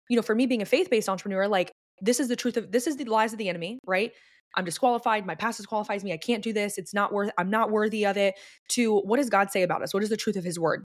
you 0.10 0.15
know 0.15 0.21
for 0.21 0.36
me 0.36 0.45
being 0.45 0.62
a 0.62 0.65
faith-based 0.65 1.08
entrepreneur 1.08 1.47
like 1.47 1.71
this 2.01 2.19
is 2.19 2.27
the 2.27 2.35
truth 2.35 2.57
of 2.57 2.71
this 2.71 2.87
is 2.87 2.97
the 2.97 3.05
lies 3.05 3.31
of 3.31 3.39
the 3.39 3.49
enemy 3.49 3.79
right 3.85 4.11
I'm 4.55 4.65
disqualified. 4.65 5.25
My 5.25 5.35
past 5.35 5.57
disqualifies 5.57 6.03
me. 6.03 6.13
I 6.13 6.17
can't 6.17 6.43
do 6.43 6.53
this. 6.53 6.77
It's 6.77 6.93
not 6.93 7.13
worth, 7.13 7.31
I'm 7.37 7.49
not 7.49 7.71
worthy 7.71 8.05
of 8.05 8.17
it. 8.17 8.35
To 8.69 8.99
what 8.99 9.17
does 9.17 9.29
God 9.29 9.51
say 9.51 9.63
about 9.63 9.81
us? 9.81 9.93
What 9.93 10.03
is 10.03 10.09
the 10.09 10.17
truth 10.17 10.35
of 10.35 10.43
his 10.43 10.59
word? 10.59 10.83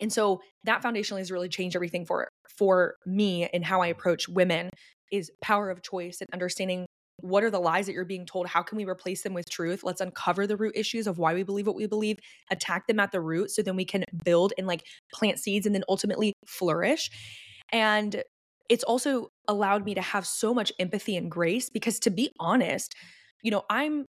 And 0.00 0.12
so 0.12 0.40
that 0.64 0.82
foundationally 0.82 1.18
has 1.18 1.30
really 1.30 1.48
changed 1.48 1.76
everything 1.76 2.06
for 2.06 2.28
for 2.48 2.94
me 3.06 3.48
and 3.52 3.64
how 3.64 3.80
I 3.80 3.88
approach 3.88 4.28
women 4.28 4.70
is 5.12 5.30
power 5.42 5.70
of 5.70 5.82
choice 5.82 6.18
and 6.20 6.28
understanding 6.32 6.86
what 7.22 7.44
are 7.44 7.50
the 7.50 7.60
lies 7.60 7.84
that 7.86 7.92
you're 7.92 8.06
being 8.06 8.24
told 8.24 8.46
how 8.46 8.62
can 8.62 8.78
we 8.78 8.86
replace 8.86 9.22
them 9.22 9.34
with 9.34 9.48
truth 9.50 9.82
let's 9.84 10.00
uncover 10.00 10.46
the 10.46 10.56
root 10.56 10.72
issues 10.74 11.06
of 11.06 11.18
why 11.18 11.34
we 11.34 11.42
believe 11.42 11.66
what 11.66 11.76
we 11.76 11.86
believe 11.86 12.16
attack 12.50 12.86
them 12.86 12.98
at 12.98 13.12
the 13.12 13.20
root 13.20 13.50
so 13.50 13.60
then 13.60 13.76
we 13.76 13.84
can 13.84 14.04
build 14.24 14.54
and 14.56 14.66
like 14.66 14.82
plant 15.12 15.38
seeds 15.38 15.66
and 15.66 15.74
then 15.74 15.84
ultimately 15.88 16.32
flourish 16.46 17.10
and 17.72 18.22
it's 18.70 18.84
also 18.84 19.32
allowed 19.48 19.84
me 19.84 19.94
to 19.94 20.00
have 20.00 20.26
so 20.26 20.54
much 20.54 20.72
empathy 20.78 21.16
and 21.16 21.30
grace 21.30 21.68
because 21.68 21.98
to 22.00 22.10
be 22.10 22.30
honest, 22.38 22.94
you 23.42 23.50
know, 23.50 23.64
I'm 23.68 24.06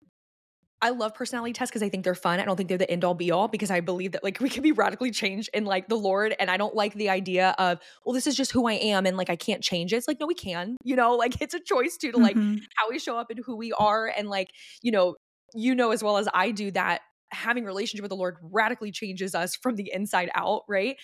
I 0.79 0.89
love 0.91 1.15
personality 1.15 1.53
tests 1.53 1.71
because 1.71 1.81
I 1.81 1.89
think 1.89 2.03
they're 2.03 2.13
fun. 2.13 2.39
I 2.39 2.45
don't 2.45 2.55
think 2.55 2.69
they're 2.69 2.77
the 2.77 2.89
end 2.89 3.03
all 3.03 3.15
be 3.15 3.31
all 3.31 3.47
because 3.47 3.71
I 3.71 3.79
believe 3.79 4.11
that 4.11 4.23
like 4.23 4.39
we 4.39 4.49
can 4.49 4.61
be 4.61 4.71
radically 4.71 5.09
changed 5.09 5.49
in 5.53 5.65
like 5.65 5.87
the 5.87 5.95
Lord. 5.95 6.35
And 6.39 6.51
I 6.51 6.57
don't 6.57 6.75
like 6.75 6.93
the 6.93 7.09
idea 7.09 7.55
of, 7.57 7.79
well, 8.05 8.13
this 8.13 8.27
is 8.27 8.35
just 8.35 8.51
who 8.51 8.67
I 8.67 8.73
am 8.73 9.07
and 9.07 9.17
like 9.17 9.31
I 9.31 9.35
can't 9.35 9.63
change 9.63 9.91
it. 9.91 9.97
It's 9.97 10.07
like, 10.07 10.19
no, 10.19 10.27
we 10.27 10.35
can, 10.35 10.77
you 10.83 10.95
know, 10.95 11.15
like 11.15 11.41
it's 11.41 11.55
a 11.55 11.59
choice 11.59 11.97
too 11.97 12.11
to 12.11 12.17
like 12.17 12.35
mm-hmm. 12.35 12.57
how 12.75 12.89
we 12.89 12.99
show 12.99 13.17
up 13.17 13.31
and 13.31 13.39
who 13.43 13.55
we 13.55 13.73
are. 13.73 14.11
And 14.15 14.29
like, 14.29 14.49
you 14.83 14.91
know, 14.91 15.15
you 15.55 15.73
know 15.73 15.91
as 15.91 16.03
well 16.03 16.17
as 16.17 16.27
I 16.33 16.51
do 16.51 16.69
that 16.71 17.01
having 17.31 17.65
relationship 17.65 18.03
with 18.03 18.09
the 18.09 18.15
Lord 18.15 18.37
radically 18.41 18.91
changes 18.91 19.33
us 19.33 19.55
from 19.55 19.75
the 19.75 19.91
inside 19.91 20.29
out, 20.35 20.61
right? 20.67 20.97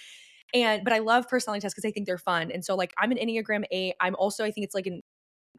And 0.54 0.84
but 0.84 0.94
I 0.94 1.00
love 1.00 1.28
personality 1.28 1.62
tests 1.62 1.76
because 1.76 1.90
I 1.90 1.92
think 1.92 2.06
they're 2.06 2.18
fun. 2.18 2.52
And 2.52 2.64
so 2.64 2.76
like 2.76 2.94
I'm 2.98 3.12
an 3.12 3.18
Enneagram 3.18 3.64
8. 3.72 3.96
I'm 4.00 4.16
also 4.16 4.44
I 4.44 4.52
think 4.52 4.66
it's 4.66 4.76
like 4.76 4.88
an 4.88 5.02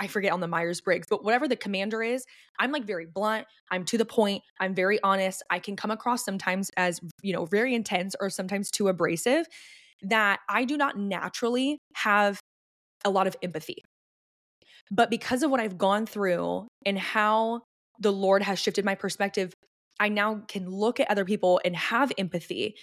I 0.01 0.09
forget 0.09 0.33
on 0.33 0.41
the 0.41 0.49
Myers 0.49 0.81
Briggs, 0.81 1.07
but 1.09 1.25
whatever 1.25 1.47
the 1.47 1.57
commander 1.57 2.03
is, 2.03 2.25
I'm 2.59 2.73
like 2.73 2.85
very 2.85 3.07
blunt. 3.07 3.47
I'm 3.71 3.85
to 3.87 3.99
the 3.99 4.05
point. 4.05 4.43
I'm 4.59 4.75
very 4.75 5.01
honest. 5.03 5.43
I 5.51 5.61
can 5.61 5.77
come 5.77 5.93
across 5.93 6.25
sometimes 6.25 6.71
as, 6.77 7.01
you 7.23 7.33
know, 7.33 7.45
very 7.45 7.75
intense 7.75 8.17
or 8.21 8.29
sometimes 8.29 8.71
too 8.71 8.89
abrasive 8.89 9.47
that 10.03 10.41
I 10.49 10.65
do 10.65 10.77
not 10.77 10.99
naturally 10.99 11.79
have 11.95 12.41
a 13.05 13.11
lot 13.11 13.27
of 13.29 13.37
empathy. 13.43 13.83
But 14.91 15.11
because 15.11 15.43
of 15.43 15.51
what 15.51 15.61
I've 15.61 15.79
gone 15.79 16.07
through 16.07 16.67
and 16.85 16.99
how 16.99 17.63
the 18.01 18.13
Lord 18.13 18.43
has 18.43 18.59
shifted 18.59 18.85
my 18.85 18.97
perspective, 18.97 19.53
I 20.01 20.09
now 20.09 20.43
can 20.49 20.69
look 20.69 20.99
at 20.99 21.09
other 21.09 21.25
people 21.25 21.61
and 21.65 21.77
have 21.77 22.13
empathy 22.19 22.75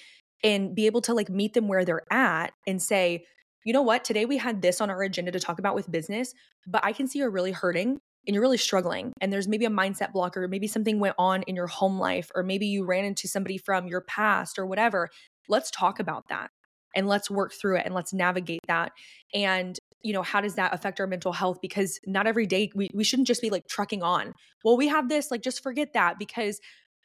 and 0.43 0.75
be 0.75 0.86
able 0.86 1.01
to 1.01 1.13
like 1.13 1.30
meet 1.30 1.54
them 1.54 1.67
where 1.67 1.86
they're 1.86 2.06
at 2.12 2.54
and 2.67 2.82
say, 2.82 3.25
you 3.63 3.73
know 3.73 3.82
what, 3.82 4.04
today 4.04 4.25
we 4.25 4.38
had 4.38 4.62
this 4.62 4.82
on 4.82 4.89
our 4.89 5.01
agenda 5.04 5.32
to 5.32 5.39
talk 5.39 5.60
about 5.60 5.75
with 5.75 5.91
business, 5.91 6.34
but 6.67 6.84
I 6.84 6.93
can 6.93 7.08
see 7.08 7.19
you're 7.19 7.30
really 7.30 7.51
hurting 7.51 7.99
and 8.27 8.34
you're 8.34 8.41
really 8.41 8.58
struggling. 8.58 9.13
And 9.21 9.32
there's 9.32 9.47
maybe 9.47 9.65
a 9.65 9.69
mindset 9.69 10.13
blocker, 10.13 10.47
maybe 10.47 10.67
something 10.67 10.99
went 10.99 11.15
on 11.17 11.43
in 11.43 11.56
your 11.56 11.67
home 11.67 11.99
life, 11.99 12.32
or 12.36 12.43
maybe 12.43 12.67
you 12.67 12.86
ran 12.86 13.06
into 13.06 13.27
somebody 13.27 13.58
from 13.58 13.88
your 13.88 14.01
past 14.01 14.58
or 14.58 14.65
whatever. 14.65 15.10
Let's 15.47 15.71
talk 15.71 15.99
about 15.99 16.27
that 16.30 16.49
and 16.95 17.08
let's 17.08 17.30
work 17.30 17.54
through 17.54 17.77
it 17.77 17.86
and 17.86 17.93
let's 17.93 18.13
navigate 18.13 18.62
that. 18.67 18.91
And 19.34 19.77
you 20.04 20.13
know 20.13 20.23
how 20.23 20.41
does 20.41 20.56
that 20.56 20.73
affect 20.73 20.99
our 20.99 21.08
mental 21.08 21.32
health 21.32 21.60
because 21.62 21.99
not 22.06 22.27
every 22.27 22.45
day 22.45 22.71
we, 22.75 22.89
we 22.93 23.04
shouldn't 23.04 23.27
just 23.27 23.41
be 23.41 23.49
like 23.49 23.67
trucking 23.67 24.01
on 24.01 24.34
well 24.63 24.77
we 24.77 24.88
have 24.88 25.10
this 25.10 25.30
like 25.30 25.41
just 25.41 25.62
forget 25.62 25.93
that 25.93 26.17
because 26.17 26.60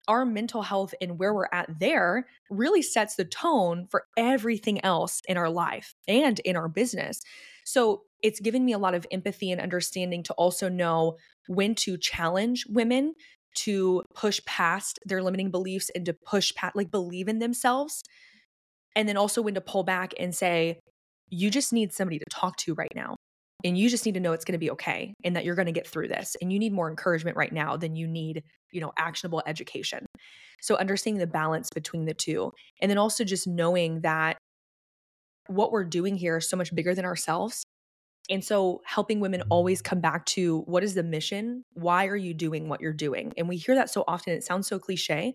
our 0.08 0.24
mental 0.24 0.62
health 0.62 0.94
and 1.00 1.18
where 1.18 1.34
we're 1.34 1.48
at 1.52 1.80
there 1.80 2.26
really 2.50 2.82
sets 2.82 3.16
the 3.16 3.24
tone 3.24 3.86
for 3.90 4.04
everything 4.16 4.84
else 4.84 5.20
in 5.28 5.36
our 5.36 5.50
life 5.50 5.94
and 6.06 6.38
in 6.40 6.56
our 6.56 6.68
business. 6.68 7.20
So 7.64 8.02
it's 8.22 8.40
given 8.40 8.64
me 8.64 8.72
a 8.72 8.78
lot 8.78 8.94
of 8.94 9.06
empathy 9.10 9.50
and 9.50 9.60
understanding 9.60 10.22
to 10.24 10.32
also 10.34 10.68
know 10.68 11.16
when 11.48 11.74
to 11.76 11.96
challenge 11.98 12.64
women 12.68 13.14
to 13.54 14.02
push 14.14 14.40
past 14.44 14.98
their 15.04 15.22
limiting 15.22 15.50
beliefs 15.50 15.90
and 15.94 16.04
to 16.06 16.12
push 16.12 16.54
past, 16.54 16.76
like, 16.76 16.90
believe 16.90 17.26
in 17.26 17.38
themselves. 17.38 18.02
And 18.94 19.08
then 19.08 19.16
also 19.16 19.42
when 19.42 19.54
to 19.54 19.60
pull 19.60 19.82
back 19.82 20.12
and 20.18 20.34
say, 20.34 20.78
you 21.28 21.50
just 21.50 21.72
need 21.72 21.92
somebody 21.92 22.18
to 22.18 22.24
talk 22.30 22.56
to 22.58 22.74
right 22.74 22.92
now. 22.94 23.16
And 23.66 23.76
you 23.76 23.90
just 23.90 24.06
need 24.06 24.14
to 24.14 24.20
know 24.20 24.32
it's 24.32 24.44
going 24.44 24.52
to 24.52 24.58
be 24.58 24.70
okay 24.70 25.12
and 25.24 25.36
that 25.36 25.44
you're 25.44 25.56
going 25.56 25.66
to 25.66 25.72
get 25.72 25.86
through 25.86 26.08
this. 26.08 26.36
And 26.40 26.52
you 26.52 26.58
need 26.58 26.72
more 26.72 26.88
encouragement 26.88 27.36
right 27.36 27.52
now 27.52 27.76
than 27.76 27.96
you 27.96 28.06
need 28.06 28.42
you 28.72 28.80
know 28.80 28.92
actionable 28.98 29.42
education 29.46 30.06
so 30.60 30.76
understanding 30.76 31.18
the 31.18 31.26
balance 31.26 31.70
between 31.74 32.04
the 32.04 32.14
two 32.14 32.52
and 32.80 32.90
then 32.90 32.98
also 32.98 33.24
just 33.24 33.46
knowing 33.46 34.00
that 34.00 34.36
what 35.46 35.72
we're 35.72 35.84
doing 35.84 36.16
here 36.16 36.38
is 36.38 36.48
so 36.48 36.56
much 36.56 36.74
bigger 36.74 36.94
than 36.94 37.04
ourselves 37.04 37.64
and 38.28 38.44
so 38.44 38.82
helping 38.84 39.20
women 39.20 39.42
always 39.48 39.80
come 39.80 40.00
back 40.00 40.26
to 40.26 40.60
what 40.62 40.82
is 40.82 40.94
the 40.94 41.02
mission 41.02 41.62
why 41.74 42.06
are 42.06 42.16
you 42.16 42.34
doing 42.34 42.68
what 42.68 42.80
you're 42.80 42.92
doing 42.92 43.32
and 43.36 43.48
we 43.48 43.56
hear 43.56 43.74
that 43.74 43.90
so 43.90 44.04
often 44.06 44.32
it 44.34 44.44
sounds 44.44 44.66
so 44.66 44.78
cliche 44.78 45.34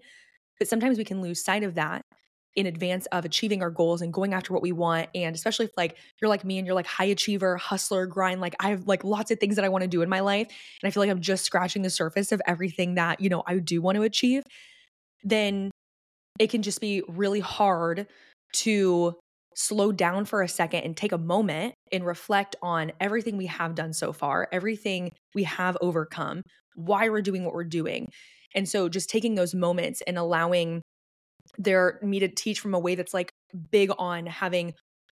but 0.59 0.67
sometimes 0.67 0.97
we 0.97 1.05
can 1.05 1.21
lose 1.21 1.43
sight 1.43 1.63
of 1.63 1.75
that 1.75 2.01
in 2.55 2.65
advance 2.65 3.05
of 3.07 3.23
achieving 3.23 3.61
our 3.61 3.69
goals 3.69 4.01
and 4.01 4.11
going 4.11 4.33
after 4.33 4.53
what 4.53 4.61
we 4.61 4.71
want 4.71 5.07
and 5.15 5.35
especially 5.35 5.65
if 5.65 5.71
like 5.77 5.97
you're 6.21 6.29
like 6.29 6.43
me 6.43 6.57
and 6.57 6.67
you're 6.67 6.75
like 6.75 6.85
high 6.85 7.05
achiever 7.05 7.55
hustler 7.57 8.05
grind 8.05 8.41
like 8.41 8.55
i 8.59 8.69
have 8.69 8.85
like 8.87 9.03
lots 9.03 9.31
of 9.31 9.39
things 9.39 9.55
that 9.55 9.63
i 9.63 9.69
want 9.69 9.81
to 9.81 9.87
do 9.87 10.01
in 10.01 10.09
my 10.09 10.19
life 10.19 10.47
and 10.47 10.87
i 10.87 10.91
feel 10.91 11.01
like 11.01 11.09
i'm 11.09 11.21
just 11.21 11.45
scratching 11.45 11.81
the 11.81 11.89
surface 11.89 12.31
of 12.31 12.41
everything 12.45 12.95
that 12.95 13.21
you 13.21 13.29
know 13.29 13.41
i 13.47 13.57
do 13.57 13.81
want 13.81 13.95
to 13.95 14.03
achieve 14.03 14.43
then 15.23 15.71
it 16.39 16.49
can 16.49 16.61
just 16.61 16.81
be 16.81 17.03
really 17.07 17.39
hard 17.39 18.07
to 18.53 19.15
slow 19.55 19.91
down 19.91 20.25
for 20.25 20.41
a 20.41 20.47
second 20.47 20.81
and 20.81 20.95
take 20.95 21.11
a 21.11 21.17
moment 21.17 21.73
and 21.91 22.05
reflect 22.05 22.55
on 22.61 22.91
everything 22.99 23.37
we 23.37 23.47
have 23.47 23.75
done 23.75 23.93
so 23.93 24.13
far, 24.13 24.47
everything 24.51 25.11
we 25.35 25.43
have 25.43 25.77
overcome, 25.81 26.41
why 26.75 27.09
we're 27.09 27.21
doing 27.21 27.43
what 27.43 27.53
we're 27.53 27.63
doing. 27.63 28.07
And 28.55 28.67
so 28.67 28.89
just 28.89 29.09
taking 29.09 29.35
those 29.35 29.53
moments 29.53 30.01
and 30.07 30.17
allowing 30.17 30.81
their 31.57 31.99
me 32.01 32.19
to 32.19 32.27
teach 32.27 32.59
from 32.59 32.73
a 32.73 32.79
way 32.79 32.95
that's 32.95 33.13
like 33.13 33.33
big 33.71 33.91
on 33.97 34.25
having, 34.25 34.73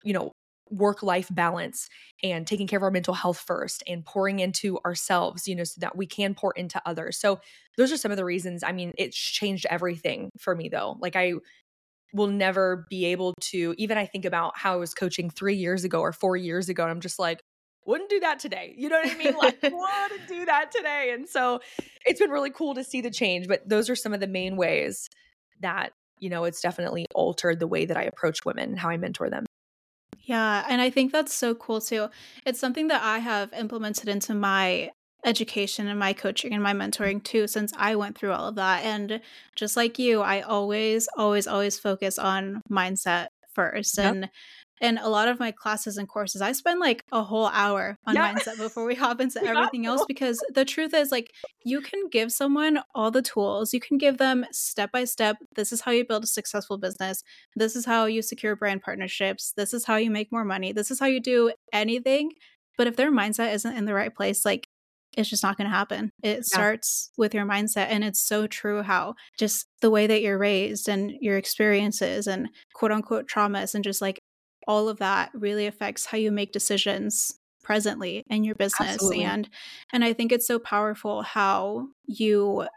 you 0.03 0.13
know, 0.13 0.32
work 0.71 1.03
life 1.03 1.27
balance 1.29 1.89
and 2.23 2.47
taking 2.47 2.65
care 2.65 2.77
of 2.77 2.84
our 2.84 2.91
mental 2.91 3.13
health 3.13 3.43
first 3.45 3.84
and 3.88 4.05
pouring 4.05 4.39
into 4.39 4.79
ourselves, 4.86 5.47
you 5.47 5.55
know, 5.55 5.65
so 5.65 5.79
that 5.82 5.97
we 5.97 6.05
can 6.07 6.34
pour 6.34 6.53
into 6.53 6.82
others. 6.86 7.17
So 7.17 7.39
those 7.77 7.91
are 7.91 7.97
some 7.97 8.11
of 8.11 8.17
the 8.17 8.25
reasons. 8.25 8.63
I 8.63 8.71
mean, 8.71 8.93
it's 8.97 9.17
changed 9.17 9.65
everything 9.69 10.29
for 10.39 10.55
me 10.55 10.69
though. 10.69 10.97
Like 11.01 11.15
I 11.15 11.34
will 12.13 12.27
never 12.27 12.86
be 12.89 13.05
able 13.05 13.34
to 13.39 13.75
even 13.77 13.97
I 13.97 14.05
think 14.05 14.25
about 14.25 14.57
how 14.57 14.73
I 14.73 14.77
was 14.77 14.93
coaching 14.93 15.29
3 15.29 15.55
years 15.55 15.84
ago 15.84 16.01
or 16.01 16.11
4 16.11 16.36
years 16.38 16.69
ago 16.69 16.84
and 16.84 16.91
I'm 16.91 17.01
just 17.01 17.19
like 17.19 17.41
wouldn't 17.86 18.09
do 18.09 18.19
that 18.19 18.39
today. 18.39 18.73
You 18.77 18.89
know 18.89 18.99
what 18.99 19.11
I 19.11 19.17
mean? 19.17 19.36
Like 19.36 19.59
wouldn't 19.63 20.27
do 20.27 20.45
that 20.45 20.71
today. 20.71 21.11
And 21.13 21.27
so 21.27 21.59
it's 22.05 22.19
been 22.19 22.29
really 22.29 22.51
cool 22.51 22.75
to 22.75 22.84
see 22.84 23.01
the 23.01 23.09
change, 23.09 23.47
but 23.47 23.67
those 23.67 23.89
are 23.89 23.95
some 23.95 24.13
of 24.13 24.19
the 24.19 24.27
main 24.27 24.55
ways 24.55 25.09
that, 25.61 25.93
you 26.22 26.30
know, 26.30 26.45
it's 26.45 26.61
definitely 26.61 27.05
altered 27.13 27.59
the 27.59 27.67
way 27.67 27.86
that 27.86 27.97
I 27.97 28.03
approach 28.03 28.45
women 28.45 28.69
and 28.69 28.80
how 28.80 28.89
I 28.89 28.97
mentor 28.97 29.30
them. 29.30 29.45
Yeah, 30.24 30.63
and 30.69 30.80
I 30.80 30.89
think 30.89 31.11
that's 31.11 31.34
so 31.34 31.53
cool 31.55 31.82
too. 31.82 32.07
It's 32.45 32.59
something 32.59 32.88
that 32.88 33.01
I 33.03 33.19
have 33.19 33.51
implemented 33.53 34.07
into 34.07 34.34
my 34.34 34.91
education 35.26 35.88
and 35.88 35.99
my 35.99 36.13
coaching 36.13 36.53
and 36.53 36.63
my 36.63 36.74
mentoring 36.74 37.24
too 37.24 37.47
since 37.47 37.74
I 37.78 37.95
went 37.95 38.17
through 38.17 38.32
all 38.32 38.47
of 38.47 38.55
that 38.55 38.84
and 38.84 39.22
just 39.55 39.78
like 39.78 39.99
you 39.99 40.22
I 40.22 40.41
always 40.41 41.07
always 41.15 41.45
always 41.45 41.78
focus 41.78 42.17
on 42.17 42.61
mindset 42.72 43.28
first 43.53 43.97
yep. 43.97 44.13
and 44.13 44.30
in 44.82 44.97
a 44.97 45.07
lot 45.07 45.27
of 45.27 45.39
my 45.39 45.51
classes 45.51 45.97
and 45.97 46.09
courses 46.09 46.41
i 46.41 46.51
spend 46.51 46.79
like 46.79 47.03
a 47.11 47.23
whole 47.23 47.47
hour 47.47 47.97
on 48.05 48.15
yeah. 48.15 48.34
mindset 48.34 48.57
before 48.57 48.86
we 48.86 48.95
hop 48.95 49.21
into 49.21 49.41
everything 49.45 49.86
else 49.86 50.03
because 50.07 50.43
the 50.53 50.65
truth 50.65 50.93
is 50.93 51.11
like 51.11 51.32
you 51.63 51.79
can 51.79 52.09
give 52.09 52.32
someone 52.32 52.79
all 52.93 53.11
the 53.11 53.21
tools 53.21 53.73
you 53.73 53.79
can 53.79 53.97
give 53.97 54.17
them 54.17 54.45
step 54.51 54.91
by 54.91 55.03
step 55.03 55.38
this 55.55 55.71
is 55.71 55.82
how 55.82 55.91
you 55.91 56.05
build 56.05 56.23
a 56.23 56.27
successful 56.27 56.77
business 56.77 57.23
this 57.55 57.75
is 57.75 57.86
how 57.86 58.05
you 58.05 58.21
secure 58.21 58.55
brand 58.55 58.82
partnerships 58.82 59.53
this 59.55 59.73
is 59.73 59.86
how 59.86 59.95
you 59.95 60.11
make 60.11 60.32
more 60.32 60.45
money 60.45 60.73
this 60.73 60.91
is 60.91 60.99
how 60.99 61.05
you 61.05 61.21
do 61.21 61.51
anything 61.71 62.32
but 62.77 62.88
if 62.88 62.95
their 62.95 63.11
mindset 63.11 63.53
isn't 63.53 63.77
in 63.77 63.86
the 63.86 63.93
right 63.93 64.15
place 64.15 64.43
like 64.43 64.67
it's 65.17 65.29
just 65.29 65.43
not 65.43 65.57
going 65.57 65.69
to 65.69 65.75
happen. 65.75 66.11
It 66.23 66.38
yeah. 66.38 66.41
starts 66.41 67.11
with 67.17 67.34
your 67.34 67.45
mindset. 67.45 67.88
And 67.89 68.03
it's 68.03 68.25
so 68.25 68.47
true 68.47 68.82
how 68.82 69.15
just 69.38 69.67
the 69.82 69.89
way 69.89 70.07
that 70.07 70.21
you're 70.21 70.38
raised 70.38 70.88
and 70.88 71.11
your 71.19 71.38
experiences 71.38 72.27
and 72.27 72.49
quote 72.73 72.91
unquote 72.91 73.27
traumas 73.27 73.75
and 73.75 73.84
just 73.84 74.01
like 74.01 74.21
all 74.68 74.89
of 74.89 74.99
that 74.99 75.32
really 75.34 75.68
affects 75.68 76.05
how 76.05 76.18
you 76.18 76.32
make 76.32 76.51
decisions 76.51 77.34
presently 77.64 78.24
in 78.28 78.43
your 78.43 78.55
business 78.55 78.93
Absolutely. 78.93 79.24
and 79.24 79.49
and 79.93 80.03
I 80.03 80.14
think 80.14 80.32
it's 80.32 80.47
so 80.47 80.59
powerful 80.59 81.22
how 81.22 81.88
you 82.05 82.68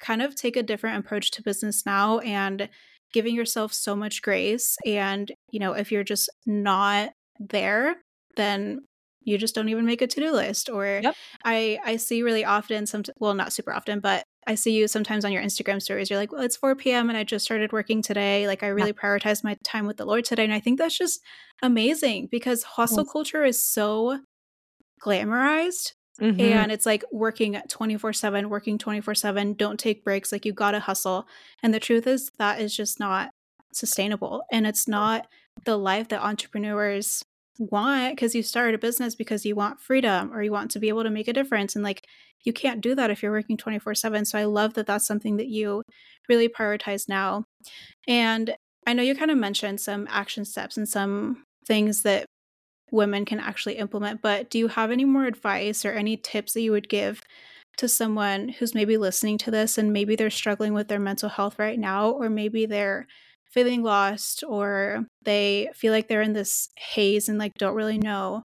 kind 0.00 0.20
of 0.20 0.34
take 0.34 0.56
a 0.56 0.62
different 0.62 0.98
approach 1.04 1.30
to 1.32 1.42
business 1.42 1.86
now 1.86 2.18
and 2.18 2.68
giving 3.12 3.34
yourself 3.34 3.72
so 3.72 3.94
much 3.94 4.22
grace 4.22 4.76
and 4.84 5.30
you 5.50 5.60
know 5.60 5.72
if 5.72 5.92
you're 5.92 6.04
just 6.04 6.28
not 6.46 7.10
there 7.38 7.96
then 8.36 8.80
you 9.24 9.38
just 9.38 9.54
don't 9.54 9.68
even 9.68 9.86
make 9.86 10.02
a 10.02 10.06
to-do 10.06 10.32
list 10.32 10.68
or 10.68 11.00
yep. 11.02 11.14
i 11.44 11.78
i 11.84 11.96
see 11.96 12.22
really 12.22 12.44
often 12.44 12.86
some 12.86 13.02
well 13.18 13.34
not 13.34 13.52
super 13.52 13.72
often 13.72 14.00
but 14.00 14.24
i 14.46 14.54
see 14.54 14.72
you 14.72 14.88
sometimes 14.88 15.24
on 15.24 15.32
your 15.32 15.42
instagram 15.42 15.80
stories 15.80 16.10
you're 16.10 16.18
like 16.18 16.32
well 16.32 16.42
it's 16.42 16.56
4 16.56 16.74
p.m 16.74 17.08
and 17.08 17.16
i 17.16 17.24
just 17.24 17.44
started 17.44 17.72
working 17.72 18.02
today 18.02 18.46
like 18.46 18.62
i 18.62 18.68
really 18.68 18.88
yeah. 18.88 19.02
prioritize 19.02 19.44
my 19.44 19.56
time 19.64 19.86
with 19.86 19.96
the 19.96 20.04
lord 20.04 20.24
today 20.24 20.44
and 20.44 20.52
i 20.52 20.60
think 20.60 20.78
that's 20.78 20.96
just 20.96 21.20
amazing 21.62 22.28
because 22.30 22.62
hustle 22.62 23.04
yes. 23.04 23.12
culture 23.12 23.44
is 23.44 23.60
so 23.60 24.20
glamorized 25.00 25.92
mm-hmm. 26.20 26.40
and 26.40 26.72
it's 26.72 26.86
like 26.86 27.04
working 27.12 27.54
24-7 27.54 28.46
working 28.46 28.78
24-7 28.78 29.56
don't 29.56 29.80
take 29.80 30.04
breaks 30.04 30.32
like 30.32 30.44
you 30.44 30.52
gotta 30.52 30.80
hustle 30.80 31.26
and 31.62 31.72
the 31.72 31.80
truth 31.80 32.06
is 32.06 32.30
that 32.38 32.60
is 32.60 32.76
just 32.76 33.00
not 33.00 33.30
sustainable 33.72 34.42
and 34.52 34.66
it's 34.66 34.86
not 34.86 35.26
the 35.64 35.76
life 35.76 36.08
that 36.08 36.22
entrepreneurs 36.22 37.24
want 37.58 38.16
because 38.16 38.34
you 38.34 38.42
started 38.42 38.74
a 38.74 38.78
business 38.78 39.14
because 39.14 39.44
you 39.44 39.54
want 39.54 39.80
freedom 39.80 40.32
or 40.32 40.42
you 40.42 40.50
want 40.50 40.70
to 40.70 40.78
be 40.78 40.88
able 40.88 41.02
to 41.02 41.10
make 41.10 41.28
a 41.28 41.32
difference 41.32 41.74
and 41.74 41.84
like 41.84 42.06
you 42.44 42.52
can't 42.52 42.80
do 42.80 42.94
that 42.94 43.10
if 43.10 43.22
you're 43.22 43.32
working 43.32 43.56
24/7 43.56 44.26
so 44.26 44.38
I 44.38 44.44
love 44.44 44.74
that 44.74 44.86
that's 44.86 45.06
something 45.06 45.36
that 45.38 45.48
you 45.48 45.82
really 46.28 46.48
prioritize 46.48 47.08
now. 47.08 47.44
And 48.08 48.54
I 48.86 48.94
know 48.94 49.02
you 49.02 49.14
kind 49.16 49.30
of 49.30 49.38
mentioned 49.38 49.80
some 49.80 50.06
action 50.10 50.44
steps 50.44 50.76
and 50.76 50.88
some 50.88 51.44
things 51.66 52.02
that 52.02 52.26
women 52.90 53.24
can 53.24 53.40
actually 53.40 53.76
implement 53.78 54.20
but 54.22 54.50
do 54.50 54.58
you 54.58 54.68
have 54.68 54.90
any 54.90 55.04
more 55.04 55.24
advice 55.24 55.84
or 55.84 55.92
any 55.92 56.16
tips 56.16 56.52
that 56.54 56.60
you 56.62 56.72
would 56.72 56.88
give 56.88 57.20
to 57.78 57.88
someone 57.88 58.48
who's 58.50 58.74
maybe 58.74 58.96
listening 58.98 59.38
to 59.38 59.50
this 59.50 59.78
and 59.78 59.92
maybe 59.92 60.14
they're 60.16 60.30
struggling 60.30 60.74
with 60.74 60.88
their 60.88 61.00
mental 61.00 61.28
health 61.28 61.58
right 61.58 61.78
now 61.78 62.10
or 62.10 62.28
maybe 62.30 62.66
they're 62.66 63.06
feeling 63.50 63.82
lost 63.82 64.44
or 64.46 65.04
they 65.24 65.70
feel 65.74 65.92
like 65.92 66.08
they're 66.08 66.22
in 66.22 66.32
this 66.34 66.68
haze 66.78 67.28
and 67.28 67.38
like 67.38 67.52
don't 67.58 67.74
really 67.74 67.98
know 67.98 68.42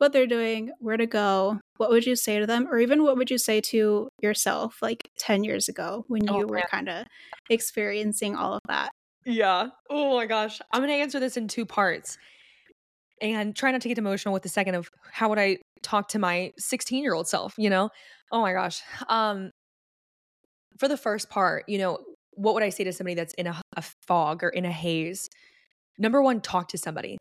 what 0.00 0.14
they're 0.14 0.26
doing, 0.26 0.70
where 0.78 0.96
to 0.96 1.04
go, 1.04 1.60
what 1.76 1.90
would 1.90 2.06
you 2.06 2.16
say 2.16 2.38
to 2.40 2.46
them? 2.46 2.66
Or 2.70 2.78
even 2.78 3.02
what 3.02 3.18
would 3.18 3.30
you 3.30 3.36
say 3.36 3.60
to 3.60 4.08
yourself 4.22 4.78
like 4.80 5.10
10 5.18 5.44
years 5.44 5.68
ago 5.68 6.06
when 6.08 6.28
oh, 6.30 6.38
you 6.38 6.46
were 6.46 6.62
kind 6.70 6.88
of 6.88 7.06
experiencing 7.50 8.34
all 8.34 8.54
of 8.54 8.62
that? 8.66 8.92
Yeah. 9.26 9.68
Oh 9.90 10.16
my 10.16 10.24
gosh. 10.24 10.58
I'm 10.72 10.80
going 10.80 10.88
to 10.90 10.96
answer 10.96 11.20
this 11.20 11.36
in 11.36 11.48
two 11.48 11.66
parts 11.66 12.16
and 13.20 13.54
try 13.54 13.72
not 13.72 13.82
to 13.82 13.88
get 13.88 13.98
emotional 13.98 14.32
with 14.32 14.42
the 14.42 14.48
second 14.48 14.74
of 14.74 14.88
how 15.12 15.28
would 15.28 15.38
I 15.38 15.58
talk 15.82 16.08
to 16.08 16.18
my 16.18 16.52
16 16.56 17.02
year 17.02 17.12
old 17.12 17.28
self, 17.28 17.52
you 17.58 17.68
know? 17.68 17.90
Oh 18.32 18.40
my 18.40 18.54
gosh. 18.54 18.80
Um, 19.10 19.50
for 20.78 20.88
the 20.88 20.96
first 20.96 21.28
part, 21.28 21.64
you 21.68 21.76
know, 21.76 21.98
what 22.30 22.54
would 22.54 22.62
I 22.62 22.70
say 22.70 22.84
to 22.84 22.92
somebody 22.94 23.16
that's 23.16 23.34
in 23.34 23.46
a, 23.46 23.60
a 23.76 23.82
fog 24.06 24.42
or 24.42 24.48
in 24.48 24.64
a 24.64 24.72
haze? 24.72 25.28
Number 25.98 26.22
one, 26.22 26.40
talk 26.40 26.68
to 26.68 26.78
somebody. 26.78 27.18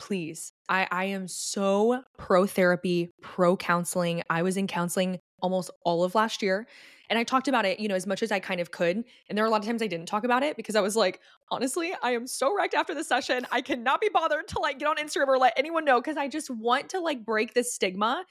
Please. 0.00 0.52
I, 0.68 0.88
I 0.90 1.04
am 1.04 1.28
so 1.28 2.02
pro 2.16 2.46
therapy, 2.46 3.10
pro 3.20 3.56
counseling. 3.56 4.22
I 4.30 4.42
was 4.42 4.56
in 4.56 4.66
counseling 4.66 5.20
almost 5.42 5.70
all 5.84 6.04
of 6.04 6.14
last 6.14 6.42
year. 6.42 6.66
And 7.10 7.18
I 7.18 7.24
talked 7.24 7.48
about 7.48 7.66
it, 7.66 7.80
you 7.80 7.88
know, 7.88 7.96
as 7.96 8.06
much 8.06 8.22
as 8.22 8.32
I 8.32 8.38
kind 8.38 8.60
of 8.60 8.70
could. 8.70 8.96
And 9.28 9.36
there 9.36 9.44
were 9.44 9.48
a 9.48 9.50
lot 9.50 9.60
of 9.60 9.66
times 9.66 9.82
I 9.82 9.88
didn't 9.88 10.06
talk 10.06 10.24
about 10.24 10.42
it 10.42 10.56
because 10.56 10.76
I 10.76 10.80
was 10.80 10.96
like, 10.96 11.20
honestly, 11.50 11.92
I 12.02 12.12
am 12.12 12.26
so 12.26 12.56
wrecked 12.56 12.74
after 12.74 12.94
the 12.94 13.04
session. 13.04 13.46
I 13.50 13.60
cannot 13.60 14.00
be 14.00 14.08
bothered 14.08 14.48
to 14.48 14.60
like 14.60 14.78
get 14.78 14.86
on 14.86 14.96
Instagram 14.96 15.26
or 15.26 15.36
let 15.36 15.52
anyone 15.56 15.84
know 15.84 16.00
because 16.00 16.16
I 16.16 16.28
just 16.28 16.50
want 16.50 16.88
to 16.90 17.00
like 17.00 17.24
break 17.24 17.52
this 17.52 17.74
stigma 17.74 18.24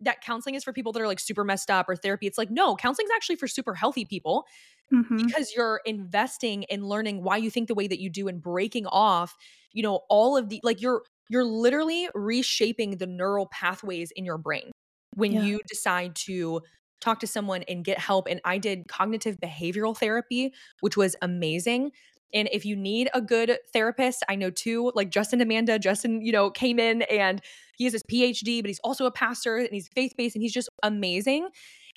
that 0.00 0.20
counseling 0.22 0.54
is 0.54 0.64
for 0.64 0.72
people 0.72 0.92
that 0.92 1.02
are 1.02 1.06
like 1.06 1.20
super 1.20 1.44
messed 1.44 1.70
up 1.70 1.88
or 1.88 1.94
therapy. 1.94 2.26
It's 2.26 2.38
like, 2.38 2.50
no, 2.50 2.74
counseling 2.74 3.06
is 3.06 3.12
actually 3.14 3.36
for 3.36 3.46
super 3.46 3.74
healthy 3.74 4.04
people 4.04 4.46
mm-hmm. 4.92 5.26
because 5.26 5.52
you're 5.54 5.80
investing 5.84 6.64
in 6.64 6.86
learning 6.86 7.22
why 7.22 7.36
you 7.36 7.50
think 7.50 7.68
the 7.68 7.74
way 7.74 7.86
that 7.86 8.00
you 8.00 8.10
do 8.10 8.28
and 8.28 8.40
breaking 8.40 8.86
off, 8.86 9.36
you 9.72 9.82
know, 9.82 10.00
all 10.08 10.36
of 10.36 10.48
the 10.48 10.60
like 10.62 10.80
you're 10.80 11.02
you're 11.28 11.44
literally 11.44 12.08
reshaping 12.14 12.98
the 12.98 13.06
neural 13.06 13.46
pathways 13.46 14.10
in 14.14 14.24
your 14.24 14.38
brain 14.38 14.70
when 15.14 15.32
yeah. 15.32 15.42
you 15.42 15.60
decide 15.68 16.14
to 16.14 16.60
talk 17.00 17.20
to 17.20 17.26
someone 17.26 17.64
and 17.68 17.84
get 17.84 17.98
help. 17.98 18.28
And 18.28 18.40
I 18.44 18.58
did 18.58 18.88
cognitive 18.88 19.38
behavioral 19.38 19.96
therapy, 19.96 20.52
which 20.80 20.96
was 20.96 21.16
amazing. 21.20 21.90
And 22.34 22.48
if 22.50 22.64
you 22.64 22.76
need 22.76 23.10
a 23.12 23.20
good 23.20 23.58
therapist, 23.72 24.22
I 24.28 24.36
know 24.36 24.50
too, 24.50 24.90
like 24.94 25.10
Justin 25.10 25.40
Amanda, 25.40 25.78
Justin, 25.78 26.22
you 26.22 26.32
know, 26.32 26.50
came 26.50 26.78
in 26.78 27.02
and 27.02 27.42
he 27.76 27.84
has 27.84 27.92
his 27.92 28.02
PhD, 28.04 28.62
but 28.62 28.68
he's 28.68 28.80
also 28.82 29.04
a 29.04 29.10
pastor 29.10 29.56
and 29.56 29.68
he's 29.70 29.88
faith 29.88 30.14
based 30.16 30.34
and 30.36 30.42
he's 30.42 30.52
just 30.52 30.70
amazing. 30.82 31.48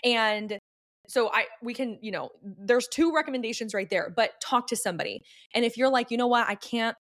And 0.03 0.59
so 1.07 1.31
I 1.31 1.45
we 1.61 1.73
can, 1.73 1.99
you 2.01 2.11
know, 2.11 2.29
there's 2.43 2.87
two 2.87 3.13
recommendations 3.13 3.73
right 3.73 3.89
there, 3.89 4.11
but 4.13 4.31
talk 4.41 4.67
to 4.67 4.75
somebody. 4.75 5.21
And 5.53 5.63
if 5.63 5.77
you're 5.77 5.89
like, 5.89 6.11
you 6.11 6.17
know 6.17 6.27
what, 6.27 6.49
I 6.49 6.55
can't 6.55 6.97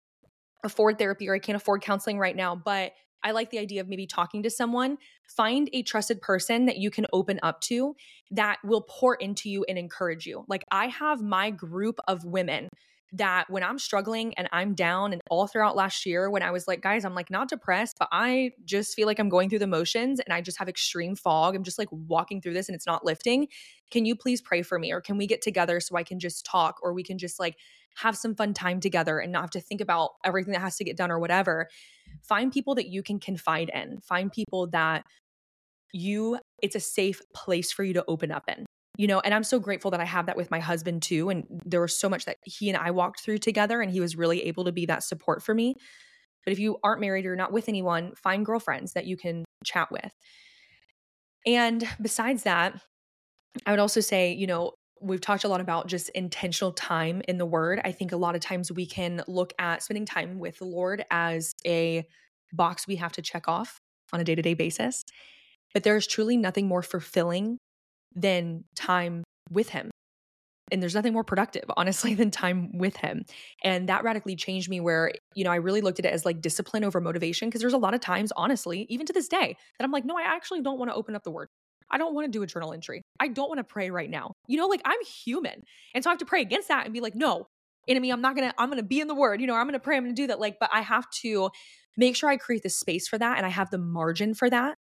afford 0.64 0.98
therapy 0.98 1.30
or 1.30 1.36
I 1.36 1.40
can't 1.40 1.56
afford 1.56 1.82
counseling 1.82 2.18
right 2.18 2.36
now, 2.36 2.56
but 2.56 2.94
I 3.24 3.32
like 3.32 3.52
the 3.52 3.60
idea 3.60 3.82
of 3.82 3.88
maybe 3.88 4.08
talking 4.08 4.44
to 4.44 4.50
someone. 4.50 4.98
Find 5.28 5.70
a 5.74 5.84
trusted 5.84 6.22
person 6.22 6.66
that 6.66 6.78
you 6.78 6.90
can 6.90 7.06
open 7.14 7.40
up 7.44 7.62
to 7.62 7.96
that 8.32 8.58
will 8.64 8.82
pour 8.82 9.16
into 9.16 9.50
you 9.50 9.64
and 9.68 9.78
encourage 9.78 10.26
you. 10.26 10.44
Like 10.48 10.64
I 10.72 10.88
have 10.88 11.22
my 11.22 11.52
group 11.52 12.00
of 12.08 12.26
women 12.26 12.70
that 13.14 13.50
when 13.50 13.62
I'm 13.62 13.78
struggling 13.78 14.34
and 14.36 14.48
I'm 14.54 14.74
down 14.74 15.12
and 15.12 15.22
all 15.30 15.46
throughout 15.46 15.76
last 15.76 16.06
year 16.06 16.30
when 16.30 16.44
I 16.44 16.52
was 16.52 16.68
like, 16.68 16.82
guys, 16.82 17.04
I'm 17.04 17.14
like 17.14 17.30
not 17.30 17.50
depressed, 17.50 17.98
but 18.00 18.08
I 18.12 18.52
just 18.64 18.96
feel 18.96 19.06
like 19.06 19.20
I'm 19.20 19.28
going 19.28 19.50
through 19.50 19.60
the 19.60 19.68
motions 19.68 20.22
and 20.22 20.34
I 20.34 20.40
just 20.40 20.58
have 20.60 20.70
extreme 20.70 21.16
fog. 21.16 21.54
I'm 21.54 21.64
just 21.64 21.78
like 21.78 21.90
walking 21.92 22.42
through 22.42 22.54
this 22.54 22.70
and 22.70 22.76
it's 22.76 22.88
not 22.88 23.04
lifting. 23.04 23.50
Can 23.92 24.06
you 24.06 24.16
please 24.16 24.42
pray 24.42 24.62
for 24.62 24.80
me 24.80 24.94
or 24.94 25.02
can 25.02 25.18
we 25.18 25.28
get 25.28 25.42
together 25.42 25.82
so 25.82 25.98
I 25.98 26.04
can 26.04 26.20
just 26.20 26.46
talk 26.46 26.80
or 26.82 26.94
we 26.94 27.04
can 27.04 27.18
just 27.18 27.38
like 27.38 27.58
have 27.98 28.16
some 28.16 28.36
fun 28.36 28.54
time 28.54 28.80
together 28.80 29.20
and 29.20 29.32
not 29.32 29.42
have 29.42 29.52
to 29.52 29.62
think 29.62 29.82
about 29.82 30.12
everything 30.24 30.54
that 30.54 30.62
has 30.62 30.78
to 30.78 30.84
get 30.84 30.98
done 30.98 31.12
or 31.12 31.20
whatever. 31.20 31.68
Find 32.24 32.52
people 32.52 32.76
that 32.76 32.88
you 32.88 33.04
can 33.04 33.20
confide 33.20 33.70
in. 33.74 34.00
Find 34.02 34.32
people 34.32 34.68
that 34.68 35.06
you 35.94 36.40
it's 36.62 36.76
a 36.76 36.80
safe 36.80 37.22
place 37.34 37.72
for 37.72 37.84
you 37.84 37.94
to 37.94 38.06
open 38.08 38.32
up 38.32 38.44
in 38.48 38.66
you 38.98 39.08
know 39.08 39.20
and 39.20 39.34
i'm 39.34 39.44
so 39.44 39.60
grateful 39.60 39.92
that 39.92 40.00
i 40.00 40.06
have 40.06 40.26
that 40.26 40.38
with 40.38 40.52
my 40.52 40.60
husband 40.60 41.02
too 41.02 41.30
and 41.30 41.46
there 41.66 41.82
was 41.82 42.00
so 42.00 42.10
much 42.10 42.26
that 42.26 42.38
he 42.46 42.70
and 42.70 42.78
i 42.78 42.92
walked 42.92 43.22
through 43.22 43.38
together 43.38 43.82
and 43.82 43.92
he 43.92 44.00
was 44.00 44.16
really 44.16 44.44
able 44.44 44.64
to 44.64 44.72
be 44.72 44.86
that 44.86 45.04
support 45.04 45.44
for 45.44 45.54
me 45.54 45.76
but 46.46 46.52
if 46.52 46.60
you 46.60 46.78
aren't 46.84 47.02
married 47.02 47.26
or 47.26 47.36
not 47.36 47.52
with 47.52 47.68
anyone 47.68 48.14
find 48.16 48.46
girlfriends 48.46 48.94
that 48.94 49.06
you 49.06 49.18
can 49.18 49.44
chat 49.66 49.92
with 49.92 50.12
and 51.46 51.88
besides 52.02 52.44
that 52.44 52.80
i 53.66 53.72
would 53.72 53.80
also 53.80 54.00
say 54.00 54.32
you 54.34 54.48
know 54.48 54.72
we've 55.02 55.22
talked 55.22 55.44
a 55.44 55.48
lot 55.48 55.62
about 55.62 55.88
just 55.88 56.10
intentional 56.10 56.72
time 56.72 57.22
in 57.28 57.38
the 57.38 57.46
word 57.46 57.82
i 57.84 57.92
think 57.92 58.12
a 58.12 58.18
lot 58.18 58.36
of 58.36 58.42
times 58.42 58.72
we 58.72 58.86
can 58.86 59.24
look 59.28 59.54
at 59.60 59.84
spending 59.84 60.06
time 60.06 60.40
with 60.40 60.58
the 60.60 60.66
lord 60.66 61.04
as 61.12 61.54
a 61.66 62.06
box 62.54 62.88
we 62.88 62.98
have 62.98 63.12
to 63.12 63.22
check 63.22 63.48
off 63.48 63.80
on 64.14 64.20
a 64.20 64.24
day-to-day 64.24 64.54
basis 64.54 65.04
but 65.74 65.84
there 65.84 65.96
is 65.96 66.08
truly 66.08 66.38
nothing 66.38 66.68
more 66.68 66.82
fulfilling 66.82 67.58
than 68.16 68.64
time 68.76 69.24
with 69.50 69.70
him. 69.70 69.90
And 70.72 70.82
there's 70.82 70.96
nothing 70.96 71.14
more 71.14 71.24
productive, 71.24 71.66
honestly, 71.78 72.14
than 72.14 72.32
time 72.32 72.78
with 72.78 72.98
him. 72.98 73.24
And 73.64 73.90
that 73.90 74.04
radically 74.04 74.36
changed 74.36 74.70
me 74.70 74.80
where, 74.80 75.12
you 75.36 75.44
know, 75.44 75.52
I 75.52 75.58
really 75.58 75.82
looked 75.82 76.00
at 76.00 76.06
it 76.06 76.14
as 76.14 76.26
like 76.26 76.42
discipline 76.42 76.84
over 76.84 77.02
motivation. 77.02 77.52
Cause 77.52 77.62
there's 77.62 77.74
a 77.74 77.78
lot 77.78 77.94
of 77.94 78.02
times, 78.02 78.32
honestly, 78.36 78.86
even 78.90 79.06
to 79.06 79.14
this 79.14 79.28
day, 79.28 79.58
that 79.78 79.84
I'm 79.84 79.92
like, 79.92 80.06
no, 80.06 80.18
I 80.18 80.24
actually 80.24 80.62
don't 80.62 80.80
want 80.80 80.90
to 80.92 80.96
open 80.96 81.16
up 81.16 81.24
the 81.24 81.32
word. 81.32 81.50
I 81.92 81.98
don't 81.98 82.14
want 82.14 82.26
to 82.26 82.32
do 82.32 82.42
a 82.42 82.48
journal 82.48 82.74
entry. 82.74 83.02
I 83.20 83.28
don't 83.28 83.50
want 83.50 83.60
to 83.60 83.64
pray 83.64 83.92
right 83.92 84.10
now. 84.10 84.32
You 84.48 84.58
know, 84.58 84.68
like 84.68 84.82
I'm 84.86 85.00
human. 85.24 85.64
And 85.94 86.04
so 86.04 86.10
I 86.10 86.14
have 86.14 86.20
to 86.20 86.26
pray 86.26 86.42
against 86.42 86.70
that 86.70 86.86
and 86.86 86.94
be 86.94 87.02
like, 87.02 87.16
no, 87.16 87.48
enemy, 87.88 88.12
I'm 88.12 88.22
not 88.22 88.36
going 88.36 88.50
to, 88.50 88.56
I'm 88.58 88.70
going 88.70 88.82
to 88.82 88.88
be 88.88 89.00
in 89.00 89.08
the 89.08 89.16
word. 89.16 89.42
You 89.42 89.48
know, 89.48 89.56
I'm 89.56 89.66
going 89.66 89.74
to 89.74 89.80
pray, 89.80 89.98
I'm 89.98 90.04
going 90.04 90.16
to 90.16 90.22
do 90.22 90.28
that. 90.28 90.40
Like, 90.40 90.58
but 90.60 90.70
I 90.74 90.82
have 90.82 91.10
to 91.22 91.50
make 91.98 92.16
sure 92.16 92.30
I 92.30 92.38
create 92.38 92.64
the 92.64 92.70
space 92.70 93.08
for 93.08 93.18
that 93.18 93.38
and 93.38 93.46
I 93.46 93.50
have 93.50 93.70
the 93.70 93.78
margin 93.78 94.34
for 94.34 94.50
that 94.50 94.78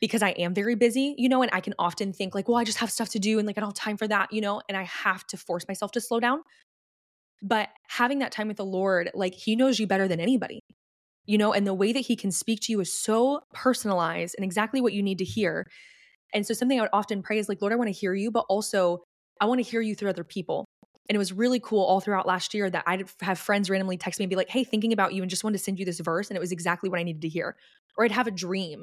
because 0.00 0.22
I 0.22 0.30
am 0.30 0.52
very 0.52 0.74
busy, 0.74 1.14
you 1.16 1.28
know, 1.28 1.42
and 1.42 1.50
I 1.54 1.60
can 1.60 1.74
often 1.78 2.12
think 2.12 2.34
like, 2.34 2.48
well, 2.48 2.58
I 2.58 2.64
just 2.64 2.78
have 2.78 2.90
stuff 2.90 3.10
to 3.10 3.20
do 3.20 3.38
and 3.38 3.46
like 3.46 3.56
I 3.56 3.60
don't 3.60 3.70
have 3.70 3.84
time 3.84 3.96
for 3.96 4.08
that, 4.08 4.32
you 4.32 4.40
know, 4.40 4.60
and 4.68 4.76
I 4.76 4.82
have 4.82 5.24
to 5.28 5.36
force 5.36 5.66
myself 5.68 5.92
to 5.92 6.00
slow 6.00 6.18
down. 6.18 6.40
But 7.40 7.68
having 7.88 8.18
that 8.18 8.32
time 8.32 8.48
with 8.48 8.56
the 8.56 8.64
Lord, 8.64 9.10
like 9.14 9.34
he 9.34 9.54
knows 9.54 9.78
you 9.78 9.86
better 9.86 10.08
than 10.08 10.20
anybody, 10.20 10.60
you 11.24 11.38
know, 11.38 11.52
and 11.52 11.66
the 11.66 11.74
way 11.74 11.92
that 11.92 12.00
he 12.00 12.16
can 12.16 12.32
speak 12.32 12.60
to 12.62 12.72
you 12.72 12.80
is 12.80 12.92
so 12.92 13.42
personalized 13.52 14.34
and 14.36 14.44
exactly 14.44 14.80
what 14.80 14.92
you 14.92 15.02
need 15.02 15.18
to 15.18 15.24
hear. 15.24 15.66
And 16.32 16.46
so 16.46 16.54
something 16.54 16.78
I 16.78 16.82
would 16.82 16.90
often 16.92 17.22
pray 17.22 17.38
is 17.38 17.48
like, 17.48 17.60
Lord, 17.60 17.72
I 17.72 17.76
want 17.76 17.88
to 17.88 17.92
hear 17.92 18.14
you, 18.14 18.30
but 18.30 18.46
also 18.48 19.02
I 19.40 19.46
want 19.46 19.58
to 19.58 19.68
hear 19.68 19.80
you 19.80 19.94
through 19.94 20.10
other 20.10 20.24
people. 20.24 20.64
And 21.08 21.16
it 21.16 21.18
was 21.18 21.32
really 21.32 21.60
cool 21.60 21.84
all 21.84 22.00
throughout 22.00 22.26
last 22.26 22.54
year 22.54 22.70
that 22.70 22.84
I'd 22.86 23.04
have 23.20 23.38
friends 23.38 23.68
randomly 23.68 23.96
text 23.96 24.18
me 24.18 24.24
and 24.24 24.30
be 24.30 24.36
like, 24.36 24.48
hey, 24.48 24.64
thinking 24.64 24.92
about 24.92 25.12
you 25.12 25.22
and 25.22 25.28
just 25.28 25.44
wanted 25.44 25.58
to 25.58 25.64
send 25.64 25.78
you 25.78 25.84
this 25.84 26.00
verse. 26.00 26.28
And 26.28 26.36
it 26.36 26.40
was 26.40 26.52
exactly 26.52 26.88
what 26.88 27.00
I 27.00 27.02
needed 27.02 27.22
to 27.22 27.28
hear. 27.28 27.56
Or 27.98 28.04
I'd 28.04 28.12
have 28.12 28.26
a 28.26 28.30
dream 28.30 28.82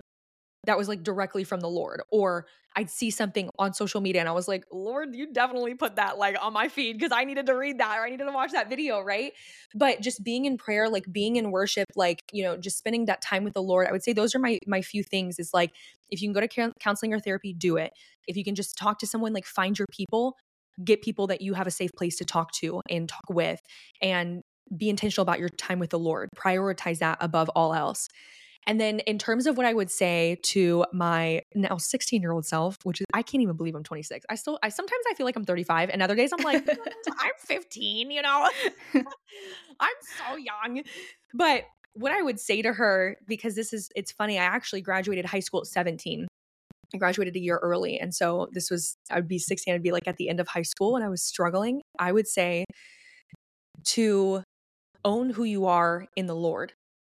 that 0.66 0.78
was 0.78 0.88
like 0.88 1.04
directly 1.04 1.44
from 1.44 1.60
the 1.60 1.70
Lord. 1.70 2.02
Or 2.12 2.46
I'd 2.76 2.90
see 2.90 3.10
something 3.10 3.50
on 3.58 3.74
social 3.74 4.00
media 4.00 4.22
and 4.22 4.30
I 4.30 4.32
was 4.32 4.48
like, 4.48 4.66
Lord, 4.72 5.16
you 5.16 5.32
definitely 5.34 5.74
put 5.74 5.96
that 5.96 6.18
like 6.18 6.38
on 6.42 6.54
my 6.54 6.68
feed 6.68 6.98
because 6.98 7.12
I 7.12 7.24
needed 7.24 7.48
to 7.48 7.56
read 7.56 7.80
that 7.80 7.98
or 7.98 8.04
I 8.04 8.10
needed 8.10 8.26
to 8.26 8.32
watch 8.32 8.52
that 8.52 8.70
video, 8.70 9.02
right? 9.02 9.34
But 9.74 10.02
just 10.02 10.24
being 10.24 10.46
in 10.46 10.58
prayer, 10.58 10.88
like 10.88 11.12
being 11.12 11.38
in 11.38 11.52
worship, 11.52 11.88
like, 11.96 12.22
you 12.32 12.44
know, 12.44 12.58
just 12.58 12.78
spending 12.78 13.06
that 13.06 13.22
time 13.22 13.44
with 13.44 13.54
the 13.54 13.64
Lord, 13.64 13.88
I 13.88 13.92
would 13.92 14.04
say 14.04 14.14
those 14.14 14.36
are 14.36 14.40
my 14.40 14.60
my 14.68 14.82
few 14.82 15.04
things 15.04 15.40
is 15.40 15.54
like 15.54 15.72
if 16.10 16.22
you 16.22 16.28
can 16.28 16.34
go 16.34 16.46
to 16.46 16.74
counseling 16.80 17.14
or 17.14 17.20
therapy, 17.20 17.54
do 17.54 17.78
it. 17.78 17.92
If 18.28 18.38
you 18.38 18.44
can 18.44 18.56
just 18.56 18.78
talk 18.78 19.00
to 19.00 19.08
someone, 19.08 19.34
like 19.34 19.46
find 19.46 19.78
your 19.78 19.88
people, 19.92 20.36
get 20.84 21.02
people 21.02 21.28
that 21.28 21.42
you 21.42 21.56
have 21.56 21.68
a 21.68 21.72
safe 21.72 21.92
place 21.98 22.18
to 22.18 22.26
talk 22.26 22.52
to 22.54 22.82
and 22.90 23.10
talk 23.10 23.30
with 23.30 23.62
and 24.02 24.42
be 24.76 24.90
intentional 24.90 25.24
about 25.24 25.40
your 25.40 25.50
time 25.50 25.80
with 25.80 25.90
the 25.90 26.00
Lord. 26.00 26.30
Prioritize 26.38 27.00
that 27.00 27.18
above 27.20 27.50
all 27.50 27.74
else. 27.74 28.08
And 28.68 28.80
then 28.80 29.00
in 29.00 29.18
terms 29.18 29.48
of 29.48 29.58
what 29.58 29.66
I 29.66 29.74
would 29.74 29.90
say 29.90 30.38
to 30.44 30.86
my 30.94 31.42
now 31.56 31.78
16 31.78 32.22
year 32.22 32.32
old 32.32 32.46
self, 32.46 32.78
which 32.84 33.02
is 33.02 33.08
I 33.14 33.22
can't 33.22 33.42
even 33.42 33.56
believe 33.56 33.76
I'm 33.76 33.84
26. 33.84 34.26
I 34.30 34.36
still 34.36 34.60
I 34.62 34.70
sometimes 34.70 35.04
I 35.10 35.14
feel 35.16 35.26
like 35.26 35.36
I'm 35.36 35.46
35 35.46 35.90
and 35.90 36.02
other 36.02 36.16
days 36.16 36.32
I'm 36.38 36.44
like 36.44 36.68
I'm 37.20 37.32
15, 37.40 38.12
you 38.12 38.22
know. 38.22 38.50
I'm 38.94 39.96
so 40.18 40.36
young. 40.36 40.84
But 41.34 41.64
what 41.94 42.12
I 42.12 42.22
would 42.22 42.40
say 42.40 42.62
to 42.62 42.74
her 42.74 43.18
because 43.28 43.56
this 43.56 43.74
is 43.74 43.90
it's 43.96 44.12
funny, 44.12 44.38
I 44.38 44.44
actually 44.44 44.82
graduated 44.82 45.26
high 45.26 45.40
school 45.40 45.62
at 45.62 45.68
17. 45.68 46.28
I 46.94 46.98
graduated 46.98 47.36
a 47.36 47.40
year 47.40 47.58
early 47.58 48.00
and 48.00 48.14
so 48.14 48.50
this 48.52 48.70
was 48.70 48.96
I 49.10 49.16
would 49.16 49.28
be 49.28 49.40
16 49.40 49.74
I'd 49.74 49.84
be 49.84 49.92
like 49.92 50.08
at 50.08 50.18
the 50.18 50.30
end 50.30 50.40
of 50.40 50.48
high 50.48 50.64
school 50.64 50.96
and 50.96 51.04
I 51.04 51.10
was 51.10 51.24
struggling. 51.24 51.82
I 51.98 52.12
would 52.12 52.28
say 52.28 52.66
to 53.86 54.44
own 55.06 55.30
who 55.30 55.44
you 55.44 55.66
are 55.66 56.08
in 56.16 56.26
the 56.26 56.36
Lord 56.36 56.74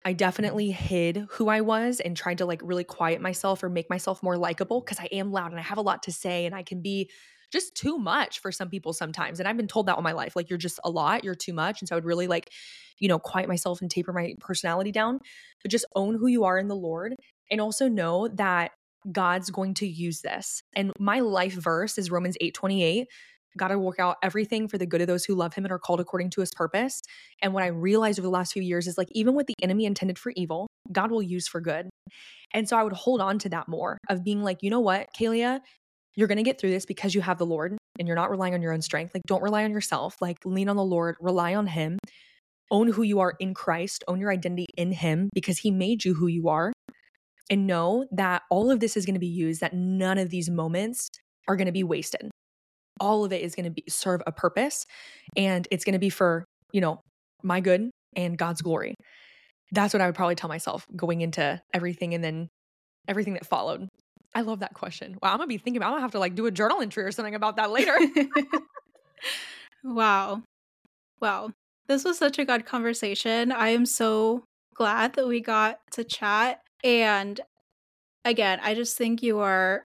I 0.05 0.15
definitely 0.15 0.71
hid 0.71 1.27
who 1.31 1.49
I 1.49 1.61
was 1.61 2.01
and 2.01 2.17
tried 2.17 2.39
to 2.39 2.47
like 2.47 2.61
really 2.65 2.85
quiet 2.85 3.21
myself 3.21 3.63
or 3.63 3.69
make 3.69 3.91
myself 3.91 4.23
more 4.23 4.39
likable 4.39 4.81
because 4.81 4.99
I 4.99 5.09
am 5.13 5.31
loud 5.31 5.51
and 5.51 5.61
I 5.61 5.63
have 5.63 5.79
a 5.79 5.83
lot 5.83 6.03
to 6.05 6.13
say 6.13 6.47
and 6.47 6.55
I 6.55 6.63
can 6.63 6.81
be 6.81 7.11
just 7.53 7.75
too 7.75 7.99
much 7.99 8.41
for 8.41 8.53
some 8.53 8.71
people 8.71 8.93
sometimes. 8.93 9.41
And 9.41 9.49
I've 9.49 9.57
been 9.57 9.67
told 9.67 9.87
that 9.87 9.97
all 9.97 10.03
my 10.03 10.13
life 10.13 10.37
like, 10.37 10.49
you're 10.49 10.59
just 10.59 10.81
a 10.85 10.91
lot, 10.91 11.25
you're 11.25 11.35
too 11.35 11.53
much. 11.53 11.83
And 11.83 11.89
so 11.89 11.95
I 11.95 11.99
would 11.99 12.05
really 12.05 12.29
like, 12.29 12.51
you 12.99 13.09
know, 13.09 13.19
quiet 13.19 13.49
myself 13.49 13.81
and 13.81 13.91
taper 13.91 14.13
my 14.13 14.35
personality 14.41 14.93
down, 14.93 15.19
but 15.63 15.71
just 15.71 15.85
own 15.95 16.15
who 16.15 16.29
you 16.29 16.45
are 16.45 16.59
in 16.59 16.69
the 16.69 16.77
Lord 16.77 17.15
and 17.51 17.61
also 17.61 17.89
know 17.89 18.29
that 18.29 18.71
God's 19.11 19.51
going 19.51 19.75
to 19.75 19.87
use 19.87 20.21
this. 20.21 20.63
And 20.75 20.93
my 20.99 21.21
life 21.21 21.55
verse 21.55 21.99
is 21.99 22.11
Romans 22.11 22.37
8 22.41 22.55
28 22.55 23.09
got 23.57 23.69
to 23.69 23.79
work 23.79 23.99
out 23.99 24.17
everything 24.23 24.69
for 24.69 24.79
the 24.79 24.87
good 24.87 25.01
of 25.01 25.07
those 25.07 25.25
who 25.25 25.35
love 25.35 25.55
him 25.55 25.65
and 25.65 25.73
are 25.73 25.79
called 25.79 26.01
according 26.01 26.31
to 26.31 26.41
his 26.41 26.51
purpose. 26.55 27.01
And 27.43 27.53
what 27.53 27.63
I 27.63 27.69
realized 27.69 28.19
over 28.19 28.27
the 28.27 28.31
last 28.31 28.53
few 28.53 28.63
years 28.63 28.87
is 28.87 28.97
like, 28.97 29.09
even 29.13 29.35
what 29.35 29.47
the 29.47 29.55
enemy 29.63 29.87
intended 29.87 30.19
for 30.19 30.33
evil, 30.37 30.67
God 30.93 31.11
will 31.11 31.23
use 31.23 31.49
for 31.49 31.61
good. 31.61 31.89
And 32.53 32.69
so 32.69 32.77
I 32.77 32.83
would 32.83 32.93
hold 32.93 33.21
on 33.21 33.39
to 33.41 33.49
that 33.51 33.69
more 33.69 33.99
of 34.09 34.25
being 34.25 34.43
like, 34.43 34.59
you 34.63 34.71
know 34.71 34.81
what, 34.81 35.09
Kahlea, 35.19 35.61
you're 36.17 36.29
going 36.29 36.39
to 36.39 36.45
get 36.45 36.61
through 36.61 36.71
this 36.71 36.87
because 36.87 37.15
you 37.15 37.21
have 37.21 37.39
the 37.39 37.47
Lord 37.47 37.77
and 37.99 38.09
you're 38.09 38.17
not 38.17 38.31
relying 38.31 38.55
on 38.55 38.63
your 38.63 38.73
own 38.73 38.83
strength. 38.83 39.15
Like, 39.15 39.23
don't 39.27 39.43
rely 39.43 39.65
on 39.65 39.71
yourself. 39.71 40.17
Like, 40.21 40.39
lean 40.45 40.69
on 40.69 40.77
the 40.77 40.85
Lord, 40.85 41.17
rely 41.21 41.55
on 41.55 41.67
him, 41.67 41.99
own 42.71 42.89
who 42.89 43.03
you 43.03 43.21
are 43.21 43.35
in 43.39 43.55
Christ, 43.55 44.05
own 44.09 44.21
your 44.21 44.33
identity 44.33 44.67
in 44.77 44.93
him 44.93 45.29
because 45.35 45.59
he 45.59 45.71
made 45.71 46.05
you 46.05 46.15
who 46.15 46.27
you 46.27 46.49
are. 46.49 46.73
And 47.49 47.67
know 47.67 48.07
that 48.13 48.43
all 48.49 48.71
of 48.71 48.79
this 48.79 48.97
is 48.97 49.05
going 49.05 49.15
to 49.15 49.21
be 49.21 49.27
used, 49.27 49.61
that 49.61 49.75
none 49.75 50.19
of 50.19 50.31
these 50.31 50.49
moments 50.49 51.09
are 51.49 51.57
going 51.57 51.67
to 51.67 51.73
be 51.73 51.83
wasted 51.83 52.31
all 53.01 53.25
of 53.25 53.33
it 53.33 53.43
is 53.43 53.55
going 53.55 53.65
to 53.65 53.71
be 53.71 53.83
serve 53.89 54.23
a 54.27 54.33
purpose 54.33 54.87
and 55.37 55.67
it's 55.71 55.85
going 55.85 55.95
to 55.95 55.99
be 55.99 56.11
for, 56.11 56.45
you 56.73 56.81
know, 56.81 57.01
my 57.43 57.61
good 57.61 57.91
and 58.15 58.37
God's 58.37 58.63
glory. 58.63 58.95
That's 59.73 59.95
what 59.95 60.01
I 60.01 60.07
would 60.07 60.15
probably 60.15 60.35
tell 60.35 60.49
myself 60.49 60.87
going 60.95 61.21
into 61.21 61.61
everything 61.73 62.15
and 62.15 62.23
then 62.23 62.49
everything 63.09 63.35
that 63.35 63.47
followed. 63.47 63.89
I 64.35 64.43
love 64.43 64.61
that 64.61 64.75
question. 64.75 65.17
Wow, 65.23 65.33
I'm 65.33 65.39
gonna 65.39 65.49
be 65.49 65.59
thinking 65.59 65.79
about 65.79 65.89
I'm 65.89 65.93
gonna 65.95 66.03
have 66.03 66.13
to 66.13 66.19
like 66.19 66.35
do 66.35 66.47
a 66.47 66.51
journal 66.51 66.81
entry 66.81 67.05
or 67.05 67.13
something 67.13 67.35
about 67.35 67.57
that 67.57 67.71
later. 67.71 67.97
wow. 69.85 70.43
Wow. 71.21 71.51
This 71.89 72.05
was 72.05 72.19
such 72.19 72.39
a 72.39 72.45
good 72.45 72.67
conversation. 72.67 73.51
I 73.51 73.71
am 73.71 73.87
so 73.87 74.45
glad 74.75 75.15
that 75.15 75.27
we 75.27 75.41
got 75.41 75.79
to 75.93 76.05
chat. 76.05 76.61
And 76.85 77.41
again, 78.25 78.61
I 78.63 78.75
just 78.75 78.97
think 78.97 79.23
you 79.23 79.41
are 79.41 79.83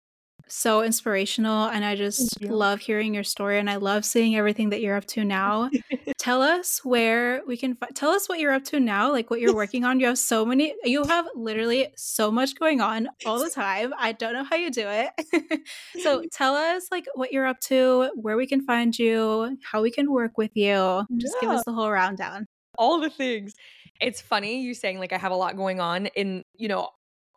so 0.47 0.83
inspirational 0.83 1.67
and 1.67 1.83
I 1.83 1.95
just 1.95 2.41
love 2.41 2.79
hearing 2.79 3.13
your 3.13 3.23
story 3.23 3.59
and 3.59 3.69
I 3.69 3.77
love 3.77 4.05
seeing 4.05 4.35
everything 4.35 4.69
that 4.69 4.81
you're 4.81 4.95
up 4.95 5.05
to 5.07 5.23
now. 5.23 5.69
tell 6.17 6.41
us 6.41 6.83
where 6.83 7.41
we 7.47 7.57
can 7.57 7.77
tell 7.93 8.11
us 8.11 8.29
what 8.29 8.39
you're 8.39 8.51
up 8.51 8.63
to 8.65 8.79
now, 8.79 9.11
like 9.11 9.29
what 9.29 9.39
you're 9.39 9.55
working 9.63 9.83
on. 9.83 9.99
You 9.99 10.07
have 10.07 10.19
so 10.19 10.45
many 10.45 10.73
you 10.83 11.03
have 11.03 11.27
literally 11.35 11.87
so 11.95 12.31
much 12.31 12.55
going 12.55 12.81
on 12.81 13.07
all 13.25 13.39
the 13.39 13.49
time. 13.49 13.93
I 13.97 14.11
don't 14.11 14.33
know 14.33 14.43
how 14.43 14.55
you 14.55 14.69
do 14.71 14.87
it. 14.87 15.61
so 16.01 16.23
tell 16.31 16.55
us 16.55 16.87
like 16.91 17.05
what 17.15 17.31
you're 17.31 17.47
up 17.47 17.59
to, 17.61 18.11
where 18.15 18.37
we 18.37 18.47
can 18.47 18.61
find 18.65 18.97
you, 18.97 19.57
how 19.63 19.81
we 19.81 19.91
can 19.91 20.11
work 20.11 20.37
with 20.37 20.55
you. 20.55 21.05
Just 21.17 21.35
yeah. 21.41 21.47
give 21.47 21.57
us 21.57 21.63
the 21.65 21.73
whole 21.73 21.91
rundown. 21.91 22.45
All 22.77 22.99
the 22.99 23.09
things. 23.09 23.53
It's 24.01 24.19
funny 24.19 24.61
you 24.61 24.73
saying 24.73 24.99
like 24.99 25.13
I 25.13 25.17
have 25.17 25.31
a 25.31 25.35
lot 25.35 25.55
going 25.55 25.79
on 25.79 26.07
in, 26.07 26.43
you 26.57 26.67
know, 26.67 26.89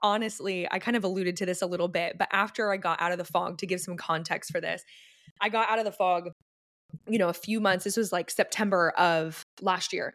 honestly, 0.03 0.67
I 0.71 0.79
kind 0.79 0.97
of 0.97 1.05
alluded 1.05 1.37
to 1.39 1.47
this 1.47 1.63
a 1.63 1.67
little 1.67 1.89
bit, 1.89 2.17
but 2.19 2.29
after 2.33 2.73
I 2.73 2.77
got 2.77 3.01
out 3.01 3.13
of 3.13 3.19
the 3.19 3.25
fog, 3.25 3.59
to 3.59 3.67
give 3.67 3.81
some 3.81 3.97
context 3.97 4.51
for 4.51 4.61
this, 4.61 4.83
I 5.41 5.49
got 5.49 5.71
out 5.71 5.79
of 5.79 5.85
the 5.85 5.93
fog, 5.93 6.31
you 7.09 7.19
know, 7.19 7.29
a 7.29 7.35
few 7.35 7.61
months. 7.61 7.85
This 7.85 7.97
was 7.97 8.13
like 8.13 8.31
September 8.31 8.91
of 8.91 9.43
last 9.61 9.93
year. 9.93 10.15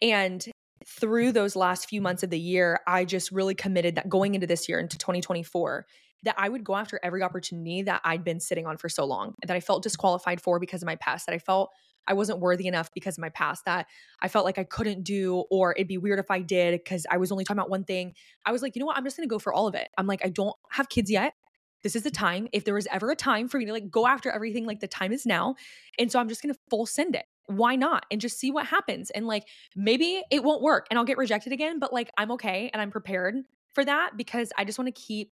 And 0.00 0.44
through 0.86 1.32
those 1.32 1.54
last 1.54 1.88
few 1.88 2.00
months 2.00 2.22
of 2.22 2.30
the 2.30 2.38
year, 2.38 2.80
I 2.86 3.04
just 3.04 3.30
really 3.30 3.54
committed 3.54 3.96
that 3.96 4.08
going 4.08 4.34
into 4.34 4.46
this 4.46 4.68
year, 4.68 4.80
into 4.80 4.98
2024, 4.98 5.86
that 6.24 6.34
I 6.38 6.48
would 6.48 6.64
go 6.64 6.76
after 6.76 7.00
every 7.02 7.22
opportunity 7.22 7.82
that 7.82 8.00
I'd 8.04 8.24
been 8.24 8.40
sitting 8.40 8.66
on 8.66 8.76
for 8.76 8.88
so 8.88 9.04
long, 9.04 9.34
that 9.46 9.56
I 9.56 9.60
felt 9.60 9.82
disqualified 9.82 10.40
for 10.40 10.58
because 10.58 10.82
of 10.82 10.86
my 10.86 10.96
past, 10.96 11.26
that 11.26 11.34
I 11.34 11.38
felt 11.38 11.70
I 12.06 12.14
wasn't 12.14 12.40
worthy 12.40 12.66
enough 12.66 12.90
because 12.92 13.16
of 13.16 13.22
my 13.22 13.28
past 13.30 13.64
that 13.64 13.86
I 14.20 14.28
felt 14.28 14.44
like 14.44 14.58
I 14.58 14.64
couldn't 14.64 15.02
do, 15.04 15.44
or 15.50 15.72
it'd 15.72 15.88
be 15.88 15.98
weird 15.98 16.18
if 16.18 16.30
I 16.30 16.40
did 16.40 16.72
because 16.72 17.06
I 17.10 17.16
was 17.16 17.30
only 17.30 17.44
talking 17.44 17.58
about 17.58 17.70
one 17.70 17.84
thing. 17.84 18.14
I 18.44 18.52
was 18.52 18.62
like, 18.62 18.74
you 18.74 18.80
know 18.80 18.86
what? 18.86 18.96
I'm 18.96 19.04
just 19.04 19.16
going 19.16 19.28
to 19.28 19.32
go 19.32 19.38
for 19.38 19.52
all 19.52 19.66
of 19.68 19.74
it. 19.74 19.88
I'm 19.96 20.06
like, 20.06 20.24
I 20.24 20.28
don't 20.28 20.56
have 20.70 20.88
kids 20.88 21.10
yet. 21.10 21.34
this 21.82 21.96
is 21.96 22.02
the 22.02 22.10
time. 22.10 22.48
If 22.52 22.64
there 22.64 22.74
was 22.74 22.86
ever 22.90 23.10
a 23.10 23.16
time 23.16 23.48
for 23.48 23.58
me 23.58 23.66
to 23.66 23.72
like 23.72 23.90
go 23.90 24.06
after 24.06 24.30
everything, 24.30 24.66
like 24.66 24.80
the 24.80 24.88
time 24.88 25.12
is 25.12 25.26
now. 25.26 25.56
And 25.98 26.10
so 26.10 26.18
I'm 26.18 26.28
just 26.28 26.42
going 26.42 26.54
to 26.54 26.60
full 26.70 26.86
send 26.86 27.14
it. 27.14 27.26
Why 27.46 27.76
not? 27.76 28.06
And 28.10 28.20
just 28.20 28.38
see 28.38 28.50
what 28.50 28.66
happens. 28.66 29.10
And 29.10 29.26
like 29.26 29.44
maybe 29.74 30.22
it 30.30 30.44
won't 30.44 30.62
work 30.62 30.86
and 30.90 30.98
I'll 30.98 31.04
get 31.04 31.18
rejected 31.18 31.52
again, 31.52 31.78
but 31.78 31.92
like 31.92 32.10
I'm 32.16 32.30
okay 32.32 32.70
and 32.72 32.80
I'm 32.80 32.90
prepared 32.90 33.36
for 33.74 33.84
that 33.84 34.12
because 34.16 34.52
I 34.56 34.64
just 34.64 34.78
want 34.78 34.94
to 34.94 35.00
keep 35.00 35.32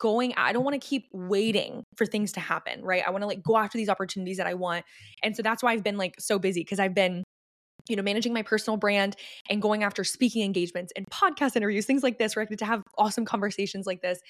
going 0.00 0.34
I 0.36 0.52
don't 0.52 0.64
want 0.64 0.80
to 0.80 0.86
keep 0.86 1.06
waiting 1.12 1.84
for 1.96 2.06
things 2.06 2.32
to 2.32 2.40
happen, 2.40 2.82
right? 2.82 3.02
I 3.06 3.10
want 3.10 3.22
to 3.22 3.26
like 3.28 3.42
go 3.42 3.56
after 3.56 3.78
these 3.78 3.88
opportunities 3.88 4.38
that 4.38 4.46
I 4.46 4.54
want. 4.54 4.84
And 5.22 5.36
so 5.36 5.42
that's 5.42 5.62
why 5.62 5.72
I've 5.72 5.84
been 5.84 5.96
like 5.96 6.16
so 6.18 6.38
busy 6.38 6.62
because 6.62 6.80
I've 6.80 6.94
been 6.94 7.22
you 7.88 7.96
know, 7.96 8.02
managing 8.02 8.32
my 8.32 8.42
personal 8.42 8.76
brand 8.76 9.16
and 9.48 9.60
going 9.60 9.82
after 9.82 10.04
speaking 10.04 10.44
engagements 10.44 10.92
and 10.96 11.06
podcast 11.12 11.56
interviews, 11.56 11.86
things 11.86 12.02
like 12.02 12.18
this, 12.18 12.36
where 12.36 12.42
I 12.42 12.46
get 12.46 12.58
to 12.60 12.64
have 12.64 12.82
awesome 12.98 13.24
conversations 13.24 13.86
like 13.86 14.02
this, 14.02 14.20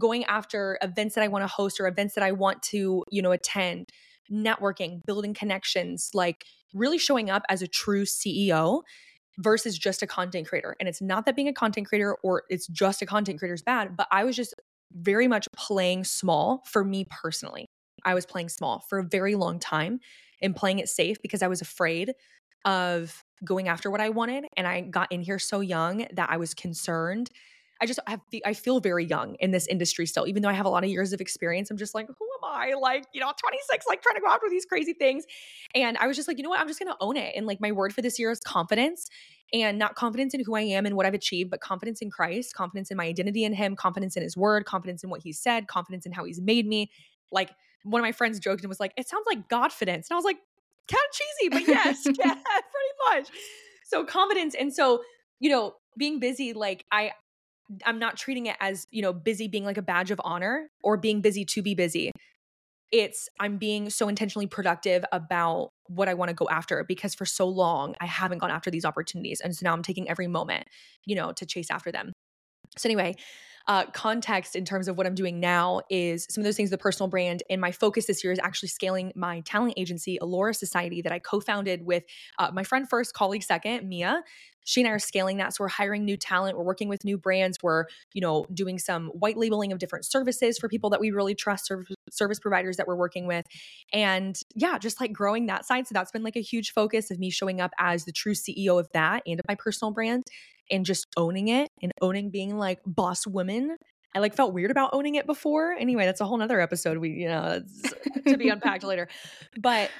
going 0.00 0.24
after 0.24 0.78
events 0.82 1.14
that 1.14 1.22
I 1.22 1.28
want 1.28 1.42
to 1.42 1.48
host 1.48 1.78
or 1.80 1.86
events 1.86 2.14
that 2.14 2.24
I 2.24 2.32
want 2.32 2.62
to, 2.64 3.04
you 3.10 3.22
know, 3.22 3.32
attend, 3.32 3.90
networking, 4.32 5.00
building 5.06 5.34
connections, 5.34 6.10
like 6.14 6.44
really 6.72 6.98
showing 6.98 7.30
up 7.30 7.42
as 7.48 7.62
a 7.62 7.68
true 7.68 8.04
CEO 8.04 8.82
versus 9.38 9.78
just 9.78 10.02
a 10.02 10.06
content 10.06 10.48
creator. 10.48 10.76
And 10.80 10.88
it's 10.88 11.02
not 11.02 11.26
that 11.26 11.36
being 11.36 11.48
a 11.48 11.52
content 11.52 11.86
creator 11.86 12.16
or 12.22 12.44
it's 12.48 12.66
just 12.68 13.02
a 13.02 13.06
content 13.06 13.38
creator 13.38 13.54
is 13.54 13.62
bad, 13.62 13.96
but 13.96 14.06
I 14.10 14.24
was 14.24 14.36
just 14.36 14.54
very 14.92 15.28
much 15.28 15.48
playing 15.56 16.04
small 16.04 16.62
for 16.66 16.84
me 16.84 17.06
personally. 17.10 17.66
I 18.04 18.14
was 18.14 18.26
playing 18.26 18.50
small 18.50 18.80
for 18.88 18.98
a 18.98 19.04
very 19.04 19.34
long 19.34 19.58
time 19.58 20.00
and 20.42 20.54
playing 20.54 20.78
it 20.78 20.88
safe 20.88 21.20
because 21.22 21.42
I 21.42 21.48
was 21.48 21.60
afraid 21.60 22.12
of 22.64 23.24
going 23.44 23.68
after 23.68 23.90
what 23.90 24.00
I 24.00 24.10
wanted. 24.10 24.46
And 24.56 24.66
I 24.66 24.82
got 24.82 25.10
in 25.12 25.22
here 25.22 25.38
so 25.38 25.60
young 25.60 26.06
that 26.12 26.30
I 26.30 26.36
was 26.36 26.54
concerned. 26.54 27.30
I 27.80 27.86
just 27.86 27.98
have 28.06 28.20
I 28.46 28.54
feel 28.54 28.80
very 28.80 29.04
young 29.04 29.34
in 29.40 29.50
this 29.50 29.66
industry 29.66 30.06
still, 30.06 30.26
even 30.26 30.42
though 30.42 30.48
I 30.48 30.52
have 30.52 30.66
a 30.66 30.70
lot 30.70 30.84
of 30.84 30.90
years 30.90 31.12
of 31.12 31.20
experience. 31.20 31.70
I'm 31.70 31.76
just 31.76 31.94
like, 31.94 32.06
who 32.06 32.12
am 32.12 32.44
I? 32.44 32.74
Like, 32.80 33.04
you 33.12 33.20
know, 33.20 33.32
26, 33.36 33.86
like 33.86 34.00
trying 34.00 34.14
to 34.14 34.20
go 34.20 34.28
after 34.28 34.48
these 34.48 34.64
crazy 34.64 34.92
things. 34.92 35.24
And 35.74 35.98
I 35.98 36.06
was 36.06 36.16
just 36.16 36.28
like, 36.28 36.38
you 36.38 36.44
know 36.44 36.50
what? 36.50 36.60
I'm 36.60 36.68
just 36.68 36.78
gonna 36.78 36.96
own 37.00 37.16
it. 37.16 37.34
And 37.36 37.46
like 37.46 37.60
my 37.60 37.72
word 37.72 37.92
for 37.92 38.00
this 38.00 38.18
year 38.18 38.30
is 38.30 38.40
confidence 38.40 39.08
and 39.62 39.78
not 39.78 39.94
confidence 39.94 40.34
in 40.34 40.44
who 40.44 40.56
I 40.56 40.62
am 40.62 40.84
and 40.84 40.96
what 40.96 41.06
I've 41.06 41.14
achieved, 41.14 41.50
but 41.50 41.60
confidence 41.60 42.02
in 42.02 42.10
Christ, 42.10 42.54
confidence 42.54 42.90
in 42.90 42.96
my 42.96 43.04
identity 43.04 43.44
in 43.44 43.54
Him, 43.54 43.76
confidence 43.76 44.16
in 44.16 44.22
His 44.22 44.36
word, 44.36 44.64
confidence 44.64 45.04
in 45.04 45.10
what 45.10 45.22
He 45.22 45.32
said, 45.32 45.68
confidence 45.68 46.06
in 46.06 46.12
how 46.12 46.24
He's 46.24 46.40
made 46.40 46.66
me. 46.66 46.90
Like 47.30 47.50
one 47.84 48.00
of 48.00 48.04
my 48.04 48.12
friends 48.12 48.40
joked 48.40 48.62
and 48.62 48.68
was 48.68 48.80
like, 48.80 48.92
it 48.96 49.08
sounds 49.08 49.24
like 49.26 49.48
Godfidence. 49.48 50.08
And 50.08 50.12
I 50.12 50.16
was 50.16 50.24
like, 50.24 50.38
kind 50.90 51.00
of 51.08 51.16
cheesy, 51.16 51.48
but 51.50 51.68
yes, 51.68 52.04
yeah, 52.18 52.34
pretty 52.34 53.20
much. 53.20 53.28
So 53.86 54.04
confidence. 54.04 54.54
And 54.58 54.74
so, 54.74 55.02
you 55.38 55.50
know, 55.50 55.74
being 55.96 56.18
busy, 56.18 56.52
like 56.52 56.84
I 56.90 57.12
I'm 57.86 57.98
not 57.98 58.16
treating 58.16 58.46
it 58.46 58.56
as, 58.60 58.86
you 58.90 59.02
know, 59.02 59.12
busy 59.12 59.48
being 59.48 59.64
like 59.64 59.78
a 59.78 59.82
badge 59.82 60.10
of 60.10 60.20
honor 60.24 60.70
or 60.82 60.96
being 60.96 61.20
busy 61.20 61.44
to 61.46 61.62
be 61.62 61.74
busy. 61.74 62.10
It's 62.92 63.28
I'm 63.40 63.56
being 63.56 63.88
so 63.90 64.08
intentionally 64.08 64.46
productive 64.46 65.04
about 65.12 65.70
what 65.86 66.08
I 66.08 66.14
want 66.14 66.30
to 66.30 66.34
go 66.34 66.48
after 66.48 66.84
because 66.84 67.14
for 67.14 67.24
so 67.24 67.46
long 67.46 67.94
I 68.00 68.06
haven't 68.06 68.38
gone 68.38 68.50
after 68.50 68.70
these 68.70 68.84
opportunities. 68.84 69.40
And 69.40 69.54
so 69.54 69.64
now 69.64 69.72
I'm 69.72 69.82
taking 69.82 70.08
every 70.08 70.26
moment, 70.26 70.66
you 71.04 71.14
know, 71.14 71.32
to 71.32 71.46
chase 71.46 71.70
after 71.70 71.92
them. 71.92 72.12
So 72.76 72.88
anyway, 72.88 73.14
uh, 73.66 73.86
context 73.86 74.56
in 74.56 74.64
terms 74.64 74.88
of 74.88 74.98
what 74.98 75.06
I'm 75.06 75.14
doing 75.14 75.40
now 75.40 75.80
is 75.88 76.26
some 76.28 76.42
of 76.42 76.44
those 76.44 76.56
things, 76.56 76.70
the 76.70 76.78
personal 76.78 77.08
brand. 77.08 77.42
And 77.48 77.60
my 77.60 77.72
focus 77.72 78.06
this 78.06 78.22
year 78.22 78.32
is 78.32 78.38
actually 78.42 78.68
scaling 78.68 79.12
my 79.14 79.40
talent 79.40 79.74
agency, 79.76 80.18
Allura 80.20 80.54
Society, 80.54 81.00
that 81.02 81.12
I 81.12 81.18
co 81.18 81.40
founded 81.40 81.86
with 81.86 82.04
uh, 82.38 82.50
my 82.52 82.62
friend 82.62 82.88
first, 82.88 83.14
colleague 83.14 83.42
second, 83.42 83.88
Mia. 83.88 84.22
She 84.64 84.80
and 84.80 84.88
I 84.88 84.92
are 84.92 84.98
scaling 84.98 85.36
that. 85.38 85.54
So 85.54 85.64
we're 85.64 85.68
hiring 85.68 86.04
new 86.04 86.16
talent. 86.16 86.56
We're 86.56 86.64
working 86.64 86.88
with 86.88 87.04
new 87.04 87.16
brands. 87.16 87.58
We're, 87.62 87.84
you 88.12 88.20
know, 88.20 88.46
doing 88.52 88.78
some 88.78 89.08
white 89.08 89.36
labeling 89.36 89.72
of 89.72 89.78
different 89.78 90.04
services 90.06 90.58
for 90.58 90.68
people 90.68 90.90
that 90.90 91.00
we 91.00 91.10
really 91.10 91.34
trust, 91.34 91.66
service, 91.66 91.94
service 92.10 92.38
providers 92.38 92.76
that 92.76 92.86
we're 92.86 92.96
working 92.96 93.26
with. 93.26 93.44
And 93.92 94.38
yeah, 94.54 94.78
just 94.78 95.00
like 95.00 95.12
growing 95.12 95.46
that 95.46 95.66
side. 95.66 95.86
So 95.86 95.92
that's 95.92 96.10
been 96.10 96.22
like 96.22 96.36
a 96.36 96.42
huge 96.42 96.72
focus 96.72 97.10
of 97.10 97.18
me 97.18 97.30
showing 97.30 97.60
up 97.60 97.72
as 97.78 98.04
the 98.04 98.12
true 98.12 98.34
CEO 98.34 98.80
of 98.80 98.88
that 98.92 99.22
and 99.26 99.38
of 99.38 99.44
my 99.46 99.54
personal 99.54 99.92
brand 99.92 100.24
and 100.70 100.84
just 100.84 101.06
owning 101.16 101.48
it 101.48 101.68
and 101.82 101.92
owning 102.00 102.30
being 102.30 102.56
like 102.56 102.80
boss 102.86 103.26
woman. 103.26 103.76
I 104.14 104.20
like 104.20 104.34
felt 104.34 104.54
weird 104.54 104.70
about 104.70 104.90
owning 104.92 105.16
it 105.16 105.26
before. 105.26 105.72
Anyway, 105.72 106.06
that's 106.06 106.20
a 106.20 106.24
whole 106.24 106.38
nother 106.38 106.60
episode 106.60 106.98
we, 106.98 107.10
you 107.10 107.28
know, 107.28 107.62
to 108.26 108.36
be 108.38 108.48
unpacked 108.48 108.84
later. 108.84 109.08
But 109.60 109.90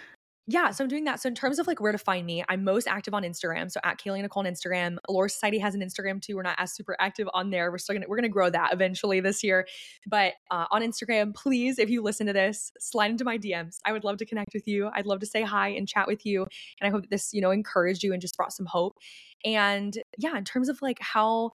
yeah, 0.47 0.71
so 0.73 0.85
I'm 0.85 0.89
doing 0.89 1.05
that. 1.05 1.21
So 1.21 1.29
in 1.29 1.35
terms 1.35 1.59
of 1.59 1.67
like 1.67 1.81
where 1.81 1.93
to 1.93 1.99
find 1.99 2.27
me, 2.27 2.45
I'm 2.51 2.65
most 2.65 2.87
active 2.87 3.15
on 3.15 3.23
Instagram. 3.23 3.71
So 3.71 3.81
at 3.83 3.99
Kahlea 3.99 4.21
Nicole 4.21 4.47
on 4.47 4.53
Instagram. 4.53 4.99
Allura 5.09 5.31
Society 5.31 5.59
has 5.59 5.75
an 5.75 5.81
Instagram 5.81 6.21
too. 6.21 6.37
We're 6.37 6.43
not 6.43 6.57
as 6.59 6.75
super 6.75 6.97
active 7.01 7.29
on 7.33 7.49
there. 7.49 7.71
We're 7.71 7.79
still 7.79 7.95
gonna 7.95 8.07
we're 8.07 8.17
gonna 8.17 8.29
grow 8.29 8.51
that 8.51 8.73
eventually 8.73 9.21
this 9.21 9.43
year. 9.43 9.67
But 10.07 10.35
uh, 10.51 10.67
on 10.71 10.83
Instagram, 10.83 11.35
please, 11.35 11.79
if 11.79 11.89
you 11.89 12.03
listen 12.03 12.27
to 12.27 12.35
this, 12.35 12.73
slide 12.79 13.11
into 13.11 13.25
my 13.25 13.39
DMs. 13.39 13.79
I 13.87 13.93
would 13.93 14.05
love 14.05 14.19
to 14.19 14.27
connect 14.27 14.53
with 14.53 14.69
you. 14.69 14.91
I'd 14.93 15.07
love 15.07 15.21
to 15.21 15.27
say 15.27 15.43
hi 15.43 15.69
and 15.69 15.89
chat 15.89 16.07
with 16.07 16.27
you. 16.27 16.43
And 16.81 16.89
I 16.89 16.91
hope 16.91 17.03
that 17.03 17.11
this, 17.11 17.33
you 17.33 17.41
know, 17.41 17.51
encouraged 17.51 18.03
you 18.03 18.13
and 18.13 18.21
just 18.21 18.37
brought 18.37 18.53
some 18.53 18.67
hope. 18.67 18.99
And 19.47 19.97
yeah, 20.19 20.37
in 20.37 20.45
terms 20.45 20.69
of 20.69 20.83
like 20.83 20.99
how 21.01 21.53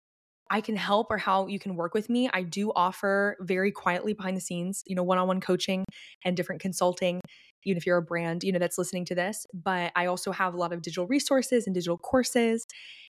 I 0.49 0.61
can 0.61 0.75
help 0.75 1.07
or 1.09 1.17
how 1.17 1.47
you 1.47 1.59
can 1.59 1.75
work 1.75 1.93
with 1.93 2.09
me, 2.09 2.29
I 2.33 2.43
do 2.43 2.71
offer 2.75 3.35
very 3.39 3.71
quietly 3.71 4.13
behind 4.13 4.37
the 4.37 4.41
scenes, 4.41 4.83
you 4.85 4.95
know, 4.95 5.03
one 5.03 5.17
on 5.17 5.27
one 5.27 5.41
coaching 5.41 5.85
and 6.23 6.37
different 6.37 6.61
consulting 6.61 7.21
even 7.65 7.77
if 7.77 7.85
you're 7.85 7.97
a 7.97 8.01
brand, 8.01 8.43
you 8.43 8.51
know, 8.51 8.59
that's 8.59 8.77
listening 8.77 9.05
to 9.05 9.15
this. 9.15 9.45
But 9.53 9.91
I 9.95 10.05
also 10.05 10.31
have 10.31 10.53
a 10.53 10.57
lot 10.57 10.71
of 10.71 10.81
digital 10.81 11.07
resources 11.07 11.65
and 11.65 11.73
digital 11.73 11.97
courses. 11.97 12.65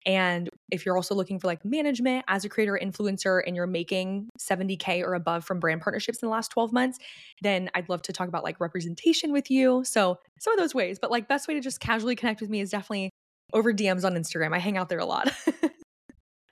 And 0.05 0.49
if 0.71 0.85
you're 0.85 0.95
also 0.95 1.15
looking 1.15 1.39
for 1.39 1.47
like 1.47 1.63
management 1.63 2.25
as 2.27 2.43
a 2.43 2.49
creator 2.49 2.79
influencer 2.81 3.41
and 3.45 3.55
you're 3.55 3.67
making 3.67 4.29
70K 4.39 5.03
or 5.03 5.13
above 5.13 5.45
from 5.45 5.59
brand 5.59 5.81
partnerships 5.81 6.21
in 6.21 6.27
the 6.27 6.31
last 6.31 6.49
12 6.49 6.73
months, 6.73 6.99
then 7.41 7.69
I'd 7.75 7.89
love 7.89 8.01
to 8.03 8.13
talk 8.13 8.27
about 8.27 8.43
like 8.43 8.59
representation 8.59 9.31
with 9.31 9.49
you. 9.49 9.83
So 9.85 10.19
some 10.39 10.53
of 10.53 10.59
those 10.59 10.75
ways, 10.75 10.99
but 10.99 11.11
like 11.11 11.27
best 11.27 11.47
way 11.47 11.53
to 11.53 11.61
just 11.61 11.79
casually 11.79 12.15
connect 12.15 12.41
with 12.41 12.49
me 12.49 12.61
is 12.61 12.71
definitely 12.71 13.09
over 13.53 13.73
DMs 13.73 14.03
on 14.03 14.15
Instagram. 14.15 14.53
I 14.53 14.59
hang 14.59 14.77
out 14.77 14.89
there 14.89 14.99
a 14.99 15.05
lot. 15.05 15.31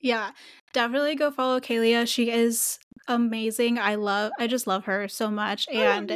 yeah, 0.01 0.31
definitely 0.73 1.15
go 1.15 1.31
follow 1.31 1.59
Kahlea. 1.59 2.07
She 2.07 2.31
is 2.31 2.79
amazing. 3.07 3.79
I 3.79 3.95
love 3.95 4.31
I 4.39 4.47
just 4.47 4.67
love 4.67 4.85
her 4.85 5.07
so 5.07 5.29
much. 5.29 5.67
And 5.69 6.09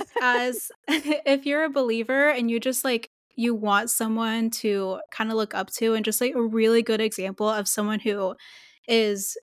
as 0.22 0.70
if 0.88 1.44
you're 1.44 1.64
a 1.64 1.70
believer 1.70 2.30
and 2.30 2.50
you 2.50 2.60
just 2.60 2.84
like 2.84 3.10
you 3.34 3.54
want 3.54 3.90
someone 3.90 4.48
to 4.48 5.00
kind 5.10 5.30
of 5.30 5.36
look 5.36 5.54
up 5.54 5.70
to 5.70 5.94
and 5.94 6.04
just 6.04 6.20
like 6.20 6.34
a 6.34 6.42
really 6.42 6.82
good 6.82 7.00
example 7.00 7.48
of 7.48 7.68
someone 7.68 8.00
who 8.00 8.34
is 8.88 9.36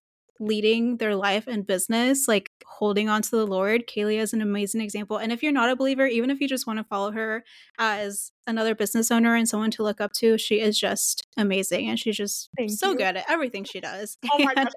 leading 0.44 0.98
their 0.98 1.16
life 1.16 1.48
and 1.48 1.66
business, 1.66 2.28
like 2.28 2.52
holding 2.66 3.10
on 3.10 3.22
to 3.22 3.32
the 3.32 3.48
Lord. 3.48 3.88
Kahlea 3.88 4.20
is 4.20 4.34
an 4.34 4.42
amazing 4.42 4.82
example. 4.82 5.18
And 5.18 5.32
if 5.32 5.42
you're 5.42 5.52
not 5.52 5.70
a 5.70 5.76
believer, 5.76 6.06
even 6.06 6.30
if 6.30 6.42
you 6.42 6.48
just 6.48 6.68
want 6.68 6.80
to 6.80 6.84
follow 6.84 7.12
her 7.12 7.44
as 7.80 8.32
another 8.46 8.76
business 8.76 9.12
owner 9.12 9.36
and 9.36 9.48
someone 9.48 9.72
to 9.72 9.84
look 9.84 10.02
up 10.02 10.12
to, 10.14 10.38
she 10.38 10.60
is 10.60 10.78
just 10.80 11.26
amazing. 11.38 11.90
And 11.90 11.98
she's 11.98 12.18
just 12.18 12.50
Thank 12.58 12.72
so 12.72 12.92
you. 12.92 12.98
good 12.98 13.18
at 13.18 13.30
everything 13.30 13.64
she 13.64 13.80
does. 13.80 14.18
Oh 14.32 14.44
my 14.44 14.54
gosh, 14.56 14.72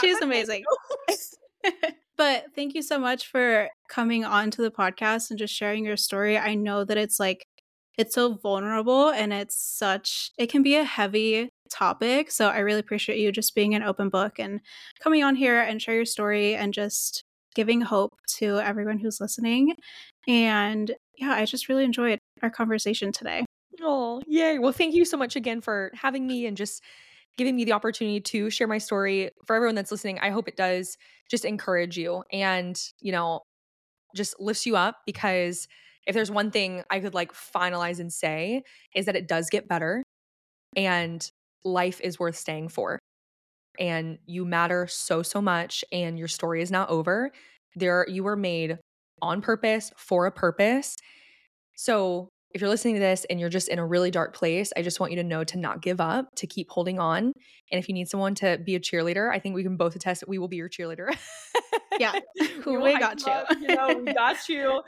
She's 0.00 0.18
amazing. 0.20 0.64
but 2.16 2.46
thank 2.54 2.74
you 2.74 2.82
so 2.82 2.98
much 2.98 3.26
for 3.26 3.68
coming 3.88 4.24
on 4.24 4.50
to 4.52 4.62
the 4.62 4.70
podcast 4.70 5.30
and 5.30 5.38
just 5.38 5.54
sharing 5.54 5.84
your 5.84 5.96
story. 5.96 6.38
I 6.38 6.54
know 6.54 6.84
that 6.84 6.96
it's 6.96 7.18
like 7.18 7.46
it's 7.98 8.14
so 8.14 8.34
vulnerable 8.34 9.10
and 9.10 9.32
it's 9.32 9.56
such 9.56 10.30
it 10.38 10.48
can 10.48 10.62
be 10.62 10.76
a 10.76 10.84
heavy 10.84 11.50
topic. 11.70 12.30
So 12.30 12.48
I 12.48 12.58
really 12.58 12.80
appreciate 12.80 13.18
you 13.18 13.32
just 13.32 13.54
being 13.54 13.74
an 13.74 13.82
open 13.82 14.08
book 14.08 14.38
and 14.38 14.60
coming 15.00 15.24
on 15.24 15.34
here 15.34 15.60
and 15.60 15.80
share 15.80 15.94
your 15.94 16.04
story 16.04 16.54
and 16.54 16.72
just 16.74 17.24
giving 17.54 17.80
hope 17.80 18.14
to 18.26 18.58
everyone 18.60 18.98
who's 18.98 19.20
listening. 19.20 19.74
And 20.26 20.90
yeah, 21.18 21.32
I 21.32 21.44
just 21.44 21.68
really 21.68 21.84
enjoyed 21.84 22.18
our 22.42 22.50
conversation 22.50 23.12
today. 23.12 23.44
Oh, 23.80 24.22
yay. 24.26 24.58
Well, 24.58 24.72
thank 24.72 24.94
you 24.94 25.04
so 25.04 25.16
much 25.16 25.36
again 25.36 25.60
for 25.60 25.90
having 25.94 26.26
me 26.26 26.46
and 26.46 26.56
just 26.56 26.82
giving 27.36 27.56
me 27.56 27.64
the 27.64 27.72
opportunity 27.72 28.20
to 28.20 28.50
share 28.50 28.66
my 28.66 28.78
story. 28.78 29.30
For 29.46 29.56
everyone 29.56 29.74
that's 29.74 29.90
listening, 29.90 30.18
I 30.20 30.30
hope 30.30 30.48
it 30.48 30.56
does 30.56 30.96
just 31.30 31.44
encourage 31.44 31.96
you 31.96 32.24
and, 32.32 32.80
you 33.00 33.12
know, 33.12 33.40
just 34.14 34.38
lifts 34.38 34.66
you 34.66 34.76
up 34.76 34.96
because 35.06 35.66
if 36.06 36.14
there's 36.14 36.30
one 36.30 36.50
thing 36.50 36.82
I 36.90 37.00
could 37.00 37.14
like 37.14 37.32
finalize 37.32 38.00
and 38.00 38.12
say 38.12 38.62
is 38.94 39.06
that 39.06 39.16
it 39.16 39.28
does 39.28 39.50
get 39.50 39.68
better 39.68 40.02
and 40.76 41.30
life 41.64 42.00
is 42.02 42.18
worth 42.18 42.36
staying 42.36 42.68
for. 42.68 42.98
And 43.78 44.18
you 44.26 44.44
matter 44.44 44.86
so 44.86 45.22
so 45.22 45.40
much 45.40 45.84
and 45.92 46.18
your 46.18 46.28
story 46.28 46.62
is 46.62 46.70
not 46.70 46.90
over. 46.90 47.30
There 47.74 48.06
you 48.08 48.24
were 48.24 48.36
made 48.36 48.78
on 49.22 49.40
purpose 49.40 49.92
for 49.96 50.26
a 50.26 50.32
purpose. 50.32 50.96
So 51.76 52.28
if 52.54 52.60
you're 52.60 52.70
listening 52.70 52.94
to 52.94 53.00
this 53.00 53.24
and 53.30 53.40
you're 53.40 53.48
just 53.48 53.68
in 53.68 53.78
a 53.78 53.86
really 53.86 54.10
dark 54.10 54.34
place, 54.34 54.72
I 54.76 54.82
just 54.82 55.00
want 55.00 55.12
you 55.12 55.16
to 55.16 55.24
know 55.24 55.44
to 55.44 55.58
not 55.58 55.82
give 55.82 56.00
up, 56.00 56.26
to 56.36 56.46
keep 56.46 56.70
holding 56.70 56.98
on. 56.98 57.32
And 57.70 57.78
if 57.78 57.88
you 57.88 57.94
need 57.94 58.08
someone 58.08 58.34
to 58.36 58.58
be 58.58 58.74
a 58.74 58.80
cheerleader, 58.80 59.32
I 59.32 59.38
think 59.38 59.54
we 59.54 59.62
can 59.62 59.76
both 59.76 59.96
attest 59.96 60.20
that 60.20 60.28
we 60.28 60.38
will 60.38 60.48
be 60.48 60.56
your 60.56 60.68
cheerleader. 60.68 61.16
yeah, 61.98 62.12
we, 62.66 62.76
we 62.76 62.98
got 62.98 63.20
you. 63.26 63.58
you 63.60 63.74
know, 63.74 64.02
we 64.04 64.12
got 64.14 64.48
you. 64.48 64.82